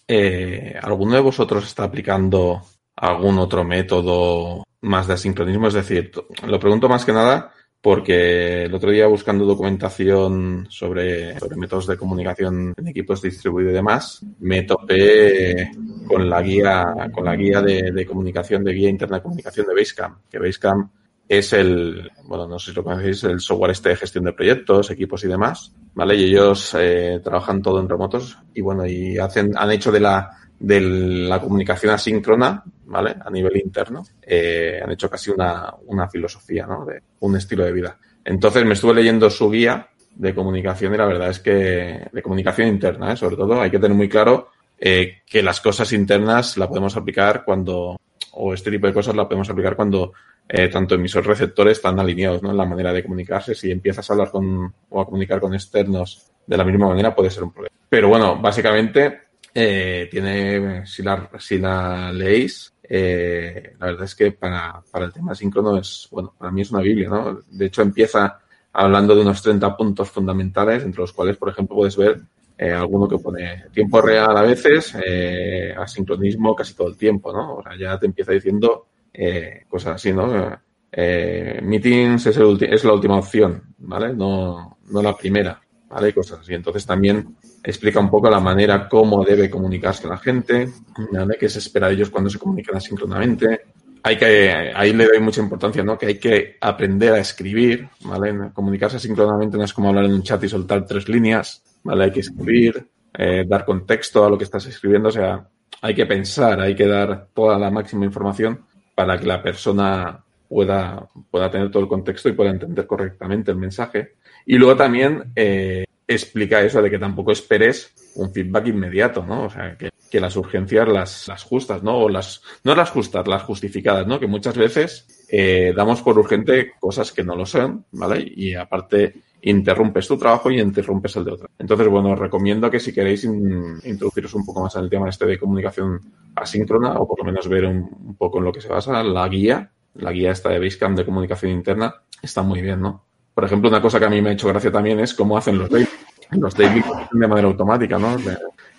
eh, 0.08 0.76
¿alguno 0.82 1.14
de 1.14 1.22
vosotros 1.22 1.64
está 1.66 1.84
aplicando 1.84 2.64
algún 2.96 3.40
otro 3.40 3.64
método 3.64 4.64
más 4.82 5.08
de 5.08 5.14
asincronismo? 5.14 5.68
Es 5.68 5.74
decir, 5.74 6.12
lo 6.46 6.60
pregunto 6.60 6.90
más 6.90 7.06
que 7.06 7.14
nada 7.14 7.54
porque 7.84 8.64
el 8.64 8.74
otro 8.74 8.92
día 8.92 9.08
buscando 9.08 9.44
documentación 9.44 10.66
sobre, 10.70 11.38
sobre, 11.38 11.58
métodos 11.58 11.86
de 11.88 11.98
comunicación 11.98 12.74
en 12.78 12.88
equipos 12.88 13.22
distribuidos 13.22 13.74
y 13.74 13.76
demás, 13.76 14.26
me 14.40 14.64
topé 14.64 15.70
con 16.08 16.30
la 16.30 16.42
guía, 16.42 17.12
con 17.14 17.26
la 17.26 17.36
guía 17.36 17.62
de, 17.62 18.06
comunicación, 18.06 18.64
de 18.64 18.72
guía 18.72 18.90
interna 18.90 19.18
de 19.18 19.24
comunicación 19.24 19.68
de 19.68 19.74
Basecamp, 19.74 20.20
que 20.32 20.40
Basecamp 20.40 20.92
es 21.28 21.52
el, 21.52 22.10
bueno, 22.24 22.48
no 22.48 22.58
sé 22.58 22.72
si 22.72 22.78
lo 22.78 22.86
conocéis, 22.86 23.26
el 23.26 23.42
software 23.42 23.72
este 23.72 23.90
de 23.90 23.96
gestión 23.98 24.24
de 24.24 24.32
proyectos, 24.32 24.90
equipos 24.90 25.22
y 25.26 25.28
demás, 25.28 25.74
¿vale? 25.94 26.16
Y 26.16 26.24
ellos 26.24 26.74
eh, 26.80 27.20
trabajan 27.22 27.62
todo 27.62 27.82
en 27.82 27.90
remotos 27.90 28.38
y 28.54 28.62
bueno, 28.62 28.86
y 28.86 29.18
hacen, 29.18 29.52
han 29.58 29.72
hecho 29.72 29.92
de 29.92 30.00
la, 30.00 30.30
de 30.64 30.80
la 30.80 31.42
comunicación 31.42 31.92
asíncrona, 31.92 32.64
¿vale? 32.86 33.16
A 33.22 33.30
nivel 33.30 33.58
interno, 33.58 34.02
eh, 34.22 34.80
han 34.82 34.92
hecho 34.92 35.10
casi 35.10 35.30
una, 35.30 35.74
una 35.88 36.08
filosofía, 36.08 36.66
¿no? 36.66 36.86
De 36.86 37.02
un 37.20 37.36
estilo 37.36 37.66
de 37.66 37.74
vida. 37.74 37.98
Entonces 38.24 38.64
me 38.66 38.74
estuve 38.74 38.94
leyendo 38.94 39.30
su 39.30 39.50
guía 39.50 39.90
de 40.16 40.34
comunicación 40.34 40.94
y 40.94 40.98
la 40.98 41.06
verdad 41.06 41.32
es 41.32 41.40
que 41.40 42.08
de 42.10 42.22
comunicación 42.22 42.70
interna, 42.70 43.12
¿eh? 43.12 43.18
sobre 43.18 43.36
todo, 43.36 43.60
hay 43.60 43.72
que 43.72 43.80
tener 43.80 43.98
muy 43.98 44.08
claro 44.08 44.52
eh, 44.80 45.24
que 45.26 45.44
las 45.44 45.60
cosas 45.60 45.92
internas 45.92 46.56
la 46.56 46.70
podemos 46.70 46.96
aplicar 46.96 47.44
cuando, 47.44 48.00
o 48.32 48.54
este 48.54 48.72
tipo 48.72 48.88
de 48.88 48.94
cosas 48.94 49.16
la 49.16 49.28
podemos 49.28 49.50
aplicar 49.50 49.76
cuando 49.76 50.14
eh, 50.48 50.70
tanto 50.70 50.96
emisores 50.96 51.28
receptores 51.28 51.78
están 51.78 52.00
alineados 52.00 52.42
¿no? 52.42 52.52
en 52.52 52.58
la 52.58 52.66
manera 52.66 52.94
de 52.94 53.04
comunicarse. 53.04 53.54
Si 53.54 53.70
empiezas 53.70 54.10
a 54.10 54.14
hablar 54.14 54.32
con 54.32 54.74
o 54.90 55.02
a 55.02 55.06
comunicar 55.06 55.42
con 55.42 55.54
externos 55.54 56.32
de 56.48 56.56
la 56.56 56.64
misma 56.64 56.88
manera, 56.88 57.14
puede 57.14 57.32
ser 57.32 57.44
un 57.44 57.52
problema. 57.52 57.76
Pero 57.90 58.08
bueno, 58.08 58.40
básicamente 58.40 59.24
eh, 59.54 60.08
tiene, 60.10 60.86
si 60.86 61.04
la, 61.04 61.30
si 61.40 61.60
la 61.60 62.12
leéis, 62.12 62.74
eh, 62.84 63.76
la 63.80 63.88
verdad 63.88 64.04
es 64.06 64.16
que 64.16 64.32
para, 64.32 64.82
para 64.92 65.06
el 65.06 65.14
tema 65.14 65.36
síncrono 65.36 65.78
es, 65.78 66.08
bueno, 66.12 66.34
para 66.38 66.52
mí 66.52 66.62
es 66.62 66.72
una 66.72 66.82
Biblia, 66.82 67.10
¿no? 67.10 67.40
De 67.50 67.66
hecho, 67.66 67.82
empieza 67.82 68.40
hablando 68.74 69.16
de 69.16 69.22
unos 69.22 69.42
30 69.42 69.78
puntos 69.78 70.10
fundamentales, 70.10 70.84
entre 70.84 71.02
los 71.02 71.14
cuales, 71.14 71.38
por 71.38 71.50
ejemplo, 71.50 71.76
puedes 71.76 71.96
ver 71.96 72.22
eh, 72.58 72.72
alguno 72.72 73.08
que 73.08 73.18
pone 73.18 73.66
tiempo 73.72 74.02
real 74.02 74.36
a 74.36 74.42
veces, 74.42 74.96
eh, 75.04 75.74
asincronismo 75.78 76.56
casi 76.56 76.76
todo 76.76 76.88
el 76.88 76.98
tiempo, 76.98 77.32
¿no? 77.32 77.56
O 77.56 77.64
sea, 77.64 77.76
ya 77.78 77.98
te 78.00 78.06
empieza 78.06 78.32
diciendo 78.32 78.88
eh, 79.14 79.66
cosas 79.70 79.96
así, 79.96 80.12
¿no? 80.12 80.58
Eh, 80.92 81.60
meetings 81.64 82.28
es, 82.28 82.38
el, 82.38 82.64
es 82.64 82.84
la 82.84 82.94
última 82.94 83.18
opción, 83.18 83.64
¿vale? 83.80 84.14
No, 84.14 84.78
no 84.92 85.02
la 85.02 85.16
primera, 85.16 85.60
¿vale? 85.94 86.14
Cosas 86.14 86.40
así. 86.40 86.54
Entonces 86.54 86.86
también 86.86 87.36
explica 87.64 88.00
un 88.00 88.10
poco 88.10 88.30
la 88.30 88.40
manera 88.40 88.88
cómo 88.90 89.24
debe 89.24 89.50
comunicarse 89.50 90.08
la 90.08 90.18
gente, 90.18 90.70
¿vale? 91.12 91.38
qué 91.40 91.48
se 91.50 91.60
espera 91.60 91.88
de 91.88 91.94
ellos 91.94 92.10
cuando 92.10 92.30
se 92.30 92.40
comunican 92.40 92.78
asíncronamente. 92.78 93.62
Hay 94.06 94.18
que, 94.18 94.72
ahí 94.76 94.92
le 94.92 95.06
doy 95.06 95.20
mucha 95.22 95.40
importancia, 95.40 95.82
¿no? 95.82 95.98
Que 95.98 96.08
hay 96.08 96.20
que 96.20 96.58
aprender 96.60 97.14
a 97.14 97.20
escribir, 97.20 97.88
¿vale? 98.04 98.52
Comunicarse 98.54 98.98
asíncronamente 98.98 99.58
no 99.58 99.64
es 99.64 99.72
como 99.72 99.88
hablar 99.88 100.04
en 100.06 100.14
un 100.14 100.24
chat 100.24 100.44
y 100.44 100.50
soltar 100.50 100.86
tres 100.86 101.08
líneas, 101.08 101.64
¿vale? 101.84 102.06
Hay 102.06 102.12
que 102.12 102.20
escribir, 102.20 102.86
eh, 103.18 103.46
dar 103.48 103.64
contexto 103.64 104.26
a 104.26 104.30
lo 104.30 104.38
que 104.38 104.44
estás 104.44 104.66
escribiendo, 104.66 105.08
o 105.08 105.12
sea, 105.12 105.48
hay 105.82 105.96
que 105.96 106.06
pensar, 106.06 106.60
hay 106.60 106.76
que 106.76 106.86
dar 106.86 107.28
toda 107.34 107.58
la 107.58 107.72
máxima 107.72 108.04
información 108.04 108.66
para 108.94 109.18
que 109.18 109.26
la 109.26 109.42
persona 109.42 110.22
pueda, 110.50 111.08
pueda 111.32 111.50
tener 111.50 111.72
todo 111.72 111.84
el 111.84 111.90
contexto 111.90 112.28
y 112.28 112.34
pueda 112.34 112.52
entender 112.52 112.86
correctamente 112.86 113.52
el 113.52 113.58
mensaje. 113.58 114.16
Y 114.46 114.58
luego 114.58 114.76
también 114.76 115.32
eh, 115.36 115.86
explica 116.08 116.62
eso 116.62 116.82
de 116.82 116.90
que 116.90 117.00
tampoco 117.00 117.32
esperes 117.32 117.94
un 118.16 118.32
feedback 118.32 118.68
inmediato, 118.68 119.26
¿no? 119.26 119.46
O 119.46 119.50
sea, 119.50 119.78
que, 119.78 119.90
que 120.12 120.20
las 120.20 120.36
urgencias 120.36 120.88
las, 120.88 121.28
las, 121.28 121.44
justas, 121.44 121.82
¿no? 121.84 121.98
O 121.98 122.10
las, 122.10 122.42
no 122.64 122.76
las 122.76 122.92
justas, 122.92 123.28
las 123.28 123.44
justificadas, 123.44 124.06
¿no? 124.06 124.20
Que 124.20 124.28
muchas 124.28 124.58
veces 124.58 125.26
eh, 125.30 125.74
damos 125.76 126.02
por 126.02 126.18
urgente 126.20 126.74
cosas 126.80 127.12
que 127.12 127.24
no 127.24 127.36
lo 127.36 127.46
son, 127.46 127.86
¿vale? 127.92 128.24
Y 128.36 128.54
aparte 128.54 129.16
interrumpes 129.42 130.08
tu 130.08 130.18
trabajo 130.18 130.52
y 130.52 130.60
interrumpes 130.60 131.16
el 131.16 131.26
de 131.26 131.32
otro. 131.32 131.50
Entonces, 131.58 131.88
bueno, 131.88 132.12
os 132.12 132.20
recomiendo 132.20 132.70
que 132.70 132.80
si 132.80 132.94
queréis 132.94 133.24
in, 133.24 133.80
introduciros 133.84 134.34
un 134.36 134.46
poco 134.46 134.62
más 134.62 134.76
en 134.76 134.84
el 134.84 134.90
tema 134.90 135.10
este 135.10 135.26
de 135.26 135.40
comunicación 135.40 136.00
asíncrona, 136.36 136.94
o 136.94 137.08
por 137.08 137.20
lo 137.20 137.26
menos 137.26 137.48
ver 137.48 137.66
un, 137.66 137.90
un 138.06 138.16
poco 138.16 138.38
en 138.38 138.46
lo 138.46 138.52
que 138.52 138.62
se 138.62 138.70
basa, 138.70 139.04
la 139.04 139.28
guía, 139.28 139.72
la 139.96 140.12
guía 140.12 140.32
esta 140.32 140.50
de 140.50 140.60
Basecamp 140.60 140.98
de 140.98 141.06
comunicación 141.06 141.52
interna, 141.52 141.94
está 142.22 142.42
muy 142.42 142.62
bien, 142.62 142.82
¿no? 142.82 143.04
Por 143.34 143.46
ejemplo, 143.46 143.70
una 143.70 143.82
cosa 143.82 144.00
que 144.00 144.06
a 144.06 144.10
mí 144.10 144.22
me 144.22 144.30
ha 144.30 144.34
hecho 144.34 144.48
gracia 144.48 144.72
también 144.72 145.00
es 145.00 145.14
cómo 145.14 145.38
hacen 145.38 145.58
los 145.58 145.70
daily. 145.70 145.88
Los 146.32 146.56
daily 146.56 146.84
de 147.12 147.28
manera 147.28 147.48
automática, 147.48 148.00
¿no? 148.00 148.18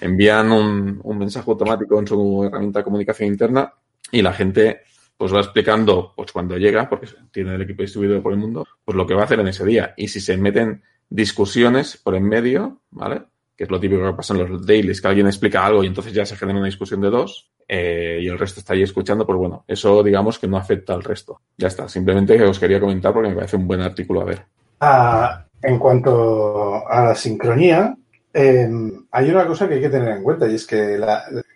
Envían 0.01 0.51
un, 0.51 1.01
un 1.03 1.19
mensaje 1.19 1.51
automático 1.51 1.99
en 1.99 2.07
su 2.07 2.45
herramienta 2.45 2.81
de 2.81 2.85
comunicación 2.85 3.29
interna 3.29 3.73
y 4.11 4.23
la 4.23 4.33
gente 4.33 4.83
pues 5.17 5.33
va 5.33 5.41
explicando, 5.41 6.13
pues 6.17 6.33
cuando 6.33 6.59
llega, 6.59 6.89
porque 6.89 7.09
tiene 7.31 7.55
el 7.55 7.63
equipo 7.63 7.83
distribuido 7.83 8.23
por 8.23 8.33
el 8.33 8.39
mundo, 8.39 8.67
pues 8.85 8.97
lo 8.97 9.07
que 9.07 9.15
va 9.15 9.23
a 9.23 9.25
hacer 9.25 9.41
en 9.41 9.49
ese 9.49 9.65
día. 9.65 9.95
Y 9.97 10.09
si 10.09 10.21
se 10.21 10.37
meten 10.37 10.83
discusiones 11.09 11.97
por 11.97 12.15
en 12.15 12.25
medio, 12.25 12.81
¿vale? 12.91 13.23
Que 13.57 13.65
es 13.65 13.71
lo 13.71 13.79
típico 13.79 14.05
que 14.05 14.13
pasa 14.13 14.35
en 14.35 14.49
los 14.49 14.67
dailies, 14.67 15.01
que 15.01 15.09
alguien 15.09 15.27
explica 15.27 15.65
algo 15.65 15.85
y 15.85 15.87
entonces 15.87 16.13
ya 16.13 16.27
se 16.27 16.37
genera 16.37 16.59
una 16.59 16.67
discusión 16.67 17.01
de 17.01 17.11
dos 17.11 17.53
eh, 17.69 18.19
y 18.21 18.29
el 18.29 18.39
resto 18.39 18.61
está 18.61 18.75
ahí 18.75 18.83
escuchando, 18.83 19.27
pues 19.27 19.39
bueno, 19.39 19.65
eso 19.69 20.03
digamos 20.03 20.39
que 20.39 20.49
no 20.49 20.57
afecta 20.57 20.93
al 20.95 21.05
resto. 21.05 21.41
Ya 21.57 21.69
está, 21.69 21.89
simplemente 21.89 22.43
os 22.43 22.59
quería 22.59 22.81
comentar 22.81 23.13
porque 23.13 23.29
me 23.29 23.37
parece 23.37 23.57
un 23.57 23.67
buen 23.67 23.81
artículo 23.81 24.23
a 24.23 24.25
ver. 24.25 24.43
Ah, 24.81 25.45
en 25.63 25.79
cuanto 25.79 26.87
a 26.87 27.05
la 27.05 27.15
sincronía, 27.15 27.97
eh, 28.33 28.69
hay 29.13 29.31
una 29.31 29.47
cosa 29.47 29.69
que 29.69 29.75
hay 29.75 29.81
que 29.81 29.89
tener 29.89 30.09
en 30.09 30.23
cuenta 30.23 30.49
y 30.49 30.57
es 30.57 30.67
que 30.67 30.99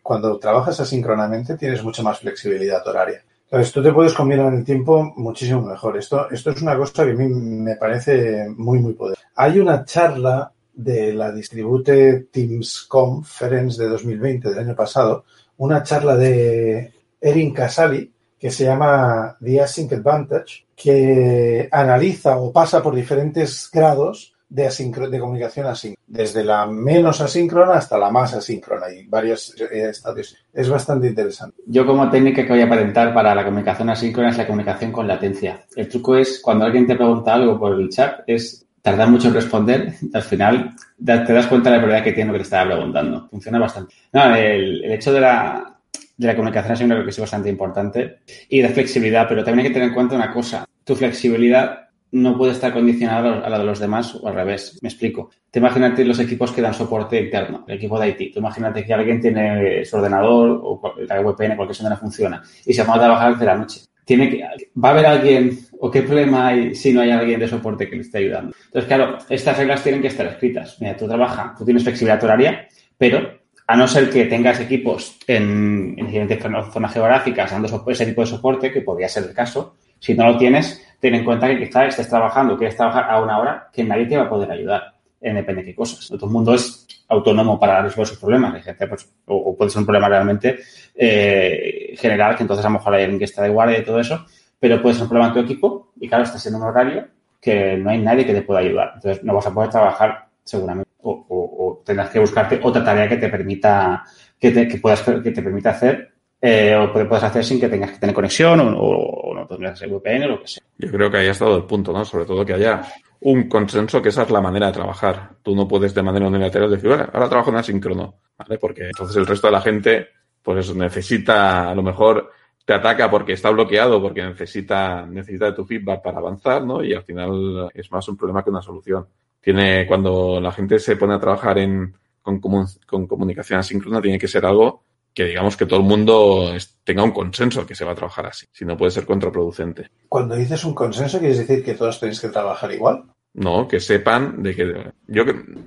cuando 0.03 0.39
trabajas 0.39 0.79
asíncronamente 0.81 1.57
tienes 1.57 1.83
mucha 1.83 2.03
más 2.03 2.21
flexibilidad 2.21 2.87
horaria. 2.87 3.23
Entonces, 3.51 3.73
tú 3.73 3.83
te 3.83 3.93
puedes 3.93 4.13
combinar 4.13 4.53
el 4.53 4.63
tiempo 4.63 5.13
muchísimo 5.17 5.63
mejor. 5.63 5.97
Esto, 5.97 6.31
esto 6.31 6.51
es 6.51 6.61
una 6.61 6.77
cosa 6.77 7.05
que 7.05 7.13
a 7.13 7.15
mí 7.15 7.29
me 7.29 7.77
parece 7.77 8.47
muy, 8.55 8.79
muy 8.79 8.93
poderosa. 8.93 9.27
Hay 9.35 9.59
una 9.59 9.85
charla 9.87 10.53
de 10.79 11.13
la 11.13 11.33
Distribute 11.33 12.29
Teams 12.31 12.87
Conference 12.89 13.83
de 13.83 13.89
2020, 13.89 14.49
del 14.49 14.59
año 14.61 14.77
pasado, 14.77 15.25
una 15.57 15.83
charla 15.83 16.17
de 16.17 16.93
Erin 17.21 17.53
Casali, 17.53 18.11
que 18.39 18.51
se 18.53 18.65
llama 18.65 19.37
The 19.43 19.61
Async 19.61 19.93
Advantage, 19.93 20.67
que 20.77 21.69
analiza 21.73 22.37
o 22.37 22.53
pasa 22.53 22.81
por 22.81 22.95
diferentes 22.95 23.69
grados 23.73 24.37
de, 24.49 24.69
de 25.11 25.19
comunicación 25.19 25.67
asíncrona, 25.67 26.05
desde 26.07 26.45
la 26.45 26.65
menos 26.67 27.21
asíncrona 27.21 27.75
hasta 27.75 27.99
la 27.99 28.11
más 28.11 28.35
asíncrona 28.35 28.87
y 28.89 29.05
varios 29.09 29.61
eh, 29.61 29.91
estadios. 29.91 30.37
Es 30.53 30.69
bastante 30.69 31.09
interesante. 31.09 31.61
Yo 31.67 31.85
como 31.85 32.09
técnica 32.09 32.47
que 32.47 32.53
voy 32.53 32.63
a 32.63 32.69
patentar 32.69 33.13
para 33.13 33.35
la 33.35 33.45
comunicación 33.45 33.91
asíncrona 33.91 34.31
es 34.31 34.39
la 34.39 34.47
comunicación 34.47 34.93
con 34.93 35.09
latencia. 35.09 35.67
El 35.75 35.89
truco 35.89 36.17
es 36.17 36.41
cuando 36.41 36.65
alguien 36.65 36.87
te 36.87 36.95
pregunta 36.95 37.35
algo 37.35 37.59
por 37.59 37.75
el 37.75 37.89
chat, 37.89 38.21
es 38.29 38.65
tardar 38.89 39.11
mucho 39.11 39.29
en 39.29 39.35
responder, 39.35 39.95
al 40.15 40.23
final 40.23 40.71
te 41.05 41.33
das 41.33 41.47
cuenta 41.47 41.71
de 41.71 41.77
la 41.77 41.83
prioridad 41.83 42.05
que 42.05 42.13
tiene 42.13 42.29
lo 42.29 42.33
que 42.33 42.39
te 42.39 42.45
estaba 42.45 42.71
preguntando. 42.71 43.29
Funciona 43.29 43.59
bastante. 43.59 43.95
No, 44.13 44.35
el, 44.35 44.85
el 44.85 44.93
hecho 44.93 45.13
de 45.13 45.21
la, 45.21 45.79
de 46.17 46.27
la 46.27 46.35
comunicación 46.35 46.73
asíncrona 46.73 46.95
creo 46.97 47.05
que 47.05 47.11
es 47.11 47.21
bastante 47.21 47.51
importante 47.51 48.21
y 48.49 48.63
de 48.63 48.69
flexibilidad, 48.71 49.27
pero 49.29 49.45
también 49.45 49.67
hay 49.67 49.71
que 49.71 49.75
tener 49.75 49.89
en 49.89 49.95
cuenta 49.95 50.17
una 50.17 50.33
cosa. 50.33 50.65
Tu 50.85 50.97
flexibilidad 50.97 51.89
no 52.13 52.39
puede 52.39 52.53
estar 52.53 52.73
condicionada 52.73 53.45
a 53.45 53.51
la 53.51 53.59
de 53.59 53.65
los 53.65 53.79
demás 53.79 54.15
o 54.15 54.27
al 54.27 54.35
revés. 54.35 54.79
Me 54.81 54.89
explico. 54.89 55.31
Te 55.51 55.59
imagínate 55.59 56.05
los 56.05 56.19
equipos 56.19 56.51
que 56.53 56.63
dan 56.63 56.73
soporte 56.73 57.21
interno, 57.21 57.65
el 57.69 57.77
equipo 57.77 58.01
de 58.01 58.09
IT. 58.09 58.33
Tú 58.33 58.41
imagínate 58.41 58.85
que 58.85 58.95
alguien 58.95 59.21
tiene 59.21 59.85
su 59.85 59.97
ordenador 59.97 60.61
o 60.63 60.95
la 61.07 61.21
VPN, 61.21 61.57
cualquier 61.57 61.69
cosa 61.69 61.91
no 61.91 61.97
funciona 61.97 62.43
y 62.65 62.73
se 62.73 62.83
va 62.85 62.95
a 62.95 62.99
trabajar 62.99 63.39
de 63.39 63.45
la 63.45 63.57
noche. 63.57 63.88
Tiene 64.09 64.31
que, 64.31 64.43
va 64.83 64.89
a 64.89 64.93
haber 64.93 65.05
alguien 65.05 65.59
o 65.81 65.91
qué 65.91 66.01
problema 66.01 66.47
hay 66.47 66.75
si 66.75 66.95
no 66.95 67.03
hay 67.03 67.11
alguien 67.11 67.39
de 67.39 67.47
soporte 67.47 67.91
que 67.91 67.97
le 67.97 68.01
esté 68.01 68.17
ayudando. 68.19 68.57
Entonces, 68.65 68.89
claro, 68.89 69.19
estas 69.29 69.59
reglas 69.59 69.83
tienen 69.83 70.01
que 70.01 70.09
estar 70.09 70.25
escritas. 70.25 70.79
Mira, 70.81 70.97
tú 70.97 71.07
trabajas, 71.07 71.59
tú 71.59 71.67
tienes 71.67 71.83
flexibilidad 71.83 72.25
horaria, 72.25 72.67
pero 72.97 73.39
a 73.67 73.77
no 73.77 73.87
ser 73.87 74.09
que 74.09 74.25
tengas 74.25 74.61
equipos 74.61 75.19
en, 75.27 75.95
en 75.99 76.07
diferentes 76.07 76.43
zonas 76.43 76.91
geográficas 76.95 77.51
dando 77.51 77.85
ese 77.87 78.07
tipo 78.07 78.23
de 78.23 78.27
soporte, 78.29 78.73
que 78.73 78.81
podría 78.81 79.11
ser 79.11 79.25
el 79.25 79.35
caso, 79.35 79.77
si 79.99 80.15
no 80.15 80.27
lo 80.27 80.39
tienes, 80.39 80.83
ten 81.01 81.15
en 81.15 81.23
cuenta 81.23 81.47
que 81.47 81.59
quizás 81.59 81.89
estés 81.89 82.09
trabajando, 82.09 82.57
quieres 82.57 82.79
trabajar 82.79 83.11
a 83.11 83.21
una 83.21 83.39
hora 83.39 83.69
que 83.71 83.85
nadie 83.85 84.07
te 84.07 84.17
va 84.17 84.23
a 84.23 84.31
poder 84.31 84.51
ayudar 84.51 84.98
en 85.21 85.35
depende 85.35 85.63
de 85.63 85.69
qué 85.69 85.75
cosas. 85.75 86.07
todo 86.09 86.27
el 86.27 86.33
mundo 86.33 86.55
es 86.55 86.87
autónomo 87.09 87.59
para 87.59 87.83
resolver 87.83 88.07
sus 88.07 88.19
problemas. 88.19 88.63
Pues, 88.89 89.09
o, 89.27 89.57
puede 89.57 89.71
ser 89.71 89.81
un 89.81 89.87
problema 89.87 90.09
realmente 90.09 90.59
eh, 90.95 91.95
general, 91.97 92.37
que 92.37 92.43
entonces 92.43 92.65
a 92.65 92.69
lo 92.69 92.75
mejor 92.75 92.95
hay 92.95 93.03
alguien 93.05 93.19
que 93.19 93.25
está 93.25 93.43
de 93.43 93.49
guardia 93.49 93.79
y 93.79 93.85
todo 93.85 93.99
eso, 94.01 94.25
pero 94.59 94.81
puede 94.83 94.95
ser 94.95 95.05
un 95.05 95.09
problema 95.09 95.29
en 95.29 95.35
tu 95.35 95.41
equipo 95.41 95.93
y 96.01 96.09
claro, 96.09 96.25
estás 96.25 96.45
en 96.47 96.55
un 96.55 96.63
horario 96.63 97.09
que 97.41 97.77
no 97.77 97.91
hay 97.91 97.99
nadie 97.99 98.27
que 98.27 98.35
te 98.35 98.43
pueda 98.43 98.61
ayudar. 98.61 98.93
Entonces 98.97 99.25
no 99.25 99.35
vas 99.35 99.47
a 99.47 99.55
poder 99.55 99.71
trabajar 99.71 100.27
seguramente 100.45 100.91
o, 101.03 101.27
o, 101.29 101.83
tendrás 101.85 102.11
que 102.11 102.19
buscarte 102.19 102.61
otra 102.63 102.85
tarea 102.85 103.09
que 103.09 103.17
te 103.17 103.29
permita 103.29 104.05
que 104.39 104.51
te, 104.51 104.69
que 104.69 104.79
puedas 104.79 105.03
que 105.03 105.31
te 105.31 105.43
permita 105.43 105.71
hacer 105.71 106.13
eh, 106.41 106.75
o 106.75 106.93
puedes 106.93 107.25
hacer 107.25 107.45
sin 107.45 107.61
que 107.61 107.69
tengas 107.69 107.93
que 107.93 107.99
tener 107.99 108.15
conexión 108.15 108.61
o, 108.61 108.81
o 108.81 109.35
no 109.35 109.47
tendrás 109.47 109.81
VPN 109.81 110.25
o 110.25 110.29
lo 110.29 110.41
que 110.41 110.49
sea. 110.49 110.63
Yo 110.79 110.91
creo 110.91 111.11
que 111.11 111.19
ahí 111.19 111.29
ha 111.29 111.33
estado 111.33 111.57
el 111.57 111.65
punto, 111.65 111.93
¿no? 111.93 112.05
Sobre 112.05 112.25
todo 112.25 112.45
que 112.45 112.55
haya 112.55 112.83
un 113.21 113.49
consenso 113.49 114.01
que 114.01 114.11
esa 114.11 114.23
es 114.23 114.31
la 114.31 114.41
manera 114.41 114.67
de 114.67 114.73
trabajar. 114.73 115.31
Tú 115.43 115.55
no 115.55 115.67
puedes 115.67 115.95
de 115.95 116.03
manera 116.03 116.27
unilateral 116.27 116.71
decir, 116.71 116.89
bueno, 116.89 117.09
ahora 117.13 117.29
trabajo 117.29 117.51
en 117.51 117.57
asíncrono, 117.57 118.15
¿vale? 118.37 118.59
Porque 118.59 118.87
entonces 118.87 119.17
el 119.17 119.27
resto 119.27 119.49
de 119.49 119.53
la 119.53 119.61
gente, 119.61 120.09
pues 120.43 120.75
necesita, 120.75 121.69
a 121.69 121.75
lo 121.75 121.83
mejor 121.83 122.31
te 122.65 122.75
ataca 122.75 123.11
porque 123.11 123.33
está 123.33 123.51
bloqueado, 123.51 124.01
porque 124.01 124.23
necesita, 124.23 125.07
necesita 125.07 125.47
de 125.47 125.53
tu 125.53 125.65
feedback 125.65 126.03
para 126.03 126.19
avanzar, 126.19 126.65
¿no? 126.65 126.85
Y 126.85 126.93
al 126.93 127.03
final 127.03 127.71
es 127.75 127.91
más 127.91 128.07
un 128.09 128.17
problema 128.17 128.45
que 128.45 128.51
una 128.51 128.63
solución. 128.63 129.07
Tiene, 129.41 129.87
cuando 129.87 130.41
la 130.41 130.53
gente 130.53 130.79
se 130.79 130.97
pone 130.97 131.15
a 131.15 131.21
trabajar 131.21 131.59
en, 131.59 131.95
con, 132.23 132.39
con 132.39 133.07
comunicación 133.07 133.61
asíncrona, 133.61 134.03
tiene 134.03 134.19
que 134.19 134.29
ser 134.29 134.45
algo 134.45 134.83
que 135.19 135.25
digamos 135.25 135.57
que 135.57 135.67
todo 135.67 135.81
el 135.81 135.85
mundo 135.85 136.55
tenga 136.85 137.03
un 137.03 137.11
consenso 137.11 137.67
que 137.67 137.75
se 137.75 137.85
va 137.85 137.91
a 137.91 137.95
trabajar 137.97 138.27
así, 138.27 138.47
si 138.53 138.65
no 138.65 138.77
puede 138.77 138.93
ser 138.93 139.05
contraproducente. 139.05 139.91
Cuando 140.09 140.37
dices 140.37 140.65
un 140.65 140.77
consenso, 140.77 141.19
¿quieres 141.19 141.39
decir 141.39 141.65
que 141.65 141.75
todos 141.75 141.99
tenéis 141.99 142.21
que 142.21 142.29
trabajar 142.29 142.71
igual? 142.71 143.03
No, 143.35 143.67
que 143.67 143.81
sepan 143.81 144.41
de 144.45 144.55
que... 144.55 144.93
Yo 145.09 145.25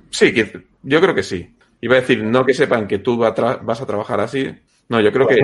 sí, 0.08 0.32
que, 0.32 0.64
yo 0.82 1.02
creo 1.02 1.14
que 1.14 1.22
sí. 1.22 1.54
Iba 1.82 1.96
a 1.96 2.00
decir, 2.00 2.24
no 2.24 2.46
que 2.46 2.54
sepan 2.54 2.88
que 2.88 3.00
tú 3.00 3.18
vas 3.18 3.80
a 3.82 3.86
trabajar 3.86 4.20
así. 4.20 4.50
No, 4.88 5.02
yo 5.02 5.12
creo 5.12 5.28
que... 5.28 5.36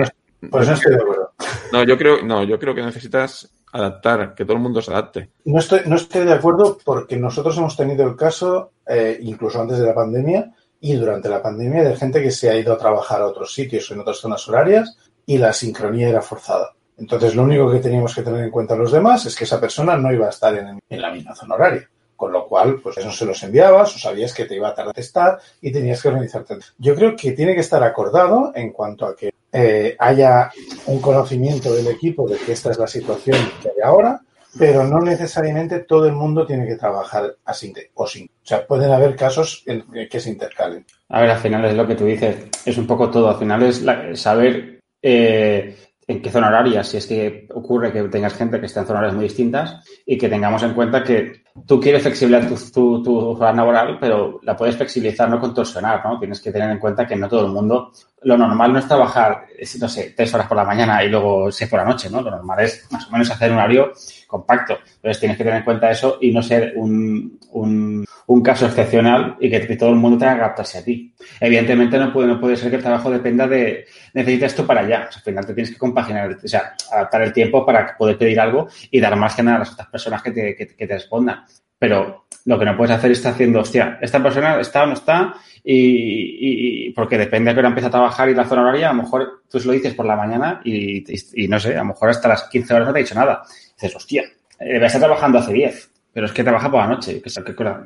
pues 0.49 0.67
no 0.67 0.73
estoy 0.73 0.95
de 0.95 1.01
acuerdo. 1.01 1.31
No, 1.71 1.83
yo 1.83 1.95
creo, 1.99 2.23
no, 2.23 2.43
yo 2.45 2.57
creo 2.57 2.73
que 2.73 2.81
necesitas 2.81 3.47
adaptar, 3.71 4.33
que 4.33 4.43
todo 4.43 4.57
el 4.57 4.63
mundo 4.63 4.81
se 4.81 4.89
adapte. 4.89 5.29
No 5.45 5.59
estoy, 5.59 5.81
no 5.85 5.97
estoy 5.97 6.25
de 6.25 6.33
acuerdo 6.33 6.79
porque 6.83 7.15
nosotros 7.15 7.55
hemos 7.59 7.77
tenido 7.77 8.07
el 8.07 8.15
caso, 8.15 8.71
eh, 8.87 9.19
incluso 9.21 9.61
antes 9.61 9.77
de 9.77 9.85
la 9.85 9.93
pandemia, 9.93 10.51
y 10.81 10.93
durante 10.93 11.29
la 11.29 11.41
pandemia 11.41 11.83
de 11.83 11.95
gente 11.95 12.21
que 12.21 12.31
se 12.31 12.49
ha 12.49 12.55
ido 12.55 12.73
a 12.73 12.77
trabajar 12.77 13.21
a 13.21 13.27
otros 13.27 13.53
sitios 13.53 13.89
en 13.91 13.99
otras 13.99 14.17
zonas 14.17 14.47
horarias 14.47 14.97
y 15.25 15.37
la 15.37 15.53
sincronía 15.53 16.09
era 16.09 16.21
forzada. 16.21 16.73
Entonces, 16.97 17.35
lo 17.35 17.43
único 17.43 17.71
que 17.71 17.79
teníamos 17.79 18.13
que 18.13 18.23
tener 18.23 18.43
en 18.43 18.51
cuenta 18.51 18.75
los 18.75 18.91
demás 18.91 19.25
es 19.25 19.35
que 19.35 19.45
esa 19.45 19.59
persona 19.59 19.95
no 19.97 20.11
iba 20.11 20.27
a 20.27 20.31
estar 20.31 20.55
en, 20.55 20.79
la 20.99 21.11
misma 21.11 21.35
zona 21.35 21.55
horaria. 21.55 21.89
Con 22.15 22.33
lo 22.33 22.45
cual, 22.45 22.81
pues 22.81 22.97
eso 22.97 23.11
se 23.11 23.25
los 23.25 23.41
enviabas 23.43 23.95
o 23.95 23.99
sabías 23.99 24.33
que 24.33 24.43
te 24.43 24.55
iba 24.55 24.67
a 24.67 24.75
tardar 24.75 24.93
testar 24.93 25.39
y 25.61 25.71
tenías 25.71 26.01
que 26.01 26.09
organizarte. 26.09 26.57
Yo 26.77 26.95
creo 26.95 27.15
que 27.15 27.31
tiene 27.31 27.55
que 27.55 27.61
estar 27.61 27.81
acordado 27.81 28.51
en 28.53 28.73
cuanto 28.73 29.05
a 29.05 29.15
que 29.15 29.33
eh, 29.53 29.95
haya 29.97 30.51
un 30.87 30.99
conocimiento 30.99 31.73
del 31.73 31.87
equipo 31.87 32.27
de 32.27 32.37
que 32.37 32.51
esta 32.51 32.71
es 32.71 32.77
la 32.77 32.87
situación 32.87 33.37
que 33.61 33.69
hay 33.69 33.81
ahora, 33.81 34.21
pero 34.57 34.83
no 34.83 34.99
necesariamente 34.99 35.79
todo 35.79 36.07
el 36.07 36.13
mundo 36.13 36.45
tiene 36.45 36.67
que 36.67 36.75
trabajar 36.75 37.35
así 37.45 37.73
o 37.93 38.07
sin. 38.07 38.25
O 38.25 38.45
sea, 38.45 38.65
pueden 38.65 38.91
haber 38.91 39.15
casos 39.15 39.63
en 39.65 39.85
que 40.09 40.19
se 40.19 40.29
intercalen. 40.29 40.85
A 41.09 41.21
ver, 41.21 41.31
al 41.31 41.39
final 41.39 41.65
es 41.65 41.75
lo 41.75 41.87
que 41.87 41.95
tú 41.95 42.05
dices, 42.05 42.35
es 42.65 42.77
un 42.77 42.87
poco 42.87 43.09
todo. 43.09 43.29
Al 43.29 43.37
final 43.37 43.63
es 43.63 43.85
saber 44.19 44.79
eh, 45.01 45.75
en 46.07 46.21
qué 46.21 46.31
zona 46.31 46.47
horaria, 46.47 46.83
si 46.83 46.97
es 46.97 47.05
que 47.05 47.47
ocurre 47.53 47.91
que 47.91 48.03
tengas 48.05 48.33
gente 48.33 48.59
que 48.59 48.65
esté 48.65 48.79
en 48.79 48.87
zonas 48.87 49.13
muy 49.13 49.25
distintas 49.25 49.83
y 50.05 50.17
que 50.17 50.29
tengamos 50.29 50.63
en 50.63 50.73
cuenta 50.73 51.03
que 51.03 51.43
tú 51.65 51.79
quieres 51.79 52.01
flexibilizar 52.01 52.49
tu, 52.71 53.03
tu, 53.03 53.37
laboral, 53.39 53.97
pero 53.99 54.39
la 54.43 54.55
puedes 54.55 54.75
flexibilizar, 54.75 55.29
no 55.29 55.39
contorsionar, 55.39 56.03
¿no? 56.05 56.19
Tienes 56.19 56.41
que 56.41 56.51
tener 56.51 56.69
en 56.69 56.79
cuenta 56.79 57.07
que 57.07 57.15
no 57.15 57.27
todo 57.27 57.45
el 57.45 57.51
mundo, 57.51 57.91
lo 58.23 58.37
normal 58.37 58.73
no 58.73 58.79
es 58.79 58.87
trabajar, 58.87 59.45
no 59.79 59.89
sé, 59.89 60.13
tres 60.15 60.33
horas 60.33 60.47
por 60.47 60.57
la 60.57 60.63
mañana 60.63 61.03
y 61.03 61.09
luego 61.09 61.51
seis 61.51 61.69
por 61.69 61.79
la 61.79 61.85
noche, 61.85 62.09
¿no? 62.09 62.21
Lo 62.21 62.31
normal 62.31 62.59
es 62.61 62.87
más 62.91 63.07
o 63.07 63.11
menos 63.11 63.29
hacer 63.31 63.51
un 63.51 63.57
horario 63.57 63.93
compacto. 64.27 64.77
Entonces 64.95 65.19
tienes 65.19 65.37
que 65.37 65.43
tener 65.43 65.59
en 65.59 65.65
cuenta 65.65 65.89
eso 65.89 66.17
y 66.21 66.31
no 66.31 66.41
ser 66.43 66.73
un, 66.75 67.39
un, 67.51 68.43
caso 68.43 68.67
excepcional 68.67 69.35
y 69.39 69.49
que, 69.49 69.75
todo 69.75 69.89
el 69.89 69.95
mundo 69.95 70.17
tenga 70.17 70.35
que 70.35 70.41
adaptarse 70.41 70.77
a 70.77 70.83
ti. 70.83 71.13
Evidentemente 71.39 71.97
no 71.97 72.13
puede, 72.13 72.27
no 72.27 72.39
puede 72.39 72.55
ser 72.55 72.69
que 72.69 72.77
el 72.77 72.83
trabajo 72.83 73.09
dependa 73.09 73.47
de 73.47 73.85
necesitas 74.13 74.51
esto 74.51 74.67
para 74.67 74.81
allá. 74.81 75.09
al 75.13 75.21
final 75.21 75.45
te 75.45 75.53
tienes 75.53 75.71
que 75.71 75.77
compaginar, 75.77 76.37
o 76.43 76.47
sea, 76.47 76.73
adaptar 76.91 77.23
el 77.23 77.33
tiempo 77.33 77.65
para 77.65 77.97
poder 77.97 78.17
pedir 78.17 78.39
algo 78.39 78.67
y 78.91 78.99
dar 78.99 79.15
más 79.15 79.35
que 79.35 79.43
nada 79.43 79.57
a 79.57 79.59
las 79.59 79.73
otras 79.73 79.87
personas 79.87 80.21
que 80.21 80.31
te, 80.31 80.55
que, 80.55 80.65
te 80.65 80.93
respondan. 80.93 81.43
Pero 81.79 82.25
lo 82.45 82.59
que 82.59 82.65
no 82.65 82.77
puedes 82.77 82.95
hacer 82.95 83.11
es 83.11 83.19
estar 83.19 83.33
haciendo, 83.33 83.61
hostia, 83.61 83.97
esta 84.01 84.21
persona 84.21 84.59
está 84.59 84.83
o 84.83 84.87
no 84.87 84.93
está 84.93 85.33
y, 85.63 86.87
y, 86.87 86.91
porque 86.91 87.17
depende 87.17 87.49
de 87.49 87.55
que 87.55 87.59
hora 87.59 87.69
empieza 87.69 87.87
a 87.87 87.91
trabajar 87.91 88.29
y 88.29 88.35
la 88.35 88.45
zona 88.45 88.63
horaria, 88.63 88.89
a 88.89 88.93
lo 88.93 89.03
mejor 89.03 89.43
tú 89.49 89.59
se 89.59 89.67
lo 89.67 89.73
dices 89.73 89.93
por 89.93 90.05
la 90.05 90.15
mañana 90.15 90.61
y, 90.63 91.03
y, 91.41 91.47
no 91.47 91.59
sé, 91.59 91.75
a 91.75 91.79
lo 91.79 91.85
mejor 91.85 92.09
hasta 92.09 92.27
las 92.27 92.43
15 92.49 92.73
horas 92.73 92.87
no 92.87 92.93
te 92.93 92.99
ha 92.99 93.03
dicho 93.03 93.15
nada 93.15 93.43
dices, 93.81 93.95
hostia, 93.95 94.23
debe 94.59 94.85
estar 94.85 95.01
trabajando 95.01 95.39
hace 95.39 95.53
10, 95.53 95.91
pero 96.11 96.25
es 96.25 96.31
que 96.31 96.43
trabaja 96.43 96.69
por 96.69 96.81
la 96.81 96.87
noche. 96.87 97.21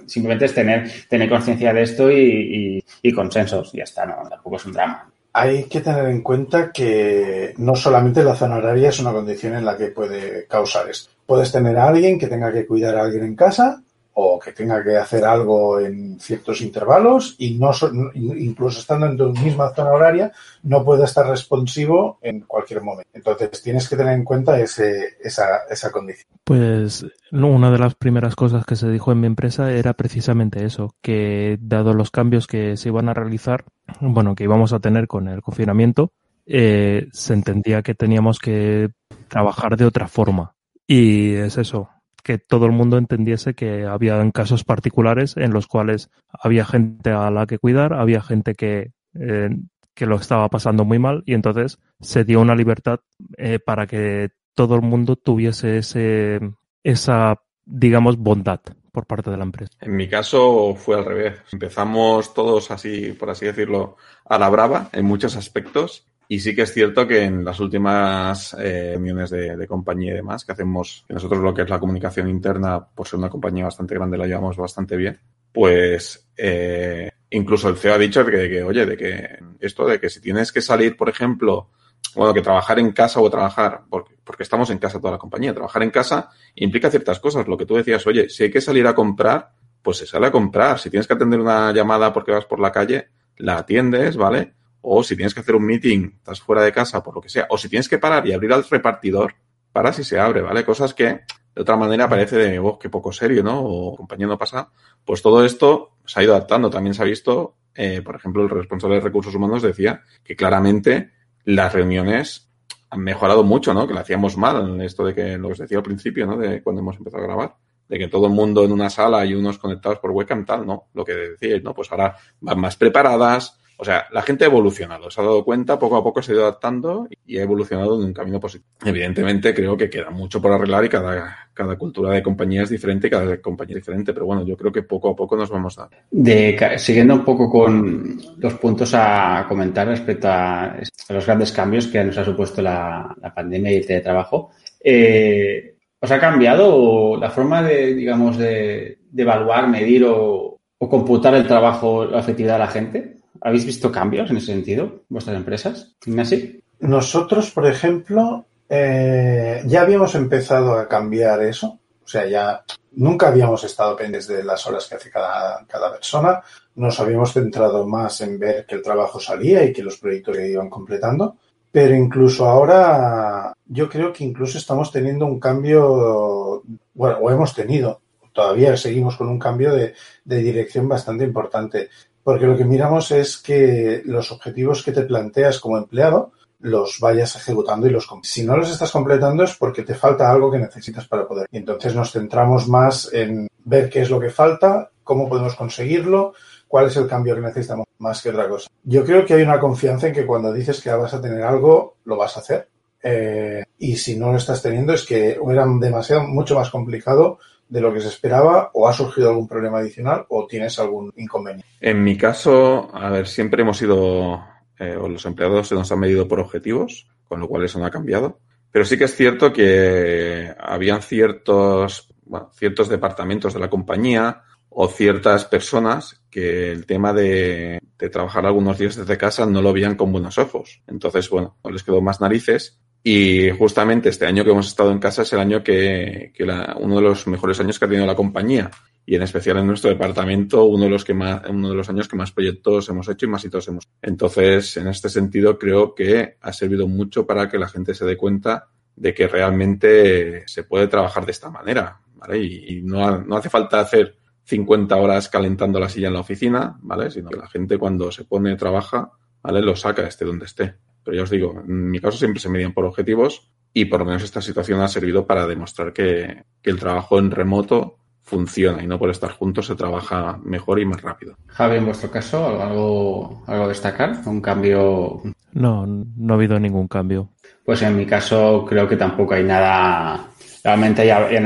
simplemente 0.07 0.45
es 0.45 0.53
tener, 0.53 0.89
tener 1.07 1.29
conciencia 1.29 1.73
de 1.73 1.81
esto 1.83 2.11
y, 2.11 2.83
consensos. 3.13 3.73
Y 3.73 3.77
ya 3.77 3.83
está, 3.83 4.05
no, 4.05 4.15
tampoco 4.29 4.55
es 4.55 4.65
un 4.65 4.73
drama. 4.73 5.09
Hay 5.33 5.65
que 5.65 5.81
tener 5.81 6.05
en 6.05 6.21
cuenta 6.21 6.71
que 6.71 7.53
no 7.57 7.75
solamente 7.75 8.23
la 8.23 8.35
zona 8.35 8.57
horaria 8.57 8.89
es 8.89 8.99
una 8.99 9.11
condición 9.11 9.55
en 9.55 9.65
la 9.65 9.77
que 9.77 9.87
puede 9.87 10.47
causar 10.47 10.89
esto. 10.89 11.11
Puedes 11.25 11.51
tener 11.51 11.77
a 11.77 11.87
alguien 11.87 12.19
que 12.19 12.27
tenga 12.27 12.51
que 12.51 12.65
cuidar 12.65 12.95
a 12.95 13.03
alguien 13.03 13.23
en 13.23 13.35
casa 13.35 13.81
o 14.15 14.39
que 14.39 14.51
tenga 14.51 14.83
que 14.83 14.95
hacer 14.95 15.25
algo 15.25 15.79
en 15.79 16.19
ciertos 16.19 16.61
intervalos 16.61 17.35
y 17.39 17.57
no 17.57 17.71
incluso 18.13 18.79
estando 18.79 19.07
en 19.07 19.17
tu 19.17 19.29
misma 19.31 19.73
zona 19.73 19.91
horaria 19.91 20.31
no 20.61 20.85
puede 20.85 21.05
estar 21.05 21.27
responsivo 21.27 22.19
en 22.21 22.41
cualquier 22.41 22.81
momento. 22.81 23.09
Entonces 23.13 23.61
tienes 23.63 23.89
que 23.89 23.95
tener 23.95 24.13
en 24.13 24.23
cuenta 24.23 24.59
ese, 24.59 25.17
esa, 25.19 25.63
esa 25.69 25.91
condición. 25.91 26.27
Pues 26.43 27.05
una 27.31 27.71
de 27.71 27.79
las 27.79 27.95
primeras 27.95 28.35
cosas 28.35 28.65
que 28.65 28.75
se 28.75 28.89
dijo 28.89 29.11
en 29.11 29.21
mi 29.21 29.27
empresa 29.27 29.71
era 29.71 29.93
precisamente 29.93 30.63
eso, 30.63 30.93
que 31.01 31.57
dado 31.59 31.93
los 31.93 32.11
cambios 32.11 32.45
que 32.45 32.77
se 32.77 32.89
iban 32.89 33.09
a 33.09 33.13
realizar, 33.13 33.65
bueno, 33.99 34.35
que 34.35 34.43
íbamos 34.43 34.73
a 34.73 34.79
tener 34.79 35.07
con 35.07 35.27
el 35.27 35.41
confinamiento, 35.41 36.11
eh, 36.45 37.07
se 37.13 37.33
entendía 37.33 37.81
que 37.81 37.95
teníamos 37.95 38.37
que 38.37 38.89
trabajar 39.27 39.77
de 39.77 39.85
otra 39.85 40.07
forma. 40.07 40.52
Y 40.87 41.33
es 41.35 41.57
eso, 41.57 41.89
que 42.23 42.37
todo 42.37 42.65
el 42.65 42.71
mundo 42.71 42.97
entendiese 42.97 43.53
que 43.53 43.85
había 43.85 44.29
casos 44.31 44.63
particulares 44.63 45.35
en 45.37 45.51
los 45.51 45.67
cuales 45.67 46.09
había 46.31 46.65
gente 46.65 47.11
a 47.11 47.29
la 47.29 47.45
que 47.45 47.59
cuidar, 47.59 47.93
había 47.93 48.21
gente 48.21 48.55
que, 48.55 48.91
eh, 49.13 49.49
que 49.93 50.05
lo 50.05 50.15
estaba 50.15 50.49
pasando 50.49 50.85
muy 50.85 50.99
mal 50.99 51.23
y 51.25 51.33
entonces 51.33 51.79
se 51.99 52.23
dio 52.23 52.41
una 52.41 52.55
libertad 52.55 52.99
eh, 53.37 53.59
para 53.59 53.87
que 53.87 54.31
todo 54.55 54.75
el 54.75 54.81
mundo 54.81 55.15
tuviese 55.15 55.77
ese, 55.77 56.39
esa, 56.83 57.41
digamos, 57.65 58.17
bondad 58.17 58.61
por 58.91 59.07
parte 59.07 59.31
de 59.31 59.37
la 59.37 59.43
empresa. 59.43 59.73
En 59.81 59.95
mi 59.95 60.07
caso 60.07 60.75
fue 60.75 60.97
al 60.97 61.05
revés. 61.05 61.39
Empezamos 61.51 62.33
todos 62.33 62.69
así, 62.71 63.11
por 63.13 63.31
así 63.31 63.45
decirlo, 63.45 63.97
a 64.25 64.37
la 64.37 64.49
brava 64.49 64.89
en 64.93 65.05
muchos 65.05 65.35
aspectos 65.35 66.07
y 66.27 66.39
sí 66.39 66.55
que 66.55 66.63
es 66.63 66.73
cierto 66.73 67.07
que 67.07 67.23
en 67.23 67.43
las 67.43 67.59
últimas 67.59 68.55
eh, 68.59 68.91
reuniones 68.93 69.29
de, 69.29 69.67
compañía 69.67 70.13
y 70.13 70.15
demás, 70.15 70.45
que 70.45 70.51
hacemos, 70.51 71.05
que 71.07 71.13
nosotros 71.13 71.41
lo 71.41 71.53
que 71.53 71.63
es 71.63 71.69
la 71.69 71.79
comunicación 71.79 72.29
interna, 72.29 72.85
por 72.85 73.07
ser 73.07 73.19
una 73.19 73.29
compañía 73.29 73.65
bastante 73.65 73.95
grande, 73.95 74.17
la 74.17 74.27
llevamos 74.27 74.57
bastante 74.57 74.95
bien, 74.95 75.19
pues 75.51 76.29
eh, 76.37 77.11
incluso 77.29 77.69
el 77.69 77.77
CEO 77.77 77.93
ha 77.93 77.97
dicho 77.97 78.23
de 78.23 78.49
que, 78.49 78.63
oye, 78.63 78.85
de 78.85 78.97
que 78.97 79.39
esto 79.59 79.85
de 79.85 79.99
que 79.99 80.09
si 80.09 80.21
tienes 80.21 80.51
que 80.51 80.61
salir, 80.61 80.95
por 80.95 81.09
ejemplo, 81.09 81.69
bueno, 82.15 82.33
que 82.33 82.41
trabajar 82.41 82.79
en 82.79 82.91
casa 82.91 83.19
o 83.19 83.29
trabajar, 83.29 83.81
porque, 83.89 84.15
porque 84.23 84.43
estamos 84.43 84.69
en 84.69 84.77
casa 84.77 84.99
toda 84.99 85.13
la 85.13 85.17
compañía, 85.17 85.53
trabajar 85.53 85.83
en 85.83 85.89
casa 85.89 86.29
implica 86.55 86.89
ciertas 86.89 87.19
cosas. 87.19 87.47
Lo 87.47 87.57
que 87.57 87.65
tú 87.65 87.75
decías, 87.75 88.05
oye, 88.05 88.29
si 88.29 88.43
hay 88.43 88.51
que 88.51 88.61
salir 88.61 88.85
a 88.87 88.93
comprar, 88.93 89.51
pues 89.81 89.97
se 89.97 90.05
sale 90.05 90.27
a 90.27 90.31
comprar. 90.31 90.79
Si 90.79 90.89
tienes 90.89 91.07
que 91.07 91.13
atender 91.13 91.39
una 91.39 91.71
llamada 91.71 92.13
porque 92.13 92.31
vas 92.31 92.45
por 92.45 92.59
la 92.59 92.71
calle, 92.71 93.09
la 93.37 93.57
atiendes, 93.57 94.15
¿vale? 94.15 94.53
O 94.85 95.01
si 95.03 95.15
tienes 95.15 95.33
que 95.33 95.39
hacer 95.39 95.55
un 95.55 95.65
meeting, 95.65 96.11
estás 96.17 96.41
fuera 96.41 96.61
de 96.61 96.71
casa, 96.71 97.01
por 97.01 97.15
lo 97.15 97.21
que 97.21 97.29
sea, 97.29 97.47
o 97.49 97.57
si 97.57 97.69
tienes 97.69 97.89
que 97.89 97.97
parar 97.97 98.27
y 98.27 98.33
abrir 98.33 98.53
al 98.53 98.63
repartidor, 98.63 99.33
para 99.71 99.91
si 99.91 100.03
se 100.03 100.19
abre, 100.19 100.41
¿vale? 100.41 100.63
Cosas 100.63 100.93
que 100.93 101.21
de 101.55 101.61
otra 101.61 101.77
manera 101.77 102.07
parece 102.09 102.35
de, 102.35 102.59
oh, 102.59 102.77
qué 102.77 102.89
poco 102.89 103.11
serio, 103.11 103.43
¿no? 103.43 103.61
O 103.63 103.95
compañía 103.95 104.27
no 104.27 104.37
pasa. 104.37 104.69
Pues 105.03 105.21
todo 105.21 105.43
esto 105.43 105.97
se 106.05 106.19
ha 106.19 106.23
ido 106.23 106.35
adaptando. 106.35 106.69
También 106.69 106.93
se 106.93 107.01
ha 107.01 107.05
visto, 107.05 107.55
eh, 107.73 108.01
por 108.01 108.15
ejemplo, 108.15 108.43
el 108.43 108.49
responsable 108.49 108.95
de 108.95 109.01
recursos 109.01 109.33
humanos 109.33 109.61
decía 109.61 110.01
que 110.23 110.35
claramente 110.35 111.11
las 111.45 111.73
reuniones 111.73 112.49
han 112.89 112.99
mejorado 112.99 113.43
mucho, 113.43 113.73
¿no? 113.73 113.87
Que 113.87 113.93
lo 113.93 113.99
hacíamos 113.99 114.37
mal 114.37 114.69
en 114.69 114.81
esto 114.81 115.05
de 115.05 115.15
que 115.15 115.37
lo 115.37 115.47
que 115.47 115.53
os 115.53 115.59
decía 115.59 115.77
al 115.77 115.83
principio, 115.83 116.27
¿no? 116.27 116.37
De 116.37 116.61
cuando 116.61 116.81
hemos 116.81 116.97
empezado 116.97 117.23
a 117.23 117.27
grabar 117.27 117.55
de 117.87 117.99
que 117.99 118.07
todo 118.07 118.27
el 118.27 118.33
mundo 118.33 118.63
en 118.63 118.71
una 118.71 118.89
sala 118.89 119.25
y 119.25 119.35
unos 119.35 119.57
conectados 119.57 119.99
por 119.99 120.11
webcam, 120.11 120.45
tal, 120.45 120.65
no. 120.65 120.87
Lo 120.93 121.03
que 121.03 121.13
decíais, 121.13 121.63
¿no? 121.63 121.73
Pues 121.73 121.91
ahora 121.91 122.15
van 122.41 122.59
más 122.59 122.75
preparadas. 122.75 123.59
O 123.77 123.85
sea, 123.85 124.05
la 124.11 124.21
gente 124.21 124.43
ha 124.43 124.47
evolucionado, 124.47 125.09
se 125.09 125.19
ha 125.19 125.23
dado 125.23 125.43
cuenta, 125.43 125.79
poco 125.79 125.97
a 125.97 126.03
poco 126.03 126.21
se 126.21 126.31
ha 126.31 126.35
ido 126.35 126.43
adaptando 126.43 127.07
y 127.25 127.37
ha 127.37 127.43
evolucionado 127.43 127.99
en 127.99 128.07
un 128.07 128.13
camino 128.13 128.39
positivo. 128.39 128.69
Evidentemente, 128.85 129.53
creo 129.53 129.75
que 129.75 129.89
queda 129.89 130.09
mucho 130.09 130.41
por 130.41 130.51
arreglar 130.51 130.85
y 130.85 130.89
cada, 130.89 131.49
cada 131.53 131.75
cultura 131.77 132.11
de 132.11 132.23
compañía 132.23 132.63
es 132.63 132.69
diferente 132.69 133.09
cada 133.09 133.41
compañía 133.41 133.77
es 133.77 133.81
diferente, 133.81 134.13
pero 134.13 134.25
bueno, 134.25 134.45
yo 134.45 134.55
creo 134.55 134.71
que 134.71 134.83
poco 134.83 135.09
a 135.11 135.15
poco 135.15 135.35
nos 135.35 135.49
vamos 135.49 135.77
a. 135.79 135.89
De, 136.11 136.57
siguiendo 136.77 137.15
un 137.15 137.25
poco 137.25 137.49
con 137.49 138.21
los 138.37 138.53
puntos 138.55 138.93
a 138.93 139.45
comentar 139.47 139.87
respecto 139.87 140.27
a, 140.29 140.77
los 141.09 141.25
grandes 141.25 141.51
cambios 141.51 141.87
que 141.87 142.03
nos 142.03 142.17
ha 142.17 142.25
supuesto 142.25 142.61
la, 142.61 143.15
la 143.21 143.33
pandemia 143.33 143.71
y 143.71 143.77
el 143.77 143.85
teletrabajo. 143.85 144.51
Eh, 144.83 145.73
¿Os 146.03 146.11
ha 146.11 146.19
cambiado 146.19 147.15
la 147.15 147.29
forma 147.29 147.63
de, 147.63 147.93
digamos, 147.93 148.37
de, 148.37 148.99
evaluar, 149.15 149.69
medir 149.69 150.03
o, 150.05 150.59
computar 150.77 151.33
el 151.33 151.47
trabajo, 151.47 152.03
la 152.03 152.19
efectividad 152.19 152.55
de 152.55 152.59
la 152.59 152.67
gente? 152.67 153.12
¿Habéis 153.45 153.65
visto 153.65 153.91
cambios 153.91 154.31
en 154.31 154.37
ese 154.37 154.47
sentido, 154.47 155.03
vuestras 155.09 155.35
empresas? 155.35 155.95
Ignacio. 156.05 156.39
Nosotros, 156.79 157.51
por 157.51 157.67
ejemplo, 157.67 158.45
eh, 158.69 159.61
ya 159.65 159.81
habíamos 159.81 160.15
empezado 160.15 160.77
a 160.77 160.87
cambiar 160.87 161.43
eso. 161.43 161.79
O 162.03 162.07
sea, 162.07 162.25
ya 162.25 162.63
nunca 162.93 163.27
habíamos 163.27 163.63
estado 163.65 163.97
pendientes 163.97 164.27
de 164.27 164.43
las 164.43 164.65
horas 164.65 164.87
que 164.87 164.95
hace 164.95 165.11
cada, 165.11 165.65
cada 165.67 165.91
persona. 165.91 166.41
Nos 166.75 166.97
habíamos 167.01 167.33
centrado 167.33 167.85
más 167.85 168.21
en 168.21 168.39
ver 168.39 168.65
que 168.65 168.75
el 168.75 168.81
trabajo 168.81 169.19
salía 169.19 169.63
y 169.65 169.73
que 169.73 169.83
los 169.83 169.97
proyectos 169.97 170.37
se 170.37 170.49
iban 170.49 170.69
completando. 170.69 171.35
Pero 171.69 171.95
incluso 171.95 172.45
ahora, 172.45 173.53
yo 173.65 173.89
creo 173.89 174.13
que 174.13 174.23
incluso 174.23 174.57
estamos 174.57 174.91
teniendo 174.91 175.25
un 175.25 175.39
cambio, 175.39 176.63
bueno, 176.93 177.17
o 177.17 177.31
hemos 177.31 177.53
tenido, 177.53 177.99
todavía 178.33 178.75
seguimos 178.75 179.15
con 179.15 179.29
un 179.29 179.39
cambio 179.39 179.73
de, 179.73 179.93
dirección 180.25 180.87
bastante 180.87 181.23
importante, 181.23 181.89
porque 182.23 182.45
lo 182.45 182.57
que 182.57 182.65
miramos 182.65 183.11
es 183.11 183.37
que 183.37 184.01
los 184.05 184.31
objetivos 184.31 184.83
que 184.83 184.91
te 184.91 185.03
planteas 185.03 185.59
como 185.59 185.77
empleado 185.77 186.31
los 186.63 186.99
vayas 187.01 187.35
ejecutando 187.35 187.87
y 187.87 187.89
los 187.89 188.07
si 188.23 188.45
no 188.45 188.55
los 188.55 188.71
estás 188.71 188.89
completando 188.89 189.43
es 189.43 189.53
porque 189.55 189.83
te 189.83 189.95
falta 189.95 190.31
algo 190.31 190.49
que 190.49 190.59
necesitas 190.59 191.05
para 191.07 191.27
poder. 191.27 191.45
Y 191.51 191.57
entonces 191.57 191.93
nos 191.93 192.11
centramos 192.11 192.69
más 192.69 193.13
en 193.13 193.49
ver 193.65 193.89
qué 193.89 194.01
es 194.01 194.09
lo 194.09 194.19
que 194.19 194.29
falta, 194.29 194.89
cómo 195.03 195.27
podemos 195.27 195.55
conseguirlo, 195.55 196.33
cuál 196.65 196.87
es 196.87 196.95
el 196.95 197.07
cambio 197.07 197.35
que 197.35 197.41
necesitamos 197.41 197.85
más 197.97 198.21
que 198.21 198.29
otra 198.29 198.47
cosa. 198.47 198.69
Yo 198.83 199.03
creo 199.03 199.25
que 199.25 199.33
hay 199.33 199.43
una 199.43 199.59
confianza 199.59 200.07
en 200.07 200.13
que 200.13 200.25
cuando 200.25 200.53
dices 200.53 200.81
que 200.81 200.89
vas 200.89 201.13
a 201.13 201.21
tener 201.21 201.43
algo, 201.43 201.97
lo 202.05 202.15
vas 202.15 202.37
a 202.37 202.39
hacer. 202.39 202.69
Eh, 203.01 203.65
y 203.79 203.97
si 203.97 204.17
no 204.17 204.31
lo 204.31 204.37
estás 204.37 204.61
teniendo 204.61 204.93
es 204.93 205.05
que 205.05 205.37
era 205.51 205.67
demasiado, 205.79 206.23
mucho 206.23 206.55
más 206.55 206.69
complicado 206.69 207.39
de 207.73 207.81
lo 207.81 207.91
que 207.91 208.01
se 208.01 208.07
esperaba 208.07 208.69
o 208.75 208.87
ha 208.87 208.93
surgido 208.93 209.29
algún 209.29 209.47
problema 209.47 209.79
adicional 209.79 210.27
o 210.29 210.45
tienes 210.45 210.77
algún 210.77 211.11
inconveniente. 211.17 211.65
En 211.81 212.03
mi 212.03 212.15
caso, 212.15 212.91
a 212.93 213.09
ver, 213.09 213.27
siempre 213.27 213.63
hemos 213.63 213.81
ido, 213.81 214.43
eh, 214.77 214.95
o 214.95 215.09
los 215.09 215.25
empleados 215.25 215.69
se 215.69 215.73
nos 215.73 215.91
han 215.91 215.99
medido 215.99 216.27
por 216.27 216.39
objetivos, 216.39 217.07
con 217.27 217.39
lo 217.39 217.47
cual 217.47 217.63
eso 217.63 217.79
no 217.79 217.87
ha 217.87 217.89
cambiado. 217.89 218.37
Pero 218.71 218.85
sí 218.85 218.95
que 218.95 219.05
es 219.05 219.15
cierto 219.15 219.51
que 219.51 220.53
habían 220.59 221.01
ciertos, 221.01 222.13
ciertos 222.53 222.89
departamentos 222.89 223.55
de 223.55 223.59
la 223.59 223.71
compañía 223.71 224.43
o 224.69 224.87
ciertas 224.87 225.45
personas 225.45 226.21
que 226.29 226.71
el 226.71 226.85
tema 226.85 227.11
de, 227.11 227.79
trabajar 228.11 228.45
algunos 228.45 228.77
días 228.77 228.97
desde 228.97 229.17
casa 229.17 229.47
no 229.47 229.63
lo 229.63 229.73
veían 229.73 229.95
con 229.95 230.11
buenos 230.11 230.37
ojos. 230.37 230.83
Entonces, 230.85 231.27
bueno, 231.27 231.57
les 231.71 231.81
quedó 231.81 232.01
más 232.01 232.21
narices. 232.21 232.79
Y 233.05 233.49
justamente 233.51 234.07
este 234.07 234.25
año 234.25 234.45
que 234.45 234.51
hemos 234.51 234.67
estado 234.67 234.91
en 234.91 234.99
casa 234.99 235.23
es 235.23 235.33
el 235.33 235.39
año 235.39 235.61
que, 235.61 236.31
que 236.33 236.43
uno 236.43 236.95
de 236.95 237.01
los 237.01 237.27
mejores 237.27 237.59
años 237.59 237.77
que 237.77 237.83
ha 237.83 237.87
tenido 237.89 238.07
la 238.07 238.15
compañía. 238.15 238.71
Y 239.05 239.15
en 239.15 239.23
especial 239.23 239.57
en 239.57 239.67
nuestro 239.67 239.89
departamento, 239.89 240.63
uno 240.63 240.85
de 240.85 240.89
los 240.89 241.03
que 241.03 241.13
más, 241.13 241.41
uno 241.49 241.69
de 241.69 241.75
los 241.75 241.89
años 241.89 242.07
que 242.07 242.15
más 242.15 242.31
proyectos 242.31 242.87
hemos 242.87 243.09
hecho 243.09 243.25
y 243.25 243.29
más 243.29 243.43
hitos 243.43 243.67
hemos. 243.67 243.85
Entonces, 244.01 244.77
en 244.77 244.87
este 244.87 245.09
sentido, 245.09 245.59
creo 245.59 245.93
que 245.93 246.37
ha 246.39 246.53
servido 246.53 246.87
mucho 246.87 247.27
para 247.27 247.49
que 247.49 247.59
la 247.59 247.67
gente 247.67 247.93
se 247.93 248.05
dé 248.05 248.15
cuenta 248.15 248.69
de 248.95 249.13
que 249.13 249.27
realmente 249.27 250.47
se 250.47 250.63
puede 250.63 250.87
trabajar 250.87 251.25
de 251.25 251.33
esta 251.33 251.49
manera, 251.49 251.99
¿vale? 252.15 252.37
Y, 252.37 252.77
y 252.77 252.81
no, 252.83 253.19
no 253.19 253.35
hace 253.35 253.49
falta 253.49 253.81
hacer 253.81 254.15
50 254.45 254.95
horas 254.95 255.27
calentando 255.27 255.77
la 255.77 255.89
silla 255.89 256.07
en 256.07 256.13
la 256.13 256.19
oficina, 256.21 256.77
¿vale? 256.81 257.11
Sino 257.11 257.29
que 257.29 257.37
la 257.37 257.47
gente 257.47 257.77
cuando 257.77 258.11
se 258.13 258.23
pone, 258.23 258.55
trabaja, 258.55 259.11
¿vale? 259.41 259.61
Lo 259.61 259.75
saca, 259.75 260.07
esté 260.07 260.23
donde 260.23 260.45
esté. 260.45 260.75
Pero 261.03 261.17
ya 261.17 261.23
os 261.23 261.29
digo, 261.29 261.61
en 261.67 261.89
mi 261.89 261.99
caso 261.99 262.17
siempre 262.17 262.39
se 262.39 262.49
medían 262.49 262.73
por 262.73 262.85
objetivos 262.85 263.49
y 263.73 263.85
por 263.85 263.99
lo 263.99 264.05
menos 264.05 264.23
esta 264.23 264.41
situación 264.41 264.81
ha 264.81 264.87
servido 264.87 265.25
para 265.25 265.47
demostrar 265.47 265.93
que, 265.93 266.43
el 266.63 266.79
trabajo 266.79 267.19
en 267.19 267.31
remoto 267.31 267.97
funciona 268.21 268.81
y 268.81 268.87
no 268.87 268.97
por 268.97 269.09
estar 269.09 269.31
juntos 269.31 269.65
se 269.67 269.75
trabaja 269.75 270.39
mejor 270.43 270.79
y 270.79 270.85
más 270.85 271.01
rápido. 271.01 271.35
Javi, 271.47 271.77
en 271.77 271.85
vuestro 271.85 272.09
caso, 272.09 272.61
¿algo, 272.61 273.43
algo 273.47 273.67
destacar? 273.67 274.21
¿Un 274.25 274.39
cambio? 274.39 275.21
No, 275.51 275.85
no 275.85 276.33
ha 276.33 276.37
habido 276.37 276.57
ningún 276.57 276.87
cambio. 276.87 277.29
Pues 277.65 277.81
en 277.81 277.97
mi 277.97 278.05
caso 278.05 278.65
creo 278.67 278.87
que 278.87 278.95
tampoco 278.95 279.33
hay 279.33 279.43
nada 279.43 280.29
realmente 280.63 281.05
ya, 281.05 281.29
en, 281.29 281.45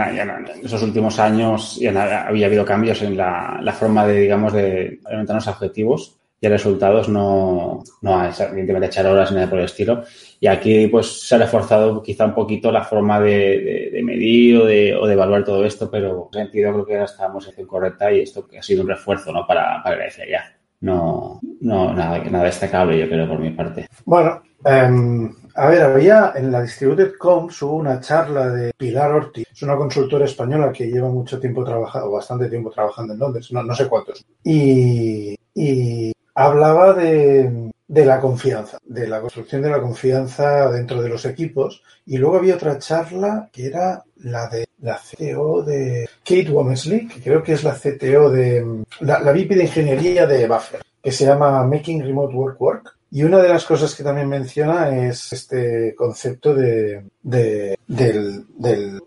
esos 0.63 0.83
últimos 0.83 1.17
años 1.19 1.77
ya 1.79 2.27
había 2.27 2.45
habido 2.45 2.63
cambios 2.63 3.01
en 3.01 3.17
la, 3.17 3.59
la 3.61 3.73
forma 3.73 4.05
de, 4.05 4.21
digamos, 4.21 4.53
de 4.53 4.99
alimentar 5.05 5.35
los 5.35 5.47
objetivos 5.47 6.17
y 6.39 6.47
resultados 6.47 7.09
no, 7.09 7.83
no 8.01 8.25
es 8.25 8.39
evidentemente 8.39 8.87
echar 8.87 9.07
horas 9.07 9.31
ni 9.31 9.37
nada 9.37 9.49
por 9.49 9.59
el 9.59 9.65
estilo. 9.65 10.03
Y 10.39 10.47
aquí 10.47 10.87
pues 10.87 11.27
se 11.27 11.35
ha 11.35 11.39
reforzado 11.39 12.01
quizá 12.03 12.25
un 12.25 12.35
poquito 12.35 12.71
la 12.71 12.83
forma 12.83 13.19
de, 13.19 13.89
de, 13.91 14.03
medir 14.03 14.57
o 14.57 14.65
de, 14.65 14.95
o 14.95 15.07
de, 15.07 15.13
evaluar 15.13 15.43
todo 15.43 15.65
esto, 15.65 15.89
pero 15.89 16.29
en 16.33 16.43
sentido 16.43 16.73
creo 16.73 16.85
que 16.85 16.93
ahora 16.93 17.05
estamos 17.05 17.51
en 17.55 17.65
correcta 17.65 18.11
y 18.11 18.21
esto 18.21 18.47
ha 18.57 18.61
sido 18.61 18.83
un 18.83 18.89
refuerzo 18.89 19.31
¿no? 19.31 19.47
para, 19.47 19.81
para 19.83 19.97
la 19.97 20.07
ya. 20.09 20.53
No, 20.79 21.39
no 21.61 21.91
nada, 21.91 22.19
nada 22.25 22.45
destacable 22.45 22.99
yo 22.99 23.09
creo 23.09 23.27
por 23.27 23.39
mi 23.39 23.49
parte. 23.49 23.87
Bueno, 24.05 24.43
um, 24.63 25.33
a 25.55 25.67
ver, 25.69 25.81
había 25.81 26.33
en 26.35 26.51
la 26.51 26.61
Distributed 26.61 27.13
Comms 27.17 27.59
hubo 27.63 27.77
una 27.77 27.99
charla 27.99 28.49
de 28.49 28.71
Pilar 28.77 29.11
Ortiz, 29.11 29.47
es 29.51 29.63
una 29.63 29.75
consultora 29.75 30.25
española 30.25 30.71
que 30.71 30.85
lleva 30.85 31.09
mucho 31.09 31.39
tiempo 31.39 31.63
trabajando, 31.63 32.11
bastante 32.11 32.47
tiempo 32.47 32.69
trabajando 32.69 33.13
en 33.13 33.19
Londres, 33.19 33.51
no, 33.51 33.63
no 33.63 33.73
sé 33.73 33.87
cuántos, 33.87 34.23
y, 34.43 35.35
y 35.55 36.11
hablaba 36.37 36.93
de, 36.93 37.71
de, 37.87 38.05
la 38.05 38.21
confianza, 38.21 38.77
de 38.83 39.07
la 39.07 39.19
construcción 39.19 39.63
de 39.63 39.71
la 39.71 39.81
confianza 39.81 40.69
dentro 40.69 41.01
de 41.01 41.09
los 41.09 41.25
equipos, 41.25 41.81
y 42.05 42.17
luego 42.17 42.37
había 42.37 42.55
otra 42.55 42.77
charla 42.77 43.49
que 43.51 43.65
era 43.65 44.03
la 44.17 44.47
de 44.47 44.67
la 44.81 44.99
CTO 44.99 45.63
de 45.63 46.07
Kate 46.23 46.51
Womersley, 46.51 47.07
que 47.07 47.21
creo 47.21 47.41
que 47.41 47.53
es 47.53 47.63
la 47.63 47.73
CTO 47.73 48.29
de 48.29 48.83
la, 48.99 49.19
la 49.19 49.33
de 49.33 49.63
ingeniería 49.63 50.27
de 50.27 50.47
Buffer, 50.47 50.81
que 51.01 51.11
se 51.11 51.25
llama 51.25 51.63
Making 51.63 52.03
Remote 52.03 52.35
Work 52.35 52.61
Work. 52.61 52.97
Y 53.09 53.23
una 53.23 53.39
de 53.39 53.49
las 53.49 53.65
cosas 53.65 53.95
que 53.95 54.03
también 54.03 54.29
menciona 54.29 55.07
es 55.07 55.33
este 55.33 55.95
concepto 55.95 56.53
de, 56.53 57.03
de, 57.23 57.77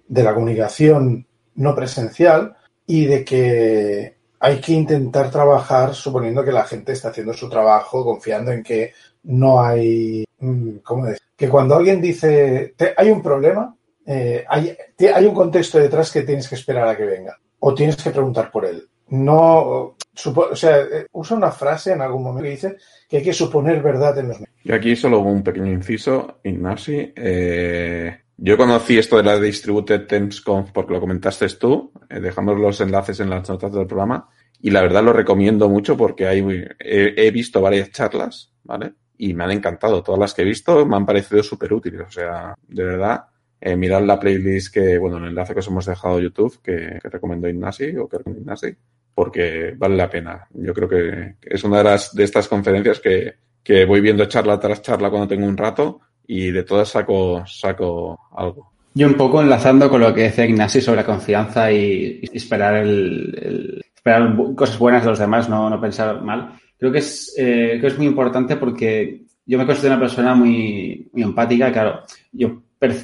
la 0.09 0.35
comunicación 0.35 1.24
no 1.55 1.74
presencial 1.76 2.57
y 2.87 3.07
de 3.07 3.24
que 3.24 4.16
hay 4.41 4.59
que 4.59 4.72
intentar 4.72 5.30
trabajar 5.30 5.95
suponiendo 5.95 6.43
que 6.43 6.51
la 6.51 6.64
gente 6.64 6.93
está 6.93 7.11
haciendo 7.11 7.34
su 7.34 7.49
trabajo, 7.49 8.05
confiando 8.05 8.51
en 8.51 8.62
que 8.62 8.93
no 9.24 9.62
hay, 9.62 10.24
mm, 10.38 10.78
¿cómo 10.82 11.05
decir? 11.05 11.20
Que 11.36 11.49
cuando 11.49 11.76
alguien 11.76 12.01
dice, 12.01 12.74
hay 12.97 13.11
un 13.11 13.22
problema, 13.22 13.76
eh, 14.07 14.45
hay, 14.49 14.74
hay 15.14 15.26
un 15.26 15.34
contexto 15.34 15.78
detrás 15.78 16.11
que 16.11 16.22
tienes 16.22 16.49
que 16.49 16.55
esperar 16.55 16.88
a 16.88 16.97
que 16.97 17.05
venga 17.05 17.38
o 17.61 17.74
tienes 17.74 17.97
que 17.97 18.11
preguntar 18.11 18.51
por 18.51 18.64
él. 18.64 18.88
No, 19.11 19.97
o 20.24 20.57
sea, 20.57 20.78
eh, 20.78 21.07
usa 21.12 21.36
una 21.36 21.51
frase 21.51 21.93
en 21.93 22.01
algún 22.01 22.22
momento 22.22 22.45
que 22.45 22.51
dice 22.51 22.76
que 23.09 23.18
hay 23.18 23.22
que 23.22 23.32
suponer 23.32 23.82
verdad 23.82 24.16
en 24.18 24.28
los. 24.28 24.38
Y 24.62 24.72
aquí 24.72 24.97
solo 24.97 25.20
un 25.20 25.43
pequeño 25.43 25.72
inciso, 25.72 26.38
Ignasi. 26.45 27.12
Eh, 27.14 28.20
yo 28.43 28.57
conocí 28.57 28.97
esto 28.97 29.18
de 29.18 29.22
la 29.22 29.38
Distributed 29.38 30.07
Temps 30.07 30.41
Conf 30.41 30.70
porque 30.72 30.95
lo 30.95 31.01
comentaste 31.01 31.47
tú. 31.51 31.93
Eh, 32.09 32.20
dejamos 32.20 32.59
los 32.59 32.80
enlaces 32.80 33.20
en 33.20 33.28
las 33.28 33.47
notas 33.47 33.70
del 33.70 33.86
programa. 33.86 34.30
Y 34.62 34.70
la 34.70 34.80
verdad 34.80 35.05
lo 35.05 35.12
recomiendo 35.12 35.68
mucho 35.68 35.95
porque 35.95 36.26
hay, 36.26 36.43
he, 36.78 37.30
visto 37.30 37.61
varias 37.61 37.91
charlas, 37.91 38.51
¿vale? 38.64 38.95
Y 39.18 39.34
me 39.34 39.45
han 39.45 39.51
encantado. 39.51 40.03
Todas 40.03 40.18
las 40.18 40.32
que 40.32 40.41
he 40.41 40.47
visto 40.47 40.86
me 40.86 40.97
han 40.97 41.05
parecido 41.05 41.43
súper 41.43 41.74
útiles. 41.74 42.01
O 42.01 42.11
sea, 42.11 42.55
de 42.66 42.82
verdad, 42.82 43.24
eh, 43.61 43.76
mirad 43.76 44.03
la 44.05 44.18
playlist 44.18 44.72
que, 44.72 44.97
bueno, 44.97 45.18
el 45.18 45.26
enlace 45.26 45.53
que 45.53 45.61
os 45.61 45.68
hemos 45.68 45.84
dejado 45.84 46.16
a 46.16 46.20
YouTube 46.22 46.62
que, 46.62 46.99
que 47.03 47.09
recomendó 47.11 47.47
Ignasi 47.47 47.95
o 47.99 48.09
que 48.09 48.18
recomendó 48.18 48.41
Ignasi 48.41 48.74
porque 49.14 49.74
vale 49.76 49.97
la 49.97 50.09
pena. 50.09 50.49
Yo 50.55 50.72
creo 50.72 50.88
que 50.88 51.36
es 51.43 51.62
una 51.62 51.78
de, 51.78 51.84
las, 51.84 52.14
de 52.14 52.24
estas 52.24 52.49
conferencias 52.49 53.01
que, 53.01 53.34
que 53.62 53.84
voy 53.84 54.01
viendo 54.01 54.24
charla 54.24 54.59
tras 54.59 54.80
charla 54.80 55.11
cuando 55.11 55.28
tengo 55.28 55.47
un 55.47 55.59
rato 55.59 56.01
y 56.33 56.53
de 56.53 56.62
todas 56.62 56.89
saco, 56.89 57.43
saco 57.45 58.16
algo. 58.37 58.70
Yo 58.95 59.09
un 59.09 59.14
poco 59.14 59.43
enlazando 59.43 59.91
con 59.91 60.01
lo 60.01 60.14
que 60.14 60.22
decía 60.22 60.47
Ignacio 60.47 60.81
sobre 60.81 60.99
la 60.99 61.07
confianza 61.07 61.72
y, 61.72 62.20
esperar 62.33 62.76
el, 62.76 63.83
esperar 63.93 64.37
cosas 64.55 64.78
buenas 64.78 65.03
de 65.03 65.11
los 65.11 65.18
demás, 65.18 65.49
no, 65.49 65.68
no 65.68 65.81
pensar 65.81 66.22
mal. 66.22 66.53
Creo 66.78 66.93
que 66.93 66.99
es, 66.99 67.35
eh, 67.37 67.78
que 67.81 67.87
es 67.89 67.99
muy 67.99 68.07
importante 68.07 68.55
porque 68.55 69.22
yo 69.45 69.59
me 69.59 69.66
considero 69.66 69.95
una 69.95 70.05
persona 70.05 70.37
muy, 70.37 71.11
muy 71.12 71.22
empática, 71.24 71.72
claro, 71.72 72.03
yo 72.31 72.62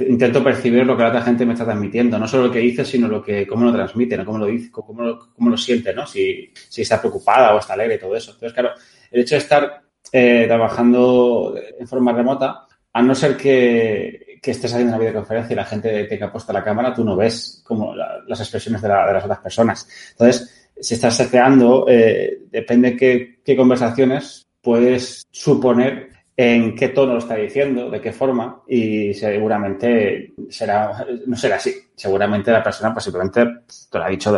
intento 0.08 0.44
percibir 0.44 0.86
lo 0.86 0.96
que 0.96 1.02
la 1.02 1.08
otra 1.08 1.22
gente 1.22 1.44
me 1.44 1.54
está 1.54 1.64
transmitiendo, 1.64 2.20
no 2.20 2.28
solo 2.28 2.46
lo 2.46 2.52
que 2.52 2.60
dice, 2.60 2.84
sino 2.84 3.08
lo 3.08 3.24
que, 3.24 3.44
cómo 3.44 3.64
lo 3.64 3.72
transmite, 3.72 4.16
¿no? 4.16 4.24
cómo 4.24 4.38
lo 4.38 4.46
dice, 4.46 4.70
cómo 4.70 5.02
lo, 5.02 5.18
cómo 5.34 5.50
lo 5.50 5.56
siente, 5.56 5.92
¿no? 5.92 6.06
Si, 6.06 6.52
si 6.54 6.82
está 6.82 7.00
preocupada 7.00 7.54
o 7.54 7.58
está 7.58 7.72
alegre 7.72 7.96
y 7.96 7.98
todo 7.98 8.14
eso. 8.14 8.30
Entonces, 8.30 8.52
claro, 8.52 8.70
el 9.10 9.22
hecho 9.22 9.34
de 9.34 9.40
estar 9.40 9.82
eh, 10.12 10.44
trabajando 10.46 11.56
en 11.78 11.88
forma 11.88 12.12
remota, 12.12 12.65
a 12.96 13.02
no 13.02 13.14
ser 13.14 13.36
que, 13.36 14.38
que, 14.40 14.52
estés 14.52 14.72
haciendo 14.72 14.94
una 14.94 14.98
videoconferencia 14.98 15.52
y 15.52 15.56
la 15.56 15.66
gente 15.66 16.04
te 16.04 16.24
ha 16.24 16.32
puesto 16.32 16.50
la 16.50 16.64
cámara, 16.64 16.94
tú 16.94 17.04
no 17.04 17.14
ves 17.14 17.62
como 17.62 17.94
las 17.94 18.40
expresiones 18.40 18.80
de, 18.80 18.88
las 18.88 19.22
otras 19.22 19.40
personas. 19.40 19.86
Entonces, 20.12 20.70
si 20.80 20.94
estás 20.94 21.14
seteando, 21.14 21.84
eh, 21.86 22.44
depende 22.50 22.96
qué, 22.96 23.40
qué 23.44 23.54
conversaciones 23.54 24.46
puedes 24.62 25.26
suponer 25.30 26.08
en 26.34 26.74
qué 26.74 26.88
tono 26.88 27.12
lo 27.12 27.18
está 27.18 27.36
diciendo, 27.36 27.90
de 27.90 28.00
qué 28.00 28.14
forma, 28.14 28.62
y 28.66 29.12
seguramente 29.12 30.32
será, 30.48 31.06
no 31.26 31.36
será 31.36 31.56
así. 31.56 31.74
Seguramente 31.94 32.50
la 32.50 32.62
persona 32.62 32.94
pues 32.94 33.04
simplemente 33.04 33.44
te 33.90 33.98
lo 33.98 34.04
ha 34.04 34.08
dicho 34.08 34.32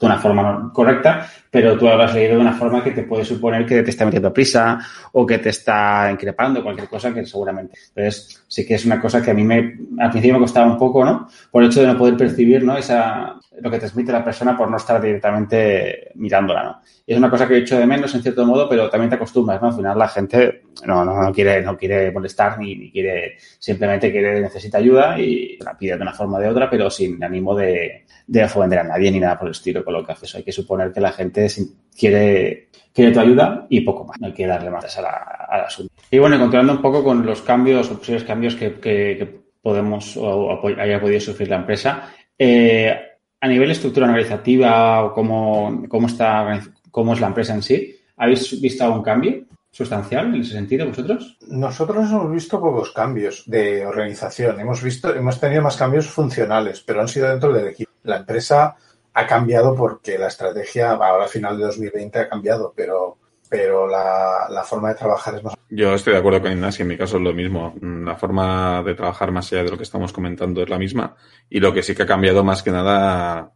de, 0.00 0.06
una 0.06 0.18
forma 0.18 0.70
correcta, 0.72 1.28
pero 1.50 1.76
tú 1.76 1.84
lo 1.84 2.02
has 2.02 2.14
leído 2.14 2.36
de 2.36 2.40
una 2.40 2.54
forma 2.54 2.82
que 2.82 2.92
te 2.92 3.02
puede 3.02 3.24
suponer 3.24 3.66
que 3.66 3.82
te 3.82 3.90
está 3.90 4.04
metiendo 4.04 4.32
prisa 4.32 4.78
o 5.12 5.26
que 5.26 5.38
te 5.38 5.50
está 5.50 6.08
increpando, 6.10 6.62
cualquier 6.62 6.88
cosa 6.88 7.12
que 7.12 7.26
seguramente. 7.26 7.78
Entonces, 7.94 8.42
sí 8.48 8.66
que 8.66 8.74
es 8.74 8.86
una 8.86 9.00
cosa 9.00 9.22
que 9.22 9.30
a 9.30 9.34
mí 9.34 9.44
me, 9.44 9.78
al 9.98 10.10
principio 10.10 10.34
me 10.34 10.40
costaba 10.40 10.70
un 10.70 10.78
poco, 10.78 11.04
¿no? 11.04 11.28
Por 11.50 11.62
el 11.62 11.68
hecho 11.68 11.82
de 11.82 11.88
no 11.88 11.98
poder 11.98 12.16
percibir, 12.16 12.64
¿no? 12.64 12.76
Esa, 12.76 13.36
lo 13.60 13.70
que 13.70 13.78
transmite 13.78 14.12
la 14.12 14.24
persona 14.24 14.56
por 14.56 14.70
no 14.70 14.76
estar 14.76 15.00
directamente 15.00 16.12
mirándola, 16.14 16.62
¿no? 16.62 16.80
Y 17.06 17.12
es 17.12 17.18
una 17.18 17.30
cosa 17.30 17.46
que 17.46 17.54
he 17.54 17.58
hecho 17.58 17.78
de 17.78 17.86
menos 17.86 18.14
en 18.14 18.22
cierto 18.22 18.46
modo, 18.46 18.68
pero 18.68 18.88
también 18.88 19.10
te 19.10 19.16
acostumbras, 19.16 19.60
¿no? 19.60 19.68
Al 19.68 19.74
final 19.74 19.98
la 19.98 20.08
gente 20.08 20.62
no, 20.86 21.04
no, 21.04 21.22
no 21.22 21.32
quiere, 21.32 21.62
no 21.62 21.76
quiere 21.76 22.10
molestar 22.10 22.58
ni, 22.58 22.76
ni 22.76 22.90
quiere, 22.90 23.36
simplemente 23.58 24.10
quiere, 24.10 24.40
necesita 24.40 24.78
ayuda 24.78 25.18
y 25.18 25.58
la 25.58 25.76
pide 25.76 25.96
de 25.96 26.02
una 26.02 26.12
forma 26.12 26.38
o 26.38 26.40
de 26.40 26.48
otra, 26.48 26.68
pero 26.68 26.90
sin 26.90 27.22
ánimo 27.22 27.54
de, 27.54 28.04
de 28.26 28.44
ofender 28.44 28.80
a 28.80 28.84
nadie 28.84 29.10
ni 29.10 29.20
nada 29.20 29.38
por 29.38 29.48
el 29.48 29.52
estilo 29.52 29.84
con 29.84 29.94
lo 29.94 30.04
que 30.04 30.12
haces. 30.12 30.34
Hay 30.34 30.42
que 30.42 30.52
suponer 30.52 30.92
que 30.92 31.00
la 31.00 31.12
gente 31.12 31.46
quiere, 31.98 32.68
quiere 32.92 33.12
tu 33.12 33.20
ayuda 33.20 33.66
y 33.68 33.80
poco 33.80 34.04
más. 34.04 34.20
No 34.20 34.28
hay 34.28 34.32
que 34.32 34.46
darle 34.46 34.70
más 34.70 34.96
a 34.98 35.02
la, 35.02 35.46
al 35.48 35.60
asunto. 35.62 35.92
Y 36.10 36.18
bueno, 36.18 36.38
continuando 36.38 36.72
un 36.74 36.82
poco 36.82 37.02
con 37.04 37.24
los 37.24 37.42
cambios 37.42 37.90
o 37.90 37.98
posibles 37.98 38.24
cambios 38.24 38.54
que, 38.54 38.74
que, 38.74 39.16
que 39.18 39.40
podemos 39.62 40.16
o 40.16 40.60
haya 40.78 41.00
podido 41.00 41.20
sufrir 41.20 41.48
la 41.48 41.56
empresa. 41.56 42.10
Eh, 42.38 42.94
a 43.40 43.48
nivel 43.48 43.70
estructura 43.70 44.06
organizativa 44.06 45.04
o 45.04 45.14
cómo, 45.14 45.84
cómo, 45.88 46.06
está, 46.06 46.60
cómo 46.90 47.14
es 47.14 47.20
la 47.20 47.28
empresa 47.28 47.54
en 47.54 47.62
sí, 47.62 47.96
¿habéis 48.16 48.60
visto 48.60 48.84
algún 48.84 49.02
cambio 49.02 49.44
sustancial 49.70 50.26
en 50.34 50.40
ese 50.40 50.52
sentido 50.52 50.86
vosotros? 50.86 51.38
Nosotros 51.48 52.10
hemos 52.10 52.30
visto 52.30 52.60
pocos 52.60 52.92
cambios 52.92 53.44
de 53.46 53.86
organización. 53.86 54.60
Hemos 54.60 54.82
visto, 54.82 55.14
hemos 55.14 55.38
tenido 55.40 55.62
más 55.62 55.76
cambios 55.76 56.06
funcionales, 56.08 56.80
pero 56.80 57.00
han 57.00 57.08
sido 57.08 57.28
dentro 57.28 57.52
del 57.52 57.68
equipo. 57.68 57.90
La 58.02 58.18
empresa 58.18 58.76
ha 59.12 59.26
cambiado 59.26 59.74
porque 59.74 60.18
la 60.18 60.28
estrategia 60.28 60.92
ahora 60.92 61.24
a 61.24 61.28
final 61.28 61.58
de 61.58 61.64
2020 61.64 62.18
ha 62.18 62.28
cambiado, 62.28 62.72
pero 62.74 63.18
pero 63.50 63.88
la, 63.88 64.46
la, 64.48 64.62
forma 64.62 64.90
de 64.90 64.94
trabajar 64.94 65.34
es 65.34 65.42
más. 65.42 65.54
Yo 65.68 65.92
estoy 65.92 66.12
de 66.12 66.20
acuerdo 66.20 66.40
con 66.40 66.52
Ignacio, 66.52 66.84
en 66.84 66.88
mi 66.88 66.96
caso 66.96 67.16
es 67.16 67.22
lo 67.24 67.34
mismo. 67.34 67.74
La 67.82 68.14
forma 68.14 68.80
de 68.84 68.94
trabajar 68.94 69.32
más 69.32 69.52
allá 69.52 69.64
de 69.64 69.70
lo 69.70 69.76
que 69.76 69.82
estamos 69.82 70.12
comentando 70.12 70.62
es 70.62 70.68
la 70.68 70.78
misma. 70.78 71.16
Y 71.48 71.58
lo 71.58 71.74
que 71.74 71.82
sí 71.82 71.92
que 71.92 72.04
ha 72.04 72.06
cambiado 72.06 72.44
más 72.44 72.62
que 72.62 72.70
nada, 72.70 73.50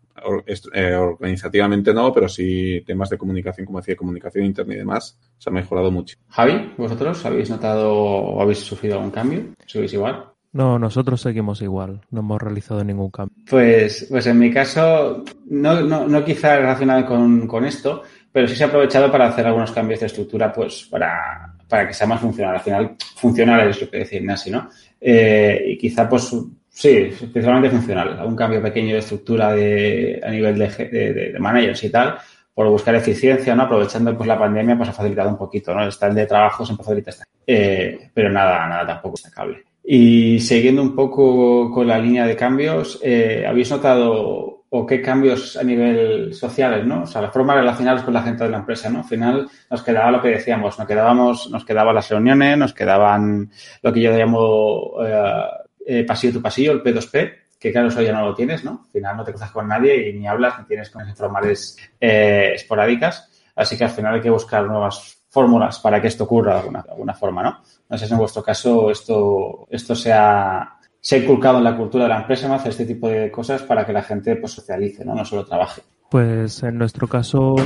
eh, 0.72 0.94
organizativamente 0.94 1.92
no, 1.92 2.12
pero 2.12 2.28
sí 2.28 2.82
temas 2.86 3.10
de 3.10 3.18
comunicación, 3.18 3.66
como 3.66 3.80
decía, 3.80 3.96
comunicación 3.96 4.44
interna 4.44 4.74
y 4.74 4.78
demás, 4.78 5.18
se 5.38 5.50
ha 5.50 5.52
mejorado 5.52 5.90
mucho. 5.90 6.16
Javi, 6.28 6.72
¿vosotros 6.76 7.24
habéis 7.24 7.50
notado 7.50 7.92
o 7.92 8.42
habéis 8.42 8.58
sufrido 8.58 8.96
algún 8.96 9.10
cambio? 9.10 9.40
¿Sois 9.66 9.92
igual? 9.92 10.26
No, 10.52 10.78
nosotros 10.78 11.20
seguimos 11.20 11.62
igual, 11.62 12.00
no 12.10 12.20
hemos 12.20 12.40
realizado 12.40 12.84
ningún 12.84 13.10
cambio. 13.10 13.36
Pues, 13.50 14.06
pues 14.08 14.24
en 14.28 14.38
mi 14.38 14.52
caso, 14.52 15.24
no, 15.46 15.80
no, 15.80 16.06
no 16.06 16.24
quizá 16.24 16.56
relacionado 16.58 17.04
con, 17.06 17.48
con 17.48 17.64
esto, 17.64 18.02
pero 18.30 18.46
sí 18.46 18.54
se 18.54 18.62
ha 18.62 18.68
aprovechado 18.68 19.10
para 19.10 19.26
hacer 19.26 19.46
algunos 19.46 19.72
cambios 19.72 19.98
de 19.98 20.06
estructura, 20.06 20.52
pues 20.52 20.86
para, 20.88 21.56
para 21.68 21.88
que 21.88 21.94
sea 21.94 22.06
más 22.06 22.20
funcional. 22.20 22.54
Al 22.54 22.60
final, 22.60 22.96
funcional 23.16 23.68
es 23.68 23.80
lo 23.80 23.90
que 23.90 23.98
decía 23.98 24.20
Ignacio, 24.20 24.52
¿no? 24.52 24.70
Eh, 25.00 25.64
y 25.70 25.76
quizá, 25.76 26.08
pues, 26.08 26.32
sí, 26.74 27.10
principalmente 27.32 27.70
funcional. 27.70 28.20
Un 28.26 28.36
cambio 28.36 28.60
pequeño 28.60 28.94
de 28.94 28.98
estructura 28.98 29.54
de, 29.54 30.20
a 30.22 30.30
nivel 30.30 30.58
de, 30.58 30.68
de, 30.68 31.32
de 31.32 31.38
managers 31.38 31.84
y 31.84 31.90
tal, 31.90 32.16
por 32.52 32.68
buscar 32.68 32.94
eficiencia, 32.94 33.54
¿no? 33.54 33.62
Aprovechando 33.62 34.16
pues 34.16 34.28
la 34.28 34.38
pandemia, 34.38 34.76
pues 34.76 34.88
ha 34.88 34.92
facilitado 34.92 35.28
un 35.28 35.38
poquito, 35.38 35.74
¿no? 35.74 35.82
El 35.82 35.88
estar 35.88 36.12
de 36.12 36.26
trabajo 36.26 36.64
siempre 36.64 36.84
facilita 36.84 37.10
esta. 37.10 37.24
Eh, 37.46 38.10
pero 38.12 38.30
nada, 38.30 38.66
nada 38.68 38.86
tampoco 38.86 39.16
destacable. 39.16 39.64
Y 39.82 40.38
siguiendo 40.40 40.80
un 40.80 40.94
poco 40.94 41.70
con 41.70 41.86
la 41.86 41.98
línea 41.98 42.26
de 42.26 42.36
cambios, 42.36 43.00
eh, 43.02 43.44
¿habéis 43.46 43.70
notado 43.70 44.64
o 44.76 44.86
qué 44.86 45.00
cambios 45.00 45.56
a 45.56 45.62
nivel 45.62 46.34
sociales, 46.34 46.84
¿no? 46.86 47.02
O 47.02 47.06
sea, 47.06 47.20
la 47.20 47.30
forma 47.30 47.54
de 47.54 47.60
relacionarnos 47.60 48.02
con 48.02 48.14
la 48.14 48.22
gente 48.22 48.44
de 48.44 48.50
la 48.50 48.58
empresa, 48.58 48.88
¿no? 48.90 49.00
Al 49.00 49.04
final 49.04 49.48
nos 49.70 49.82
quedaba 49.82 50.10
lo 50.10 50.22
que 50.22 50.28
decíamos, 50.28 50.78
nos 50.78 50.88
quedábamos, 50.88 51.50
nos 51.50 51.64
quedaban 51.64 51.94
las 51.94 52.08
reuniones, 52.08 52.58
nos 52.58 52.72
quedaban 52.72 53.50
lo 53.82 53.92
que 53.92 54.00
yo 54.00 54.10
llamo 54.16 54.94
eh, 55.04 55.44
eh, 55.87 56.05
pasillo 56.05 56.35
tu 56.35 56.43
pasillo, 56.43 56.72
el 56.72 56.82
P2P, 56.82 57.32
que 57.59 57.72
claro, 57.72 57.89
eso 57.89 58.03
ya 58.03 58.12
no 58.12 58.26
lo 58.26 58.35
tienes, 58.35 58.64
¿no? 58.64 58.82
Al 58.85 58.91
final 58.91 59.16
no 59.16 59.24
te 59.24 59.32
cruzas 59.32 59.51
con 59.51 59.68
nadie 59.68 60.09
y 60.09 60.18
ni 60.18 60.26
hablas, 60.26 60.59
ni 60.59 60.66
tienes 60.66 60.91
conexiones 60.91 61.18
formales 61.18 61.76
eh, 62.01 62.53
esporádicas, 62.55 63.30
así 63.57 63.76
que 63.76 63.85
al 63.85 63.91
final 63.91 64.14
hay 64.14 64.20
que 64.20 64.30
buscar 64.30 64.66
nuevas 64.66 65.24
fórmulas 65.28 65.80
para 65.80 66.01
que 66.01 66.09
esto 66.09 66.24
ocurra 66.24 66.55
de 66.55 66.61
alguna, 66.61 66.82
de 66.82 66.91
alguna 66.91 67.14
forma, 67.14 67.43
¿no? 67.43 67.61
No 67.89 67.99
sé 67.99 68.07
si 68.07 68.12
en 68.12 68.18
vuestro 68.18 68.43
caso 68.43 68.91
esto, 68.91 69.66
esto 69.70 69.95
sea, 69.95 70.76
se 71.01 71.16
ha 71.16 71.18
inculcado 71.18 71.59
en 71.59 71.64
la 71.64 71.76
cultura 71.76 72.05
de 72.05 72.11
la 72.11 72.20
empresa, 72.20 72.49
¿no? 72.49 72.55
Hacer 72.55 72.70
este 72.70 72.87
tipo 72.87 73.09
de 73.09 73.30
cosas 73.30 73.62
para 73.62 73.85
que 73.85 73.93
la 73.93 74.03
gente 74.03 74.37
pues 74.37 74.53
socialice, 74.53 75.05
¿no? 75.05 75.14
No 75.14 75.24
solo 75.24 75.45
trabaje. 75.45 75.82
Pues 76.09 76.62
en 76.62 76.78
nuestro 76.78 77.09
caso, 77.09 77.57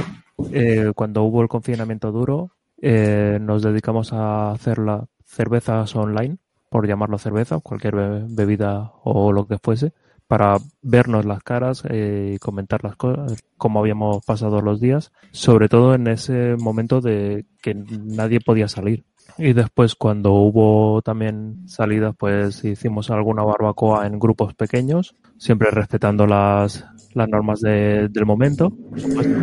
eh, 0.53 0.93
cuando 0.95 1.25
hubo 1.25 1.43
el 1.43 1.49
confinamiento 1.49 2.11
duro, 2.11 2.53
eh, 2.81 3.39
nos 3.41 3.63
dedicamos 3.63 4.13
a 4.13 4.53
hacer 4.53 4.79
las 4.79 5.03
cervezas 5.27 5.95
online, 5.95 6.39
por 6.71 6.87
llamarlo 6.87 7.19
cerveza, 7.19 7.61
cualquier 7.61 7.97
be 7.97 8.25
bebida 8.29 8.93
o 9.03 9.33
lo 9.33 9.47
que 9.47 9.59
fuese, 9.59 9.93
para 10.27 10.59
vernos 10.83 11.25
las 11.25 11.43
caras 11.43 11.83
eh, 11.89 12.35
y 12.35 12.39
comentar 12.39 12.85
las 12.85 12.97
cosas, 12.97 13.43
cómo 13.57 13.81
habíamos 13.81 14.25
pasado 14.25 14.61
los 14.61 14.79
días, 14.79 15.11
sobre 15.33 15.69
todo 15.69 15.95
en 15.95 16.07
ese 16.07 16.55
momento 16.57 17.01
de 17.01 17.47
que 17.63 17.75
nadie 17.75 18.41
podía 18.41 18.69
salir. 18.69 19.05
Y 19.39 19.53
después 19.53 19.95
cuando 19.95 20.33
hubo 20.33 21.01
también 21.03 21.69
salidas, 21.69 22.15
pues 22.19 22.65
hicimos 22.65 23.11
alguna 23.11 23.43
barbacoa 23.43 24.07
en 24.07 24.19
grupos 24.19 24.55
pequeños, 24.55 25.15
siempre 25.39 25.71
respetando 25.71 26.27
las, 26.27 26.85
las 27.15 27.29
normas 27.29 27.61
de, 27.61 28.09
del 28.09 28.27
momento, 28.27 28.71
por 28.71 29.01
supuesto. 29.01 29.39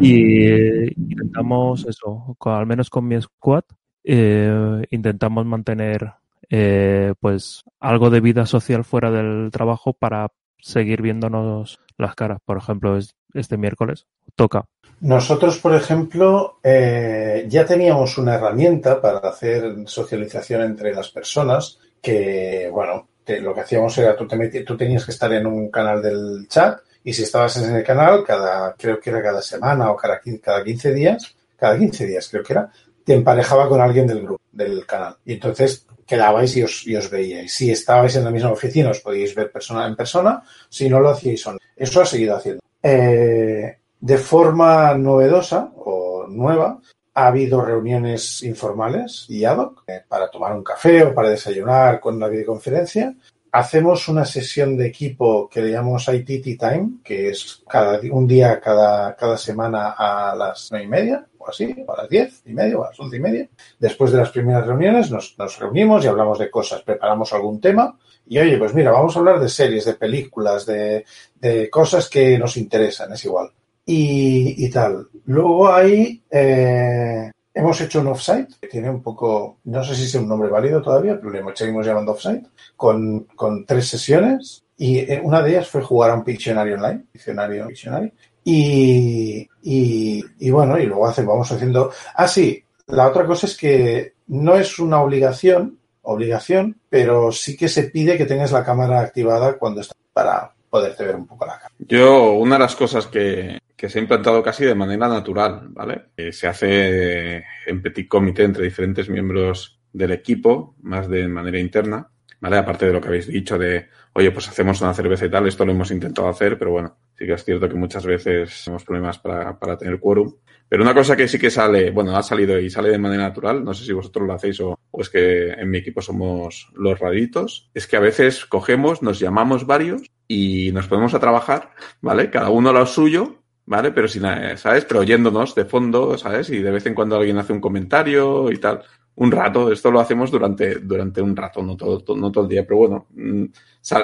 Y 0.00 0.88
intentamos 1.00 1.86
eso, 1.86 2.34
con, 2.38 2.54
al 2.54 2.66
menos 2.66 2.88
con 2.90 3.06
mi 3.06 3.20
squad, 3.20 3.64
eh, 4.08 4.86
intentamos 4.90 5.44
mantener 5.44 6.12
eh, 6.48 7.12
pues 7.18 7.64
algo 7.80 8.08
de 8.08 8.20
vida 8.20 8.46
social 8.46 8.84
fuera 8.84 9.10
del 9.10 9.50
trabajo 9.50 9.92
para 9.92 10.28
seguir 10.60 11.02
viéndonos 11.02 11.80
las 11.98 12.14
caras. 12.14 12.38
Por 12.44 12.56
ejemplo, 12.56 12.96
este 13.34 13.56
miércoles 13.56 14.06
toca. 14.36 14.66
Nosotros, 15.00 15.58
por 15.58 15.74
ejemplo, 15.74 16.58
eh, 16.62 17.46
ya 17.48 17.66
teníamos 17.66 18.16
una 18.16 18.36
herramienta 18.36 19.00
para 19.00 19.18
hacer 19.18 19.74
socialización 19.86 20.62
entre 20.62 20.94
las 20.94 21.10
personas 21.10 21.78
que, 22.00 22.70
bueno, 22.72 23.08
lo 23.26 23.54
que 23.54 23.60
hacíamos 23.60 23.98
era 23.98 24.16
tú, 24.16 24.26
te 24.26 24.62
tú 24.62 24.76
tenías 24.76 25.04
que 25.04 25.10
estar 25.10 25.32
en 25.32 25.46
un 25.46 25.68
canal 25.68 26.00
del 26.00 26.46
chat 26.48 26.78
y 27.02 27.12
si 27.12 27.24
estabas 27.24 27.56
en 27.56 27.74
el 27.74 27.84
canal, 27.84 28.24
cada, 28.24 28.74
creo 28.74 29.00
que 29.00 29.10
era 29.10 29.22
cada 29.22 29.42
semana 29.42 29.90
o 29.90 29.96
cada, 29.96 30.20
cada 30.42 30.62
15 30.62 30.94
días, 30.94 31.34
cada 31.56 31.76
15 31.76 32.06
días 32.06 32.28
creo 32.30 32.42
que 32.42 32.52
era, 32.52 32.70
te 33.06 33.14
emparejaba 33.14 33.68
con 33.68 33.80
alguien 33.80 34.04
del 34.04 34.22
grupo, 34.22 34.42
del 34.50 34.84
canal. 34.84 35.16
Y 35.24 35.34
entonces 35.34 35.86
quedabais 36.04 36.56
y 36.56 36.64
os, 36.64 36.84
y 36.88 36.96
os 36.96 37.08
veíais. 37.08 37.54
Si 37.54 37.70
estabais 37.70 38.16
en 38.16 38.24
la 38.24 38.32
misma 38.32 38.50
oficina, 38.50 38.90
os 38.90 38.98
podíais 38.98 39.32
ver 39.32 39.52
persona 39.52 39.86
en 39.86 39.94
persona. 39.94 40.42
Si 40.68 40.88
no 40.88 40.98
lo 40.98 41.10
hacíais 41.10 41.46
online. 41.46 41.62
Eso 41.76 42.00
ha 42.00 42.04
seguido 42.04 42.34
haciendo. 42.34 42.60
Eh, 42.82 43.78
de 44.00 44.18
forma 44.18 44.92
novedosa 44.98 45.70
o 45.76 46.26
nueva, 46.28 46.80
ha 47.14 47.26
habido 47.28 47.64
reuniones 47.64 48.42
informales 48.42 49.26
y 49.28 49.44
ad 49.44 49.58
hoc 49.58 49.84
eh, 49.86 50.02
para 50.08 50.28
tomar 50.28 50.52
un 50.56 50.64
café 50.64 51.04
o 51.04 51.14
para 51.14 51.30
desayunar 51.30 52.00
con 52.00 52.16
una 52.16 52.26
videoconferencia. 52.26 53.14
Hacemos 53.52 54.08
una 54.08 54.24
sesión 54.24 54.76
de 54.76 54.88
equipo 54.88 55.48
que 55.48 55.62
le 55.62 55.70
llamamos 55.70 56.08
ITT 56.08 56.58
Time, 56.58 56.98
que 57.04 57.30
es 57.30 57.62
cada, 57.68 58.00
un 58.10 58.26
día 58.26 58.60
cada 58.60 59.38
semana 59.38 59.94
a 59.96 60.34
las 60.34 60.68
nueve 60.72 60.86
y 60.86 60.88
media 60.88 61.26
así, 61.50 61.84
a 61.86 62.02
las 62.02 62.08
diez 62.08 62.42
y 62.46 62.52
media 62.52 62.78
o 62.78 62.84
a 62.84 62.88
las 62.88 63.00
once 63.00 63.16
y 63.16 63.20
media. 63.20 63.48
Después 63.78 64.12
de 64.12 64.18
las 64.18 64.30
primeras 64.30 64.66
reuniones 64.66 65.10
nos, 65.10 65.36
nos 65.38 65.58
reunimos 65.58 66.04
y 66.04 66.08
hablamos 66.08 66.38
de 66.38 66.50
cosas, 66.50 66.82
preparamos 66.82 67.32
algún 67.32 67.60
tema 67.60 67.98
y 68.26 68.38
oye, 68.38 68.58
pues 68.58 68.74
mira, 68.74 68.90
vamos 68.90 69.14
a 69.16 69.20
hablar 69.20 69.40
de 69.40 69.48
series, 69.48 69.84
de 69.84 69.94
películas, 69.94 70.66
de, 70.66 71.04
de 71.40 71.70
cosas 71.70 72.08
que 72.08 72.38
nos 72.38 72.56
interesan, 72.56 73.12
es 73.12 73.24
igual 73.24 73.50
y, 73.86 74.66
y 74.66 74.70
tal. 74.70 75.08
Luego 75.26 75.72
hay, 75.72 76.22
eh, 76.28 77.30
hemos 77.54 77.80
hecho 77.80 78.00
un 78.00 78.08
offsite, 78.08 78.48
que 78.60 78.66
tiene 78.66 78.90
un 78.90 79.00
poco, 79.00 79.58
no 79.64 79.82
sé 79.84 79.94
si 79.94 80.04
es 80.04 80.14
un 80.16 80.28
nombre 80.28 80.50
válido 80.50 80.82
todavía, 80.82 81.18
pero 81.18 81.30
le 81.30 81.56
seguimos 81.56 81.86
llamando 81.86 82.12
offsite, 82.12 82.48
con, 82.74 83.20
con 83.36 83.64
tres 83.64 83.88
sesiones 83.88 84.64
y 84.76 84.98
eh, 84.98 85.20
una 85.22 85.40
de 85.40 85.50
ellas 85.50 85.68
fue 85.68 85.82
jugar 85.82 86.10
a 86.10 86.14
un 86.14 86.24
Pictionary 86.24 86.72
online, 86.72 87.04
Pictionary, 87.12 87.62
Pictionary. 87.68 88.12
Y, 88.48 89.48
y, 89.64 90.24
y, 90.38 90.50
bueno, 90.50 90.78
y 90.78 90.86
luego 90.86 91.08
hace, 91.08 91.24
vamos 91.24 91.50
haciendo. 91.50 91.90
Ah, 92.14 92.28
sí, 92.28 92.62
la 92.86 93.08
otra 93.08 93.26
cosa 93.26 93.48
es 93.48 93.56
que 93.56 94.12
no 94.28 94.54
es 94.54 94.78
una 94.78 95.00
obligación, 95.00 95.80
obligación, 96.02 96.78
pero 96.88 97.32
sí 97.32 97.56
que 97.56 97.68
se 97.68 97.90
pide 97.90 98.16
que 98.16 98.24
tengas 98.24 98.52
la 98.52 98.64
cámara 98.64 99.00
activada 99.00 99.58
cuando 99.58 99.80
estás 99.80 99.96
para 100.12 100.52
poderte 100.70 101.04
ver 101.04 101.16
un 101.16 101.26
poco 101.26 101.44
la 101.44 101.58
cara. 101.58 101.72
Yo, 101.80 102.34
una 102.34 102.54
de 102.54 102.60
las 102.60 102.76
cosas 102.76 103.08
que, 103.08 103.58
que 103.76 103.88
se 103.88 103.98
ha 103.98 104.02
implantado 104.02 104.40
casi 104.44 104.64
de 104.64 104.76
manera 104.76 105.08
natural, 105.08 105.66
¿vale? 105.70 106.10
Se 106.30 106.46
hace 106.46 107.38
en 107.66 107.82
petit 107.82 108.06
comité 108.06 108.44
entre 108.44 108.62
diferentes 108.62 109.08
miembros 109.08 109.80
del 109.92 110.12
equipo, 110.12 110.76
más 110.82 111.08
de 111.08 111.26
manera 111.26 111.58
interna, 111.58 112.08
¿vale? 112.38 112.58
Aparte 112.58 112.86
de 112.86 112.92
lo 112.92 113.00
que 113.00 113.08
habéis 113.08 113.26
dicho 113.26 113.58
de, 113.58 113.88
oye, 114.12 114.30
pues 114.30 114.48
hacemos 114.48 114.80
una 114.82 114.94
cerveza 114.94 115.26
y 115.26 115.30
tal, 115.30 115.48
esto 115.48 115.64
lo 115.64 115.72
hemos 115.72 115.90
intentado 115.90 116.28
hacer, 116.28 116.56
pero 116.56 116.70
bueno, 116.70 116.96
sí 117.18 117.26
que 117.26 117.32
es 117.32 117.44
cierto 117.44 117.68
que 117.68 117.74
muchas 117.74 118.04
veces 118.04 118.62
tenemos 118.64 118.84
problemas 118.84 119.18
para, 119.18 119.58
para 119.58 119.76
tener 119.76 119.98
quórum. 119.98 120.34
Pero 120.68 120.82
una 120.82 120.94
cosa 120.94 121.16
que 121.16 121.28
sí 121.28 121.38
que 121.38 121.50
sale, 121.50 121.90
bueno, 121.90 122.16
ha 122.16 122.22
salido 122.22 122.58
y 122.58 122.68
sale 122.70 122.90
de 122.90 122.98
manera 122.98 123.22
natural, 123.22 123.64
no 123.64 123.72
sé 123.72 123.84
si 123.84 123.92
vosotros 123.92 124.26
lo 124.26 124.34
hacéis 124.34 124.60
o, 124.60 124.76
o, 124.90 125.00
es 125.00 125.08
que 125.08 125.50
en 125.50 125.70
mi 125.70 125.78
equipo 125.78 126.02
somos 126.02 126.70
los 126.74 126.98
raritos, 126.98 127.70
es 127.72 127.86
que 127.86 127.96
a 127.96 128.00
veces 128.00 128.44
cogemos, 128.46 129.00
nos 129.00 129.20
llamamos 129.20 129.64
varios 129.64 130.02
y 130.26 130.72
nos 130.72 130.88
ponemos 130.88 131.14
a 131.14 131.20
trabajar, 131.20 131.70
¿vale? 132.00 132.30
Cada 132.30 132.50
uno 132.50 132.72
lo 132.72 132.84
suyo, 132.84 133.42
¿vale? 133.64 133.92
Pero 133.92 134.08
sin, 134.08 134.22
¿sabes? 134.56 134.84
Pero 134.84 135.00
oyéndonos 135.00 135.54
de 135.54 135.66
fondo, 135.66 136.18
¿sabes? 136.18 136.50
Y 136.50 136.58
de 136.58 136.70
vez 136.72 136.84
en 136.86 136.94
cuando 136.94 137.16
alguien 137.16 137.38
hace 137.38 137.52
un 137.52 137.60
comentario 137.60 138.50
y 138.50 138.58
tal. 138.58 138.82
Un 139.16 139.32
rato, 139.32 139.72
esto 139.72 139.90
lo 139.90 139.98
hacemos 139.98 140.30
durante, 140.30 140.80
durante 140.80 141.22
un 141.22 141.34
rato, 141.34 141.62
no 141.62 141.76
todo, 141.76 142.16
no 142.16 142.30
todo 142.30 142.44
el 142.44 142.50
día, 142.50 142.64
pero 142.66 142.76
bueno, 142.76 143.06
mm, 143.14 143.44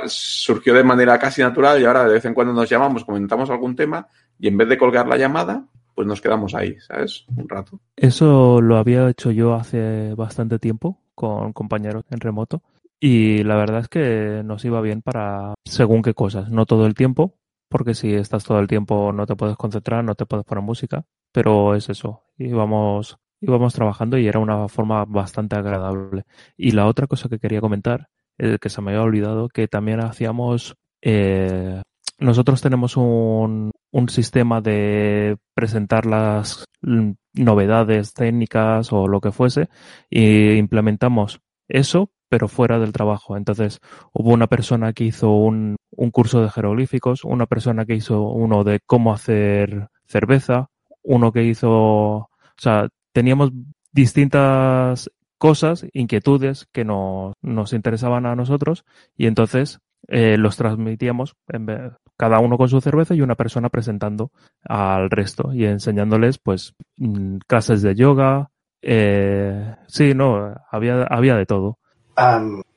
surgió 0.06 0.74
de 0.74 0.84
manera 0.84 1.18
casi 1.18 1.42
natural 1.42 1.80
y 1.80 1.84
ahora 1.84 2.04
de 2.04 2.14
vez 2.14 2.24
en 2.24 2.34
cuando 2.34 2.52
nos 2.52 2.68
llamamos, 2.68 3.04
comentamos 3.04 3.50
algún 3.50 3.76
tema 3.76 4.08
y 4.38 4.48
en 4.48 4.56
vez 4.56 4.68
de 4.68 4.78
colgar 4.78 5.06
la 5.06 5.18
llamada, 5.18 5.66
pues 5.94 6.06
nos 6.08 6.20
quedamos 6.20 6.54
ahí, 6.54 6.76
¿sabes? 6.80 7.26
Un 7.36 7.48
rato. 7.48 7.78
Eso 7.94 8.60
lo 8.60 8.78
había 8.78 9.08
hecho 9.08 9.30
yo 9.30 9.54
hace 9.54 10.14
bastante 10.14 10.58
tiempo 10.58 10.98
con 11.14 11.52
compañeros 11.52 12.04
en 12.10 12.20
remoto 12.20 12.62
y 12.98 13.42
la 13.44 13.56
verdad 13.56 13.80
es 13.80 13.88
que 13.88 14.42
nos 14.44 14.64
iba 14.64 14.80
bien 14.80 15.02
para 15.02 15.54
según 15.64 16.02
qué 16.02 16.14
cosas, 16.14 16.50
no 16.50 16.66
todo 16.66 16.86
el 16.86 16.94
tiempo, 16.94 17.36
porque 17.68 17.94
si 17.94 18.14
estás 18.14 18.44
todo 18.44 18.60
el 18.60 18.68
tiempo 18.68 19.12
no 19.12 19.26
te 19.26 19.34
puedes 19.34 19.56
concentrar, 19.56 20.04
no 20.04 20.14
te 20.14 20.26
puedes 20.26 20.46
poner 20.46 20.62
música, 20.62 21.04
pero 21.32 21.74
es 21.74 21.88
eso, 21.88 22.22
íbamos, 22.38 23.18
íbamos 23.42 23.74
trabajando 23.74 24.16
y 24.16 24.26
era 24.26 24.38
una 24.38 24.68
forma 24.68 25.04
bastante 25.04 25.56
agradable. 25.56 26.24
Y 26.56 26.70
la 26.70 26.86
otra 26.86 27.06
cosa 27.06 27.28
que 27.28 27.38
quería 27.38 27.60
comentar, 27.60 28.08
eh, 28.38 28.58
que 28.60 28.70
se 28.70 28.80
me 28.80 28.92
había 28.92 29.02
olvidado, 29.02 29.48
que 29.48 29.68
también 29.68 30.00
hacíamos, 30.00 30.76
eh, 31.02 31.82
nosotros 32.18 32.62
tenemos 32.62 32.96
un, 32.96 33.72
un 33.90 34.08
sistema 34.08 34.60
de 34.60 35.36
presentar 35.54 36.06
las 36.06 36.64
novedades 37.34 38.14
técnicas 38.14 38.92
o 38.92 39.08
lo 39.08 39.20
que 39.20 39.32
fuese 39.32 39.68
y 40.08 40.52
implementamos 40.52 41.40
eso 41.68 42.10
pero 42.32 42.48
fuera 42.48 42.78
del 42.78 42.92
trabajo. 42.92 43.36
Entonces, 43.36 43.78
hubo 44.14 44.30
una 44.30 44.46
persona 44.46 44.94
que 44.94 45.04
hizo 45.04 45.32
un, 45.32 45.76
un 45.90 46.10
curso 46.10 46.40
de 46.40 46.48
jeroglíficos, 46.48 47.24
una 47.24 47.44
persona 47.44 47.84
que 47.84 47.94
hizo 47.94 48.22
uno 48.22 48.64
de 48.64 48.80
cómo 48.86 49.12
hacer 49.12 49.88
cerveza, 50.06 50.70
uno 51.02 51.30
que 51.30 51.44
hizo, 51.44 51.70
o 51.70 52.30
sea, 52.56 52.88
teníamos 53.12 53.52
distintas 53.92 55.10
cosas, 55.38 55.86
inquietudes 55.92 56.66
que 56.72 56.84
nos, 56.84 57.34
nos 57.42 57.72
interesaban 57.72 58.26
a 58.26 58.36
nosotros 58.36 58.84
y 59.16 59.26
entonces 59.26 59.80
eh, 60.08 60.36
los 60.36 60.56
transmitíamos 60.56 61.36
en 61.48 61.94
cada 62.16 62.38
uno 62.40 62.58
con 62.58 62.68
su 62.68 62.80
cerveza 62.80 63.14
y 63.14 63.22
una 63.22 63.34
persona 63.34 63.68
presentando 63.68 64.30
al 64.64 65.10
resto 65.10 65.52
y 65.52 65.64
enseñándoles 65.64 66.38
pues 66.38 66.74
mm, 66.96 67.38
clases 67.46 67.82
de 67.82 67.94
yoga, 67.94 68.50
eh, 68.82 69.76
sí, 69.86 70.14
no, 70.14 70.54
había, 70.70 71.04
había 71.04 71.36
de 71.36 71.46
todo. 71.46 71.78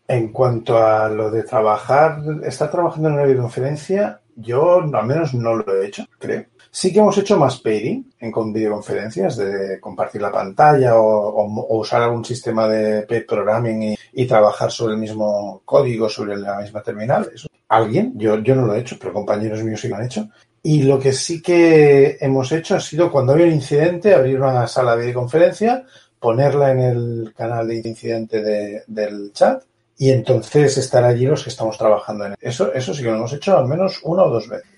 En 0.07 0.31
cuanto 0.31 0.77
a 0.77 1.09
lo 1.09 1.31
de 1.31 1.43
trabajar, 1.43 2.21
estar 2.43 2.69
trabajando 2.69 3.09
en 3.09 3.15
una 3.15 3.25
videoconferencia, 3.25 4.21
yo 4.35 4.81
al 4.81 5.07
menos 5.07 5.33
no 5.33 5.55
lo 5.55 5.75
he 5.75 5.87
hecho, 5.87 6.05
creo. 6.19 6.45
Sí 6.75 6.91
que 6.91 6.99
hemos 6.99 7.17
hecho 7.17 7.37
más 7.37 7.61
pairing 7.61 8.11
en 8.19 8.33
con 8.33 8.51
videoconferencias, 8.51 9.37
de 9.37 9.79
compartir 9.79 10.21
la 10.21 10.29
pantalla 10.29 10.99
o, 10.99 11.77
usar 11.77 12.01
algún 12.01 12.25
sistema 12.25 12.67
de 12.67 13.03
pair 13.03 13.25
programming 13.25 13.95
y, 14.11 14.25
trabajar 14.25 14.69
sobre 14.69 14.95
el 14.95 14.99
mismo 14.99 15.61
código, 15.63 16.09
sobre 16.09 16.35
la 16.35 16.59
misma 16.59 16.83
terminal. 16.83 17.31
Alguien, 17.69 18.11
yo, 18.17 18.39
yo 18.39 18.55
no 18.55 18.65
lo 18.65 18.75
he 18.75 18.81
hecho, 18.81 18.97
pero 18.99 19.13
compañeros 19.13 19.63
míos 19.63 19.79
sí 19.79 19.87
lo 19.87 19.95
han 19.95 20.03
hecho. 20.03 20.27
Y 20.63 20.83
lo 20.83 20.99
que 20.99 21.13
sí 21.13 21.41
que 21.41 22.17
hemos 22.19 22.51
hecho 22.51 22.75
ha 22.75 22.81
sido 22.81 23.09
cuando 23.09 23.31
había 23.31 23.45
un 23.45 23.53
incidente, 23.53 24.13
abrir 24.13 24.41
una 24.41 24.67
sala 24.67 24.97
de 24.97 25.03
videoconferencia, 25.03 25.85
ponerla 26.19 26.71
en 26.71 26.79
el 26.81 27.33
canal 27.37 27.69
de 27.69 27.75
incidente 27.87 28.41
de, 28.43 28.83
del 28.87 29.31
chat 29.31 29.63
y 29.97 30.09
entonces 30.09 30.77
estar 30.77 31.05
allí 31.05 31.25
los 31.25 31.41
que 31.41 31.51
estamos 31.51 31.77
trabajando 31.77 32.25
en 32.25 32.35
eso. 32.41 32.73
Eso 32.73 32.93
sí 32.93 33.01
que 33.01 33.11
lo 33.11 33.15
hemos 33.15 33.31
hecho 33.31 33.57
al 33.57 33.65
menos 33.65 34.01
una 34.03 34.23
o 34.23 34.29
dos 34.29 34.49
veces. 34.49 34.74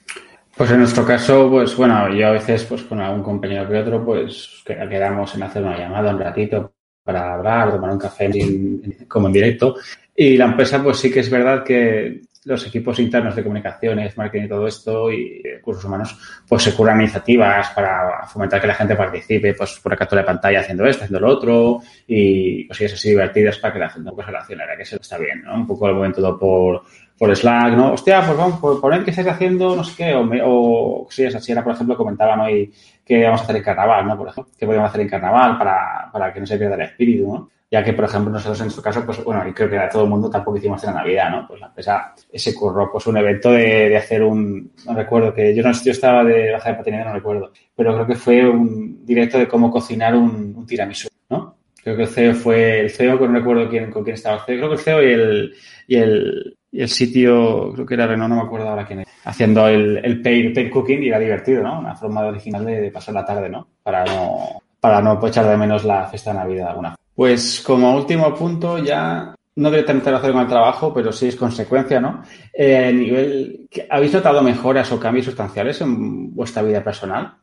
Pues 0.57 0.71
en 0.71 0.79
nuestro 0.79 1.05
caso, 1.05 1.47
pues 1.51 1.75
bueno, 1.75 2.11
yo 2.15 2.29
a 2.29 2.31
veces 2.31 2.63
pues 2.63 2.81
con 2.81 2.99
algún 2.99 3.21
compañero 3.21 3.69
que 3.69 3.77
otro, 3.77 4.03
pues 4.03 4.63
quedamos 4.65 5.35
en 5.35 5.43
hacer 5.43 5.63
una 5.63 5.77
llamada 5.77 6.11
un 6.11 6.19
ratito 6.19 6.73
para 7.03 7.35
hablar, 7.35 7.71
tomar 7.71 7.91
un 7.91 7.99
café 7.99 8.25
en, 8.25 9.05
como 9.07 9.27
en 9.27 9.33
directo. 9.33 9.75
Y 10.15 10.35
la 10.35 10.45
empresa, 10.45 10.81
pues 10.81 10.97
sí 10.97 11.11
que 11.11 11.19
es 11.19 11.29
verdad 11.29 11.63
que 11.63 12.21
los 12.45 12.65
equipos 12.65 12.97
internos 12.97 13.35
de 13.35 13.43
comunicaciones, 13.43 14.17
marketing 14.17 14.45
y 14.45 14.49
todo 14.49 14.65
esto 14.65 15.11
y 15.11 15.43
recursos 15.43 15.85
humanos, 15.85 16.17
pues 16.47 16.63
se 16.63 16.73
curan 16.73 17.01
iniciativas 17.01 17.69
para 17.71 18.25
fomentar 18.25 18.59
que 18.59 18.67
la 18.67 18.73
gente 18.73 18.95
participe, 18.95 19.53
pues 19.53 19.79
por 19.79 19.91
la 19.91 19.97
captura 19.97 20.21
de 20.21 20.25
pantalla 20.25 20.61
haciendo 20.61 20.87
esto, 20.87 21.03
haciendo 21.03 21.19
lo 21.19 21.33
otro 21.33 21.81
y 22.07 22.67
cosillas 22.67 22.93
así 22.93 23.09
divertidas 23.09 23.59
para 23.59 23.73
que 23.73 23.79
la 23.79 23.89
gente 23.89 24.11
pues, 24.11 24.25
se 24.25 24.31
relacionara, 24.31 24.75
que 24.75 24.83
eso 24.83 24.95
está 24.95 25.19
bien, 25.19 25.43
¿no? 25.43 25.53
Un 25.53 25.67
poco 25.67 25.87
el 25.87 25.95
momento 25.95 26.19
todo 26.19 26.39
por, 26.39 26.81
por 27.17 27.35
Slack, 27.35 27.73
¿no? 27.75 27.93
Hostia, 27.93 28.23
pues 28.25 28.37
vamos, 28.37 28.59
por 28.59 28.79
poner 28.79 29.03
que 29.03 29.09
estáis 29.09 29.27
haciendo 29.27 29.75
no 29.75 29.83
sé 29.83 29.95
qué, 29.95 30.13
o, 30.13 30.23
me, 30.23 30.41
o 30.43 31.03
cosillas 31.05 31.35
así, 31.35 31.51
era, 31.51 31.63
por 31.63 31.73
ejemplo, 31.73 31.97
comentaban 31.97 32.39
hoy 32.41 32.71
que 33.05 33.23
vamos 33.23 33.41
a 33.41 33.43
hacer 33.43 33.55
en 33.57 33.63
carnaval, 33.63 34.05
¿no? 34.05 34.17
Por 34.17 34.27
ejemplo, 34.27 34.53
que 34.57 34.65
podríamos 34.65 34.89
hacer 34.89 35.01
en 35.01 35.09
carnaval 35.09 35.57
para, 35.57 36.09
para 36.11 36.33
que 36.33 36.39
no 36.39 36.45
se 36.45 36.57
pierda 36.57 36.75
el 36.75 36.81
espíritu, 36.81 37.33
¿no? 37.33 37.49
ya 37.69 37.83
que, 37.83 37.93
por 37.93 38.05
ejemplo, 38.05 38.31
nosotros 38.31 38.59
en 38.59 38.65
nuestro 38.65 38.83
caso, 38.83 39.05
pues 39.05 39.21
bueno, 39.23 39.45
y 39.47 39.53
creo 39.53 39.69
que 39.69 39.77
a 39.77 39.89
todo 39.89 40.03
el 40.03 40.09
mundo 40.09 40.29
tampoco 40.29 40.57
hicimos 40.57 40.81
en 40.83 40.93
la 40.93 41.01
Navidad, 41.01 41.29
¿no? 41.29 41.47
Pues 41.47 41.59
la 41.59 41.67
empresa 41.67 42.13
ese 42.31 42.55
curro, 42.55 42.89
pues 42.91 43.05
un 43.07 43.17
evento 43.17 43.51
de, 43.51 43.89
de, 43.89 43.97
hacer 43.97 44.23
un, 44.23 44.71
no 44.85 44.93
recuerdo, 44.93 45.33
que 45.33 45.53
yo 45.53 45.61
no 45.63 45.71
yo 45.73 45.91
estaba 45.91 46.23
de 46.23 46.53
baja 46.53 46.69
de 46.69 46.75
patineta, 46.75 47.05
no 47.05 47.13
recuerdo, 47.13 47.51
pero 47.75 47.93
creo 47.93 48.07
que 48.07 48.15
fue 48.15 48.47
un 48.49 49.05
directo 49.05 49.37
de 49.37 49.49
cómo 49.49 49.69
cocinar 49.69 50.15
un, 50.15 50.53
un 50.55 50.65
tiramisú, 50.65 51.09
¿no? 51.29 51.57
Creo 51.83 51.97
que 51.97 52.03
el 52.03 52.09
CEO 52.09 52.33
fue 52.35 52.79
el 52.81 52.89
CEO, 52.89 53.19
que 53.19 53.27
no 53.27 53.33
recuerdo 53.33 53.69
quién, 53.69 53.91
con 53.91 54.03
quién 54.03 54.13
estaba 54.13 54.37
el 54.37 54.43
CEO, 54.43 54.57
creo 54.57 54.69
que 54.69 54.75
el 54.75 54.81
CEO 54.81 55.03
y 55.03 55.11
el, 55.11 55.55
y 55.87 55.95
el, 55.97 56.56
el 56.71 56.89
sitio, 56.89 57.71
creo 57.73 57.85
que 57.85 57.93
era 57.93 58.07
Renault, 58.07 58.29
no 58.29 58.35
me 58.35 58.47
acuerdo 58.47 58.69
ahora 58.69 58.85
quién 58.85 58.99
era, 58.99 59.11
haciendo 59.25 59.67
el, 59.67 59.97
el 59.97 60.21
paid, 60.21 60.53
paid 60.53 60.71
cooking 60.71 61.03
y 61.03 61.07
era 61.07 61.19
divertido, 61.19 61.63
¿no? 61.63 61.79
Una 61.79 61.95
forma 61.95 62.25
original 62.25 62.65
de, 62.65 62.91
pasar 62.91 63.13
la 63.13 63.25
tarde, 63.25 63.49
¿no? 63.49 63.67
Para 63.83 64.05
no, 64.05 64.61
para 64.79 65.01
no 65.01 65.25
echar 65.27 65.47
de 65.47 65.57
menos 65.57 65.83
la 65.85 66.05
fiesta 66.07 66.31
de 66.31 66.39
Navidad 66.39 66.69
alguna 66.69 66.95
pues 67.17 67.63
como 67.65 67.95
último 67.95 68.31
punto, 68.35 68.77
ya 68.77 69.33
no 69.55 69.71
directamente 69.71 70.05
relacionado 70.11 70.33
con 70.33 70.43
el 70.43 70.47
trabajo, 70.47 70.93
pero 70.93 71.11
sí 71.11 71.29
es 71.29 71.35
consecuencia, 71.35 71.99
¿no? 71.99 72.21
Eh, 72.53 72.93
nivel, 72.93 73.67
¿Habéis 73.89 74.13
notado 74.13 74.43
mejoras 74.43 74.91
o 74.91 74.99
cambios 74.99 75.25
sustanciales 75.25 75.81
en 75.81 76.35
vuestra 76.35 76.61
vida 76.61 76.83
personal 76.83 77.33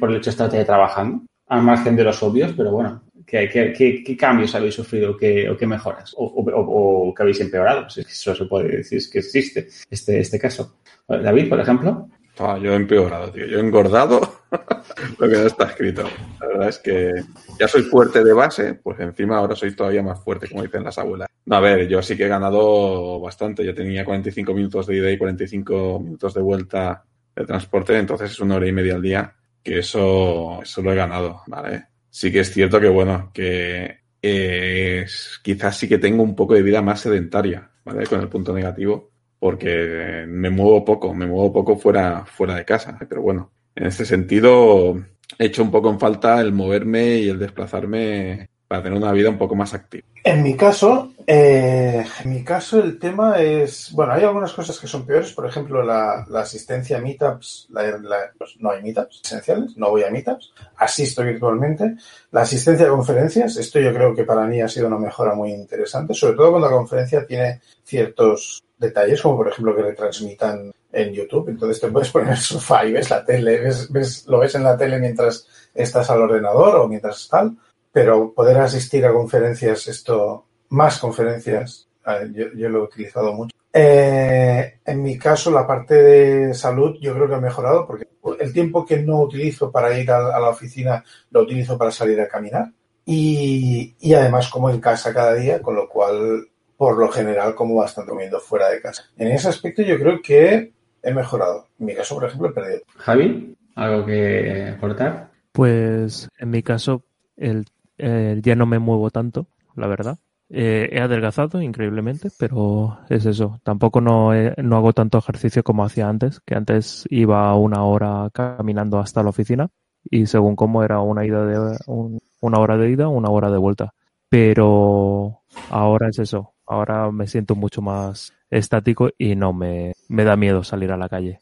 por 0.00 0.10
el 0.10 0.16
hecho 0.16 0.30
de 0.30 0.46
estar 0.46 0.64
trabajando? 0.64 1.26
Al 1.46 1.62
margen 1.62 1.94
de 1.94 2.04
los 2.04 2.22
obvios, 2.22 2.54
pero 2.56 2.72
bueno, 2.72 3.02
¿qué, 3.28 3.48
qué, 3.48 3.72
qué, 3.72 4.02
qué 4.02 4.16
cambios 4.16 4.54
habéis 4.54 4.74
sufrido 4.74 5.16
qué, 5.16 5.48
o 5.50 5.56
qué 5.56 5.66
mejoras? 5.66 6.14
O, 6.16 6.24
o, 6.24 7.08
o, 7.08 7.14
qué 7.14 7.22
habéis 7.22 7.40
empeorado? 7.40 7.88
Si 7.90 8.00
eso 8.00 8.34
se 8.34 8.46
puede 8.46 8.78
decir 8.78 9.02
que 9.10 9.18
existe 9.18 9.68
este, 9.90 10.20
este 10.20 10.38
caso. 10.38 10.78
David, 11.06 11.48
por 11.48 11.60
ejemplo. 11.60 12.08
Ah, 12.38 12.58
yo 12.62 12.72
he 12.72 12.76
empeorado, 12.76 13.30
tío. 13.32 13.46
Yo 13.46 13.58
he 13.58 13.60
engordado 13.60 14.20
lo 15.18 15.28
que 15.28 15.36
no 15.36 15.46
está 15.46 15.64
escrito. 15.64 16.04
La 16.40 16.46
verdad 16.46 16.68
es 16.68 16.78
que 16.78 17.12
ya 17.58 17.68
soy 17.68 17.82
fuerte 17.82 18.22
de 18.22 18.32
base, 18.32 18.74
pues 18.74 18.98
encima 19.00 19.38
ahora 19.38 19.56
soy 19.56 19.74
todavía 19.74 20.02
más 20.02 20.22
fuerte, 20.22 20.48
como 20.48 20.62
dicen 20.62 20.84
las 20.84 20.98
abuelas. 20.98 21.28
No, 21.46 21.56
a 21.56 21.60
ver, 21.60 21.88
yo 21.88 22.00
sí 22.02 22.16
que 22.16 22.24
he 22.24 22.28
ganado 22.28 23.20
bastante. 23.20 23.64
Yo 23.64 23.74
tenía 23.74 24.04
45 24.04 24.54
minutos 24.54 24.86
de 24.86 24.96
ida 24.96 25.10
y 25.10 25.18
45 25.18 26.00
minutos 26.00 26.34
de 26.34 26.40
vuelta 26.40 27.04
de 27.34 27.44
transporte, 27.44 27.96
entonces 27.98 28.30
es 28.30 28.40
una 28.40 28.56
hora 28.56 28.66
y 28.66 28.72
media 28.72 28.94
al 28.94 29.02
día, 29.02 29.34
que 29.62 29.78
eso, 29.78 30.60
eso 30.62 30.82
lo 30.82 30.92
he 30.92 30.96
ganado, 30.96 31.42
¿vale? 31.46 31.86
Sí 32.10 32.32
que 32.32 32.40
es 32.40 32.52
cierto 32.52 32.80
que, 32.80 32.88
bueno, 32.88 33.30
que 33.32 33.98
eh, 34.22 35.06
quizás 35.42 35.76
sí 35.76 35.88
que 35.88 35.98
tengo 35.98 36.22
un 36.22 36.34
poco 36.34 36.54
de 36.54 36.62
vida 36.62 36.82
más 36.82 37.00
sedentaria, 37.00 37.70
¿vale? 37.84 38.06
Con 38.06 38.20
el 38.20 38.28
punto 38.28 38.52
negativo 38.52 39.10
porque 39.38 40.24
me 40.28 40.50
muevo 40.50 40.84
poco, 40.84 41.14
me 41.14 41.26
muevo 41.26 41.52
poco 41.52 41.76
fuera, 41.76 42.24
fuera 42.26 42.56
de 42.56 42.64
casa. 42.64 42.98
Pero 43.08 43.22
bueno, 43.22 43.52
en 43.74 43.86
este 43.86 44.04
sentido, 44.04 44.96
he 45.38 45.46
hecho 45.46 45.62
un 45.62 45.70
poco 45.70 45.90
en 45.90 46.00
falta 46.00 46.40
el 46.40 46.52
moverme 46.52 47.18
y 47.18 47.28
el 47.28 47.38
desplazarme 47.38 48.50
para 48.68 48.82
tener 48.82 48.98
una 48.98 49.12
vida 49.12 49.30
un 49.30 49.38
poco 49.38 49.54
más 49.54 49.72
activa. 49.72 50.06
En 50.22 50.42
mi 50.42 50.54
caso, 50.54 51.12
eh, 51.26 52.04
en 52.22 52.30
mi 52.30 52.44
caso 52.44 52.78
el 52.78 52.98
tema 52.98 53.40
es, 53.40 53.90
bueno, 53.92 54.12
hay 54.12 54.24
algunas 54.24 54.52
cosas 54.52 54.78
que 54.78 54.86
son 54.86 55.06
peores, 55.06 55.32
por 55.32 55.46
ejemplo, 55.46 55.82
la, 55.82 56.26
asistencia 56.34 56.98
a 56.98 57.00
meetups, 57.00 57.68
la, 57.70 58.30
pues 58.36 58.56
no 58.58 58.70
hay 58.70 58.82
meetups 58.82 59.22
esenciales, 59.24 59.74
no 59.78 59.88
voy 59.88 60.04
a 60.04 60.10
meetups, 60.10 60.52
asisto 60.76 61.24
virtualmente. 61.24 61.96
La 62.30 62.42
asistencia 62.42 62.86
a 62.86 62.90
conferencias, 62.90 63.56
esto 63.56 63.80
yo 63.80 63.92
creo 63.94 64.14
que 64.14 64.24
para 64.24 64.46
mí 64.46 64.60
ha 64.60 64.68
sido 64.68 64.86
una 64.86 64.98
mejora 64.98 65.34
muy 65.34 65.50
interesante, 65.50 66.12
sobre 66.12 66.36
todo 66.36 66.50
cuando 66.50 66.68
la 66.68 66.76
conferencia 66.76 67.26
tiene 67.26 67.62
ciertos 67.82 68.62
detalles, 68.76 69.22
como 69.22 69.38
por 69.38 69.48
ejemplo 69.48 69.74
que 69.74 69.82
retransmitan 69.82 70.70
en 70.92 71.12
YouTube, 71.12 71.48
entonces 71.48 71.80
te 71.80 71.88
puedes 71.88 72.10
poner 72.10 72.30
el 72.30 72.36
sofá 72.36 72.82
ves 72.82 73.10
la 73.10 73.24
tele, 73.24 73.60
ves, 73.60 73.90
ves, 73.90 74.26
lo 74.26 74.38
ves 74.38 74.54
en 74.54 74.64
la 74.64 74.76
tele 74.76 74.98
mientras 74.98 75.46
estás 75.74 76.10
al 76.10 76.22
ordenador 76.22 76.76
o 76.76 76.88
mientras 76.88 77.28
tal 77.28 77.56
pero 77.92 78.32
poder 78.32 78.58
asistir 78.58 79.04
a 79.06 79.12
conferencias, 79.12 79.88
esto, 79.88 80.46
más 80.70 80.98
conferencias, 80.98 81.88
yo, 82.32 82.46
yo 82.54 82.68
lo 82.68 82.80
he 82.80 82.82
utilizado 82.82 83.32
mucho. 83.32 83.56
Eh, 83.72 84.78
en 84.84 85.02
mi 85.02 85.18
caso, 85.18 85.50
la 85.50 85.66
parte 85.66 85.94
de 85.94 86.54
salud 86.54 86.96
yo 87.00 87.14
creo 87.14 87.28
que 87.28 87.34
ha 87.34 87.40
mejorado 87.40 87.86
porque 87.86 88.08
el 88.40 88.52
tiempo 88.52 88.84
que 88.84 89.02
no 89.02 89.20
utilizo 89.20 89.70
para 89.70 89.96
ir 89.98 90.10
a, 90.10 90.34
a 90.34 90.40
la 90.40 90.48
oficina 90.48 91.04
lo 91.30 91.42
utilizo 91.42 91.76
para 91.76 91.90
salir 91.90 92.20
a 92.20 92.28
caminar 92.28 92.72
y, 93.04 93.94
y, 94.00 94.14
además 94.14 94.48
como 94.48 94.68
en 94.68 94.80
casa 94.80 95.14
cada 95.14 95.34
día, 95.34 95.62
con 95.62 95.74
lo 95.76 95.88
cual 95.88 96.46
por 96.76 96.98
lo 96.98 97.08
general 97.08 97.54
como 97.54 97.76
bastante 97.76 98.10
comiendo 98.10 98.38
fuera 98.38 98.68
de 98.68 98.80
casa. 98.80 99.04
En 99.16 99.28
ese 99.28 99.48
aspecto 99.48 99.82
yo 99.82 99.98
creo 99.98 100.20
que 100.22 100.72
he 101.02 101.14
mejorado. 101.14 101.68
En 101.78 101.86
mi 101.86 101.94
caso, 101.94 102.14
por 102.14 102.26
ejemplo, 102.26 102.50
he 102.50 102.52
perdido. 102.52 102.80
Javi, 102.96 103.56
¿algo 103.74 104.04
que 104.04 104.74
aportar? 104.76 105.30
Pues 105.52 106.28
en 106.38 106.50
mi 106.50 106.62
caso 106.62 107.02
el 107.36 107.64
eh, 107.98 108.40
ya 108.42 108.54
no 108.54 108.66
me 108.66 108.78
muevo 108.78 109.10
tanto, 109.10 109.46
la 109.74 109.86
verdad. 109.86 110.18
Eh, 110.50 110.88
he 110.92 111.00
adelgazado 111.00 111.60
increíblemente, 111.60 112.30
pero 112.38 112.98
es 113.10 113.26
eso. 113.26 113.60
Tampoco 113.62 114.00
no, 114.00 114.34
he, 114.34 114.54
no 114.62 114.76
hago 114.76 114.92
tanto 114.92 115.18
ejercicio 115.18 115.62
como 115.62 115.84
hacía 115.84 116.08
antes, 116.08 116.40
que 116.40 116.54
antes 116.54 117.06
iba 117.10 117.54
una 117.54 117.84
hora 117.84 118.30
caminando 118.32 118.98
hasta 118.98 119.22
la 119.22 119.30
oficina 119.30 119.68
y 120.10 120.26
según 120.26 120.56
cómo 120.56 120.82
era 120.82 121.00
una 121.00 121.26
ida 121.26 121.44
de 121.44 121.76
un, 121.86 122.20
una 122.40 122.58
hora 122.58 122.76
de 122.78 122.90
ida, 122.90 123.08
una 123.08 123.30
hora 123.30 123.50
de 123.50 123.58
vuelta. 123.58 123.94
Pero 124.30 125.42
ahora 125.70 126.08
es 126.08 126.18
eso. 126.18 126.54
Ahora 126.66 127.10
me 127.10 127.26
siento 127.26 127.54
mucho 127.54 127.82
más 127.82 128.32
estático 128.50 129.10
y 129.18 129.36
no 129.36 129.52
me, 129.52 129.94
me 130.08 130.24
da 130.24 130.36
miedo 130.36 130.64
salir 130.64 130.92
a 130.92 130.96
la 130.96 131.08
calle. 131.08 131.40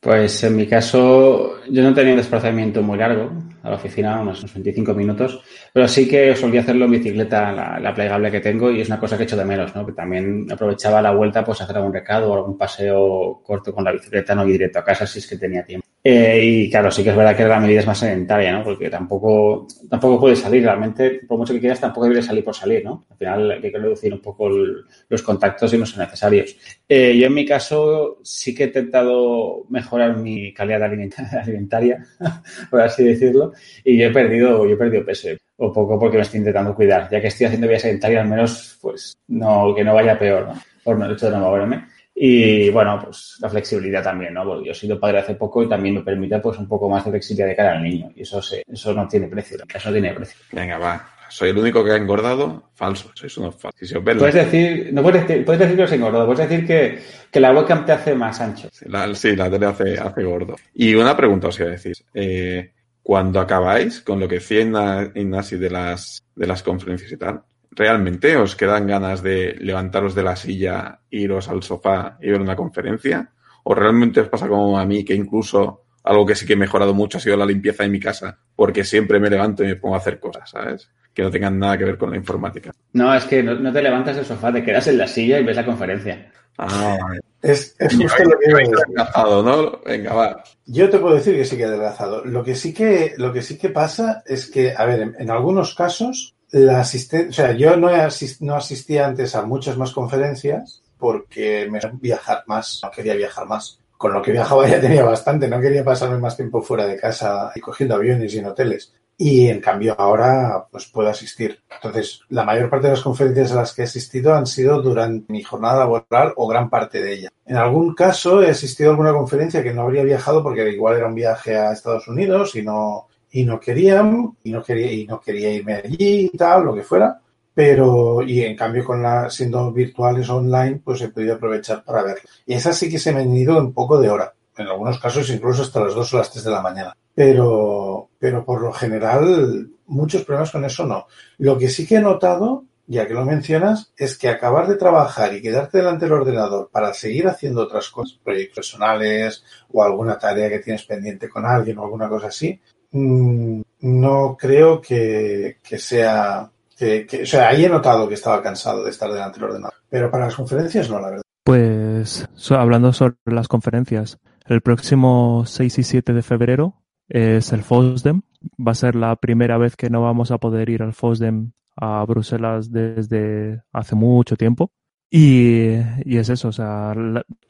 Pues 0.00 0.44
en 0.44 0.54
mi 0.56 0.66
caso, 0.68 1.60
yo 1.68 1.82
no 1.82 1.92
tenía 1.92 2.12
un 2.12 2.18
desplazamiento 2.18 2.82
muy 2.82 2.96
largo 2.96 3.32
a 3.64 3.70
la 3.70 3.76
oficina, 3.76 4.20
unos 4.20 4.42
25 4.54 4.94
minutos, 4.94 5.42
pero 5.72 5.88
sí 5.88 6.08
que 6.08 6.36
solía 6.36 6.60
hacerlo 6.60 6.84
en 6.84 6.92
bicicleta, 6.92 7.50
la, 7.52 7.80
la 7.80 7.92
plegable 7.94 8.30
que 8.30 8.38
tengo, 8.38 8.70
y 8.70 8.80
es 8.80 8.88
una 8.88 9.00
cosa 9.00 9.18
que 9.18 9.24
echo 9.24 9.36
de 9.36 9.44
menos, 9.44 9.74
¿no? 9.74 9.84
Que 9.84 9.92
también 9.92 10.46
aprovechaba 10.52 11.02
la 11.02 11.10
vuelta, 11.10 11.44
pues 11.44 11.60
hacer 11.60 11.76
algún 11.76 11.92
recado 11.92 12.30
o 12.30 12.36
algún 12.36 12.56
paseo 12.56 13.42
corto 13.44 13.74
con 13.74 13.84
la 13.84 13.92
bicicleta, 13.92 14.36
no 14.36 14.46
ir 14.46 14.52
directo 14.52 14.78
a 14.78 14.84
casa 14.84 15.04
si 15.04 15.18
es 15.18 15.26
que 15.26 15.36
tenía 15.36 15.64
tiempo. 15.64 15.88
Eh, 16.10 16.40
y 16.42 16.70
claro, 16.70 16.90
sí 16.90 17.04
que 17.04 17.10
es 17.10 17.16
verdad 17.16 17.36
que 17.36 17.44
la 17.44 17.60
medida 17.60 17.80
es 17.80 17.86
más 17.86 17.98
sedentaria, 17.98 18.50
¿no? 18.50 18.64
Porque 18.64 18.88
tampoco, 18.88 19.66
tampoco 19.90 20.18
puedes 20.18 20.38
salir, 20.38 20.62
realmente, 20.62 21.20
por 21.28 21.36
mucho 21.36 21.52
que 21.52 21.60
quieras, 21.60 21.80
tampoco 21.80 22.08
debes 22.08 22.24
salir 22.24 22.42
por 22.42 22.54
salir, 22.54 22.82
¿no? 22.82 23.04
Al 23.10 23.16
final 23.18 23.50
hay 23.50 23.60
que 23.60 23.78
reducir 23.78 24.14
un 24.14 24.22
poco 24.22 24.48
los 24.48 25.22
contactos 25.22 25.74
y 25.74 25.76
no 25.76 25.84
son 25.84 26.00
necesarios. 26.00 26.56
Eh, 26.88 27.14
yo 27.14 27.26
en 27.26 27.34
mi 27.34 27.44
caso 27.44 28.20
sí 28.22 28.54
que 28.54 28.64
he 28.64 28.66
intentado 28.68 29.66
mejorar 29.68 30.16
mi 30.16 30.54
calidad 30.54 30.82
alimentaria, 31.42 32.02
por 32.70 32.80
así 32.80 33.04
decirlo, 33.04 33.52
y 33.84 33.98
yo 33.98 34.06
he 34.06 34.10
perdido, 34.10 34.64
yo 34.64 34.76
he 34.76 34.78
perdido 34.78 35.04
peso, 35.04 35.28
o 35.58 35.70
poco 35.70 35.98
porque 36.00 36.16
me 36.16 36.22
estoy 36.22 36.38
intentando 36.38 36.74
cuidar. 36.74 37.10
Ya 37.10 37.20
que 37.20 37.26
estoy 37.26 37.48
haciendo 37.48 37.68
vida 37.68 37.80
sedentaria, 37.80 38.22
al 38.22 38.28
menos, 38.28 38.78
pues, 38.80 39.14
no, 39.26 39.74
que 39.74 39.84
no 39.84 39.92
vaya 39.92 40.18
peor, 40.18 40.46
¿no? 40.48 40.54
Por 40.82 41.04
el 41.04 41.12
hecho 41.12 41.26
de 41.26 41.32
no 41.32 41.40
moverme. 41.40 41.84
Y 42.20 42.68
bueno, 42.70 43.00
pues 43.04 43.36
la 43.40 43.48
flexibilidad 43.48 44.02
también, 44.02 44.34
¿no? 44.34 44.44
Porque 44.44 44.66
yo 44.66 44.72
he 44.72 44.74
sido 44.74 44.98
padre 44.98 45.20
hace 45.20 45.36
poco 45.36 45.62
y 45.62 45.68
también 45.68 45.94
me 45.94 46.02
permite 46.02 46.40
pues 46.40 46.58
un 46.58 46.66
poco 46.66 46.88
más 46.88 47.04
de 47.04 47.12
flexibilidad 47.12 47.46
de 47.46 47.54
cara 47.54 47.76
al 47.76 47.82
niño. 47.82 48.10
Y 48.16 48.22
eso 48.22 48.42
se, 48.42 48.64
eso 48.66 48.92
no 48.92 49.06
tiene 49.06 49.28
precio, 49.28 49.58
eso 49.72 49.88
no 49.88 49.92
tiene 49.92 50.12
precio. 50.12 50.36
Venga, 50.50 50.78
va. 50.78 51.10
Soy 51.28 51.50
el 51.50 51.58
único 51.58 51.84
que 51.84 51.92
ha 51.92 51.96
engordado. 51.96 52.70
Falso, 52.74 53.12
sois 53.14 53.36
unos 53.38 53.54
falsos. 53.54 53.88
Si 53.88 53.94
puedes 53.94 54.34
decir, 54.34 54.90
no 54.92 55.02
puedes 55.02 55.28
decir, 55.28 55.44
puedes 55.44 55.60
decir 55.60 55.76
que 55.76 55.82
os 55.84 55.92
engordado, 55.92 56.26
puedes 56.26 56.48
decir 56.48 56.66
que, 56.66 56.98
que 57.30 57.38
la 57.38 57.52
webcam 57.52 57.84
te 57.86 57.92
hace 57.92 58.14
más 58.16 58.40
ancho. 58.40 58.68
Sí, 58.72 58.86
la, 58.88 59.14
sí, 59.14 59.36
la 59.36 59.48
tele 59.48 59.66
hace, 59.66 59.98
hace 59.98 60.24
gordo. 60.24 60.56
Y 60.74 60.94
una 60.94 61.16
pregunta 61.16 61.48
os 61.48 61.60
iba 61.60 61.68
a 61.68 61.72
decir. 61.72 61.96
Eh, 62.14 62.72
cuando 63.00 63.40
acabáis 63.40 64.00
con 64.00 64.18
lo 64.18 64.26
que 64.26 64.34
decía 64.34 64.60
Ignasi 64.60 65.56
de 65.56 65.70
las, 65.70 66.22
de 66.34 66.46
las 66.46 66.62
conferencias 66.62 67.12
y 67.12 67.16
tal, 67.16 67.42
¿realmente 67.78 68.36
os 68.36 68.56
quedan 68.56 68.88
ganas 68.88 69.22
de 69.22 69.54
levantaros 69.60 70.14
de 70.16 70.24
la 70.24 70.34
silla, 70.34 71.00
iros 71.10 71.48
al 71.48 71.62
sofá 71.62 72.18
y 72.20 72.28
ver 72.28 72.40
una 72.40 72.56
conferencia? 72.56 73.30
¿O 73.62 73.72
realmente 73.72 74.20
os 74.20 74.28
pasa 74.28 74.48
como 74.48 74.76
a 74.78 74.84
mí 74.84 75.04
que 75.04 75.14
incluso 75.14 75.84
algo 76.02 76.26
que 76.26 76.34
sí 76.34 76.44
que 76.44 76.54
he 76.54 76.56
mejorado 76.56 76.92
mucho 76.92 77.18
ha 77.18 77.20
sido 77.20 77.36
la 77.36 77.46
limpieza 77.46 77.84
de 77.84 77.90
mi 77.90 78.00
casa? 78.00 78.36
Porque 78.56 78.82
siempre 78.82 79.20
me 79.20 79.30
levanto 79.30 79.62
y 79.62 79.68
me 79.68 79.76
pongo 79.76 79.94
a 79.94 79.98
hacer 79.98 80.18
cosas, 80.18 80.50
¿sabes? 80.50 80.90
Que 81.14 81.22
no 81.22 81.30
tengan 81.30 81.56
nada 81.56 81.78
que 81.78 81.84
ver 81.84 81.96
con 81.96 82.10
la 82.10 82.16
informática. 82.16 82.72
No, 82.94 83.14
es 83.14 83.24
que 83.24 83.44
no, 83.44 83.54
no 83.54 83.72
te 83.72 83.80
levantas 83.82 84.16
del 84.16 84.24
sofá, 84.24 84.52
te 84.52 84.64
quedas 84.64 84.88
en 84.88 84.98
la 84.98 85.06
silla 85.06 85.38
y 85.38 85.44
ves 85.44 85.56
la 85.56 85.64
conferencia. 85.64 86.32
Ah, 86.56 86.98
vale. 87.00 87.20
Es, 87.40 87.76
es 87.78 87.94
justo 87.94 88.24
lo 88.24 88.38
que 88.40 88.54
decir. 88.56 88.74
adelgazado, 88.74 89.42
¿no? 89.44 89.80
Venga, 89.86 90.14
va. 90.14 90.42
Yo 90.66 90.90
te 90.90 90.98
puedo 90.98 91.14
decir 91.14 91.36
que 91.36 91.44
sí 91.44 91.56
que 91.56 91.62
he 91.62 91.66
adelgazado. 91.66 92.24
Lo 92.24 92.42
que 92.42 92.56
sí 92.56 92.74
que, 92.74 93.14
lo 93.18 93.32
que, 93.32 93.42
sí 93.42 93.56
que 93.56 93.68
pasa 93.68 94.24
es 94.26 94.50
que, 94.50 94.74
a 94.76 94.84
ver, 94.84 95.00
en, 95.00 95.14
en 95.16 95.30
algunos 95.30 95.76
casos, 95.76 96.34
la 96.50 96.80
asistencia, 96.80 97.28
o 97.28 97.32
sea, 97.32 97.52
yo 97.56 97.76
no, 97.76 97.88
asist, 97.88 98.40
no 98.40 98.54
asistía 98.54 99.06
antes 99.06 99.34
a 99.34 99.42
muchas 99.42 99.76
más 99.76 99.92
conferencias 99.92 100.82
porque 100.98 101.68
me 101.70 101.80
viajar 102.00 102.44
más, 102.46 102.80
no 102.82 102.90
quería 102.90 103.14
viajar 103.14 103.46
más. 103.46 103.80
Con 103.96 104.12
lo 104.12 104.22
que 104.22 104.32
viajaba 104.32 104.68
ya 104.68 104.80
tenía 104.80 105.04
bastante, 105.04 105.48
no 105.48 105.60
quería 105.60 105.84
pasarme 105.84 106.18
más 106.18 106.36
tiempo 106.36 106.62
fuera 106.62 106.86
de 106.86 106.96
casa 106.96 107.50
y 107.54 107.60
cogiendo 107.60 107.96
aviones 107.96 108.32
y 108.32 108.44
hoteles. 108.44 108.94
Y 109.16 109.48
en 109.48 109.60
cambio 109.60 109.96
ahora 109.98 110.68
pues 110.70 110.86
puedo 110.86 111.08
asistir. 111.08 111.60
Entonces, 111.68 112.20
la 112.28 112.44
mayor 112.44 112.70
parte 112.70 112.86
de 112.86 112.92
las 112.92 113.02
conferencias 113.02 113.50
a 113.50 113.56
las 113.56 113.74
que 113.74 113.82
he 113.82 113.84
asistido 113.84 114.34
han 114.34 114.46
sido 114.46 114.80
durante 114.80 115.32
mi 115.32 115.42
jornada 115.42 115.80
laboral 115.80 116.32
o 116.36 116.46
gran 116.46 116.70
parte 116.70 117.02
de 117.02 117.14
ella. 117.14 117.28
En 117.44 117.56
algún 117.56 117.94
caso 117.94 118.40
he 118.40 118.50
asistido 118.50 118.90
a 118.90 118.92
alguna 118.92 119.12
conferencia 119.12 119.64
que 119.64 119.74
no 119.74 119.82
habría 119.82 120.04
viajado 120.04 120.44
porque 120.44 120.70
igual 120.70 120.96
era 120.96 121.08
un 121.08 121.16
viaje 121.16 121.56
a 121.56 121.72
Estados 121.72 122.06
Unidos 122.06 122.54
y 122.54 122.62
no, 122.62 123.08
y 123.30 123.44
no 123.44 123.60
querían, 123.60 124.36
y 124.42 124.52
no 124.52 124.62
quería, 124.62 124.92
y 124.92 125.06
no 125.06 125.20
quería 125.20 125.52
irme 125.52 125.74
allí 125.74 126.30
y 126.32 126.36
tal, 126.36 126.64
lo 126.64 126.74
que 126.74 126.82
fuera. 126.82 127.20
Pero, 127.54 128.22
y 128.22 128.42
en 128.42 128.56
cambio 128.56 128.84
con 128.84 129.02
la, 129.02 129.28
siendo 129.30 129.72
virtuales 129.72 130.28
online, 130.30 130.80
pues 130.84 131.00
he 131.02 131.08
podido 131.08 131.34
aprovechar 131.34 131.82
para 131.82 132.02
verlo. 132.02 132.22
Y 132.46 132.54
esas 132.54 132.76
sí 132.76 132.88
que 132.88 133.00
se 133.00 133.12
me 133.12 133.22
han 133.22 133.34
ido 133.34 133.58
un 133.58 133.72
poco 133.72 133.98
de 134.00 134.08
hora. 134.08 134.32
En 134.56 134.66
algunos 134.66 134.98
casos 134.98 135.28
incluso 135.30 135.62
hasta 135.62 135.80
las 135.80 135.94
2 135.94 136.14
o 136.14 136.18
las 136.18 136.30
3 136.30 136.44
de 136.44 136.50
la 136.50 136.62
mañana. 136.62 136.96
Pero, 137.14 138.10
pero 138.18 138.44
por 138.44 138.62
lo 138.62 138.72
general, 138.72 139.70
muchos 139.86 140.22
problemas 140.24 140.52
con 140.52 140.64
eso 140.64 140.86
no. 140.86 141.06
Lo 141.38 141.58
que 141.58 141.68
sí 141.68 141.86
que 141.86 141.96
he 141.96 142.00
notado, 142.00 142.64
ya 142.86 143.06
que 143.06 143.14
lo 143.14 143.24
mencionas, 143.24 143.92
es 143.96 144.16
que 144.16 144.28
acabar 144.28 144.68
de 144.68 144.76
trabajar 144.76 145.34
y 145.34 145.42
quedarte 145.42 145.78
delante 145.78 146.04
del 146.04 146.14
ordenador 146.14 146.70
para 146.70 146.94
seguir 146.94 147.26
haciendo 147.26 147.62
otras 147.62 147.88
cosas, 147.88 148.18
proyectos 148.22 148.70
personales 148.70 149.44
o 149.72 149.82
alguna 149.82 150.16
tarea 150.18 150.48
que 150.48 150.60
tienes 150.60 150.84
pendiente 150.84 151.28
con 151.28 151.44
alguien 151.44 151.78
o 151.78 151.84
alguna 151.84 152.08
cosa 152.08 152.28
así, 152.28 152.60
mmm, 152.92 153.60
no 153.80 154.36
creo 154.38 154.80
que, 154.80 155.58
que 155.62 155.78
sea, 155.78 156.50
que, 156.76 157.06
o 157.22 157.26
sea, 157.26 157.48
ahí 157.48 157.64
he 157.64 157.68
notado 157.68 158.08
que 158.08 158.14
estaba 158.14 158.42
cansado 158.42 158.84
de 158.84 158.90
estar 158.90 159.10
delante 159.10 159.38
del 159.38 159.50
ordenador, 159.50 159.74
pero 159.88 160.10
para 160.10 160.26
las 160.26 160.34
conferencias 160.34 160.90
no, 160.90 161.00
la 161.00 161.10
verdad. 161.10 161.22
Pues 161.44 162.28
hablando 162.50 162.92
sobre 162.92 163.16
las 163.24 163.48
conferencias, 163.48 164.18
el 164.46 164.60
próximo 164.60 165.44
6 165.46 165.78
y 165.78 165.82
7 165.82 166.12
de 166.12 166.22
febrero 166.22 166.82
es 167.08 167.52
el 167.52 167.62
FOSDEM. 167.62 168.22
Va 168.60 168.72
a 168.72 168.74
ser 168.74 168.94
la 168.94 169.16
primera 169.16 169.58
vez 169.58 169.76
que 169.76 169.90
no 169.90 170.02
vamos 170.02 170.30
a 170.30 170.38
poder 170.38 170.68
ir 170.68 170.82
al 170.82 170.92
FOSDEM 170.92 171.52
a 171.76 172.04
Bruselas 172.04 172.70
desde 172.70 173.62
hace 173.72 173.94
mucho 173.94 174.36
tiempo. 174.36 174.70
Y, 175.10 175.76
y 176.04 176.18
es 176.18 176.28
eso, 176.28 176.48
o 176.48 176.52
sea, 176.52 176.94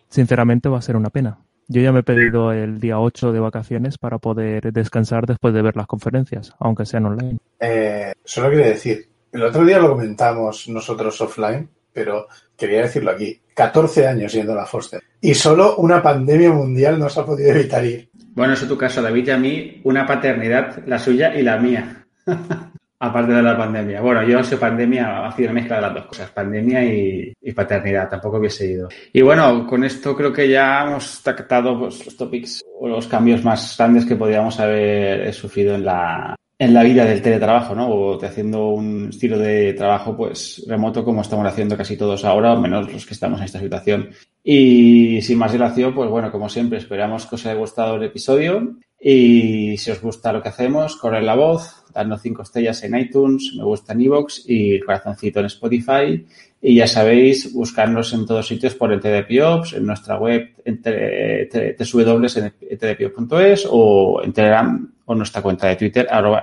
sinceramente 0.08 0.68
va 0.68 0.78
a 0.78 0.82
ser 0.82 0.96
una 0.96 1.10
pena. 1.10 1.38
Yo 1.68 1.82
ya 1.82 1.92
me 1.92 2.00
he 2.00 2.02
pedido 2.02 2.50
el 2.52 2.80
día 2.80 2.98
8 2.98 3.30
de 3.30 3.40
vacaciones 3.40 3.98
para 3.98 4.18
poder 4.18 4.72
descansar 4.72 5.26
después 5.26 5.52
de 5.52 5.60
ver 5.60 5.76
las 5.76 5.86
conferencias, 5.86 6.54
aunque 6.58 6.86
sean 6.86 7.04
online. 7.04 7.38
Eh, 7.60 8.14
solo 8.24 8.48
quiero 8.48 8.64
decir, 8.64 9.06
el 9.32 9.42
otro 9.42 9.64
día 9.64 9.78
lo 9.78 9.90
comentamos 9.90 10.66
nosotros 10.68 11.20
offline, 11.20 11.68
pero 11.92 12.26
quería 12.56 12.82
decirlo 12.82 13.10
aquí. 13.10 13.38
14 13.54 14.06
años 14.06 14.32
yendo 14.32 14.52
a 14.52 14.56
la 14.56 14.66
Foster. 14.66 15.02
Y 15.20 15.34
solo 15.34 15.76
una 15.76 16.02
pandemia 16.02 16.52
mundial 16.52 16.98
nos 16.98 17.18
ha 17.18 17.26
podido 17.26 17.50
evitar 17.50 17.84
ir. 17.84 18.08
Bueno, 18.34 18.54
eso 18.54 18.62
es 18.64 18.68
tu 18.68 18.78
caso, 18.78 19.02
David, 19.02 19.26
y 19.26 19.30
a 19.30 19.36
mí 19.36 19.80
una 19.84 20.06
paternidad, 20.06 20.86
la 20.86 20.98
suya 20.98 21.34
y 21.34 21.42
la 21.42 21.58
mía. 21.58 22.06
Aparte 23.00 23.32
de 23.32 23.42
la 23.42 23.56
pandemia. 23.56 24.00
Bueno, 24.00 24.26
yo 24.26 24.38
no 24.38 24.44
sé 24.44 24.56
pandemia, 24.56 25.26
ha 25.26 25.32
sido 25.32 25.50
una 25.50 25.60
mezcla 25.60 25.76
de 25.76 25.82
las 25.82 25.94
dos 25.94 26.06
cosas, 26.06 26.30
pandemia 26.30 26.84
y, 26.84 27.32
y, 27.40 27.52
paternidad, 27.52 28.08
tampoco 28.08 28.38
hubiese 28.38 28.66
ido. 28.66 28.88
Y 29.12 29.22
bueno, 29.22 29.64
con 29.68 29.84
esto 29.84 30.16
creo 30.16 30.32
que 30.32 30.48
ya 30.48 30.84
hemos 30.84 31.22
tratado 31.22 31.78
pues, 31.78 32.04
los 32.04 32.16
topics 32.16 32.64
o 32.80 32.88
los 32.88 33.06
cambios 33.06 33.44
más 33.44 33.76
grandes 33.78 34.04
que 34.04 34.16
podríamos 34.16 34.58
haber 34.58 35.32
sufrido 35.32 35.76
en 35.76 35.84
la, 35.84 36.34
en 36.58 36.74
la 36.74 36.82
vida 36.82 37.04
del 37.04 37.22
teletrabajo, 37.22 37.72
¿no? 37.76 37.88
O 37.88 38.24
haciendo 38.24 38.70
un 38.70 39.10
estilo 39.10 39.38
de 39.38 39.74
trabajo, 39.74 40.16
pues, 40.16 40.64
remoto 40.66 41.04
como 41.04 41.22
estamos 41.22 41.46
haciendo 41.46 41.76
casi 41.76 41.96
todos 41.96 42.24
ahora, 42.24 42.54
o 42.54 42.60
menos 42.60 42.92
los 42.92 43.06
que 43.06 43.14
estamos 43.14 43.38
en 43.38 43.44
esta 43.44 43.60
situación. 43.60 44.10
Y 44.42 45.22
sin 45.22 45.38
más 45.38 45.52
dilación, 45.52 45.94
pues 45.94 46.10
bueno, 46.10 46.32
como 46.32 46.48
siempre, 46.48 46.78
esperamos 46.78 47.26
que 47.26 47.36
os 47.36 47.46
haya 47.46 47.54
gustado 47.54 47.94
el 47.94 48.02
episodio 48.02 48.76
y 49.00 49.76
si 49.76 49.90
os 49.90 50.00
gusta 50.00 50.32
lo 50.32 50.40
que 50.42 50.48
hacemos, 50.48 50.96
corred 50.96 51.22
la 51.22 51.36
voz, 51.36 51.84
dadnos 51.94 52.20
cinco 52.20 52.42
estrellas 52.42 52.82
en 52.82 52.98
iTunes, 52.98 53.52
me 53.56 53.62
gusta 53.62 53.92
en 53.92 54.00
iVoox 54.00 54.40
y 54.46 54.80
corazoncito 54.80 55.38
en 55.40 55.46
Spotify. 55.46 56.26
Y 56.60 56.74
ya 56.74 56.88
sabéis, 56.88 57.52
buscarnos 57.52 58.12
en 58.12 58.26
todos 58.26 58.48
sitios 58.48 58.74
por 58.74 58.92
el 58.92 58.98
TDPiops, 59.00 59.74
en 59.74 59.86
nuestra 59.86 60.18
web 60.18 60.52
en 60.64 60.82
www.tdpiops.es 60.82 63.68
o 63.70 64.20
en 64.24 64.32
Telegram 64.32 64.92
o 65.04 65.14
nuestra 65.14 65.42
cuenta 65.42 65.68
de 65.68 65.76
Twitter, 65.76 66.08
arroba. 66.10 66.42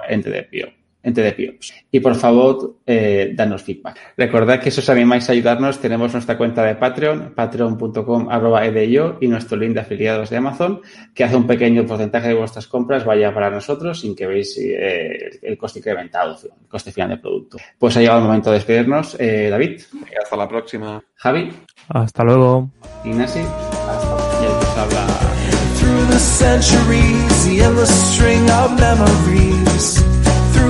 Y 1.92 2.00
por 2.00 2.16
favor, 2.16 2.78
eh, 2.86 3.32
danos 3.34 3.64
feedback. 3.64 4.14
Recordad 4.18 4.60
que 4.60 4.72
si 4.72 4.80
os 4.80 4.90
animáis 4.90 5.30
a 5.30 5.34
ayudarnos, 5.34 5.80
tenemos 5.80 6.12
nuestra 6.14 6.38
cuenta 6.38 6.64
de 6.64 6.76
Patreon, 6.76 7.34
patreon.com 7.36 8.28
y 9.22 9.28
nuestro 9.28 9.58
link 9.58 9.74
de 9.74 9.80
afiliados 9.80 10.30
de 10.30 10.38
Amazon, 10.38 10.82
que 11.14 11.24
hace 11.24 11.36
un 11.36 11.48
pequeño 11.48 11.86
porcentaje 11.86 12.30
de 12.30 12.34
vuestras 12.34 12.68
compras 12.68 13.06
vaya 13.06 13.34
para 13.34 13.50
nosotros 13.50 14.00
sin 14.00 14.16
que 14.16 14.28
veáis 14.28 14.58
eh, 14.58 15.40
el 15.42 15.58
coste 15.58 15.80
incrementado, 15.80 16.38
el 16.44 16.68
coste 16.68 16.92
final 16.92 17.10
del 17.10 17.22
producto. 17.22 17.58
Pues 17.78 17.96
ha 17.98 18.02
llegado 18.02 18.20
el 18.20 18.26
momento 18.26 18.50
de 18.50 18.58
despedirnos. 18.58 19.16
Eh, 19.20 19.50
David. 19.50 19.82
hasta 20.22 20.36
la 20.36 20.48
próxima. 20.48 21.04
Javi. 21.16 21.52
Hasta 21.90 22.24
luego. 22.24 22.70
Ignacio. 23.04 23.44
Hasta 23.88 24.10
luego. 24.10 24.60
Y 24.76 24.80
habla. 24.80 25.08
Through 25.80 26.08
the 26.08 26.20
centuries, 26.20 27.46
the 27.46 27.62
endless 27.62 27.90
string 28.14 28.50
of 28.50 28.80
memories. 28.80 30.15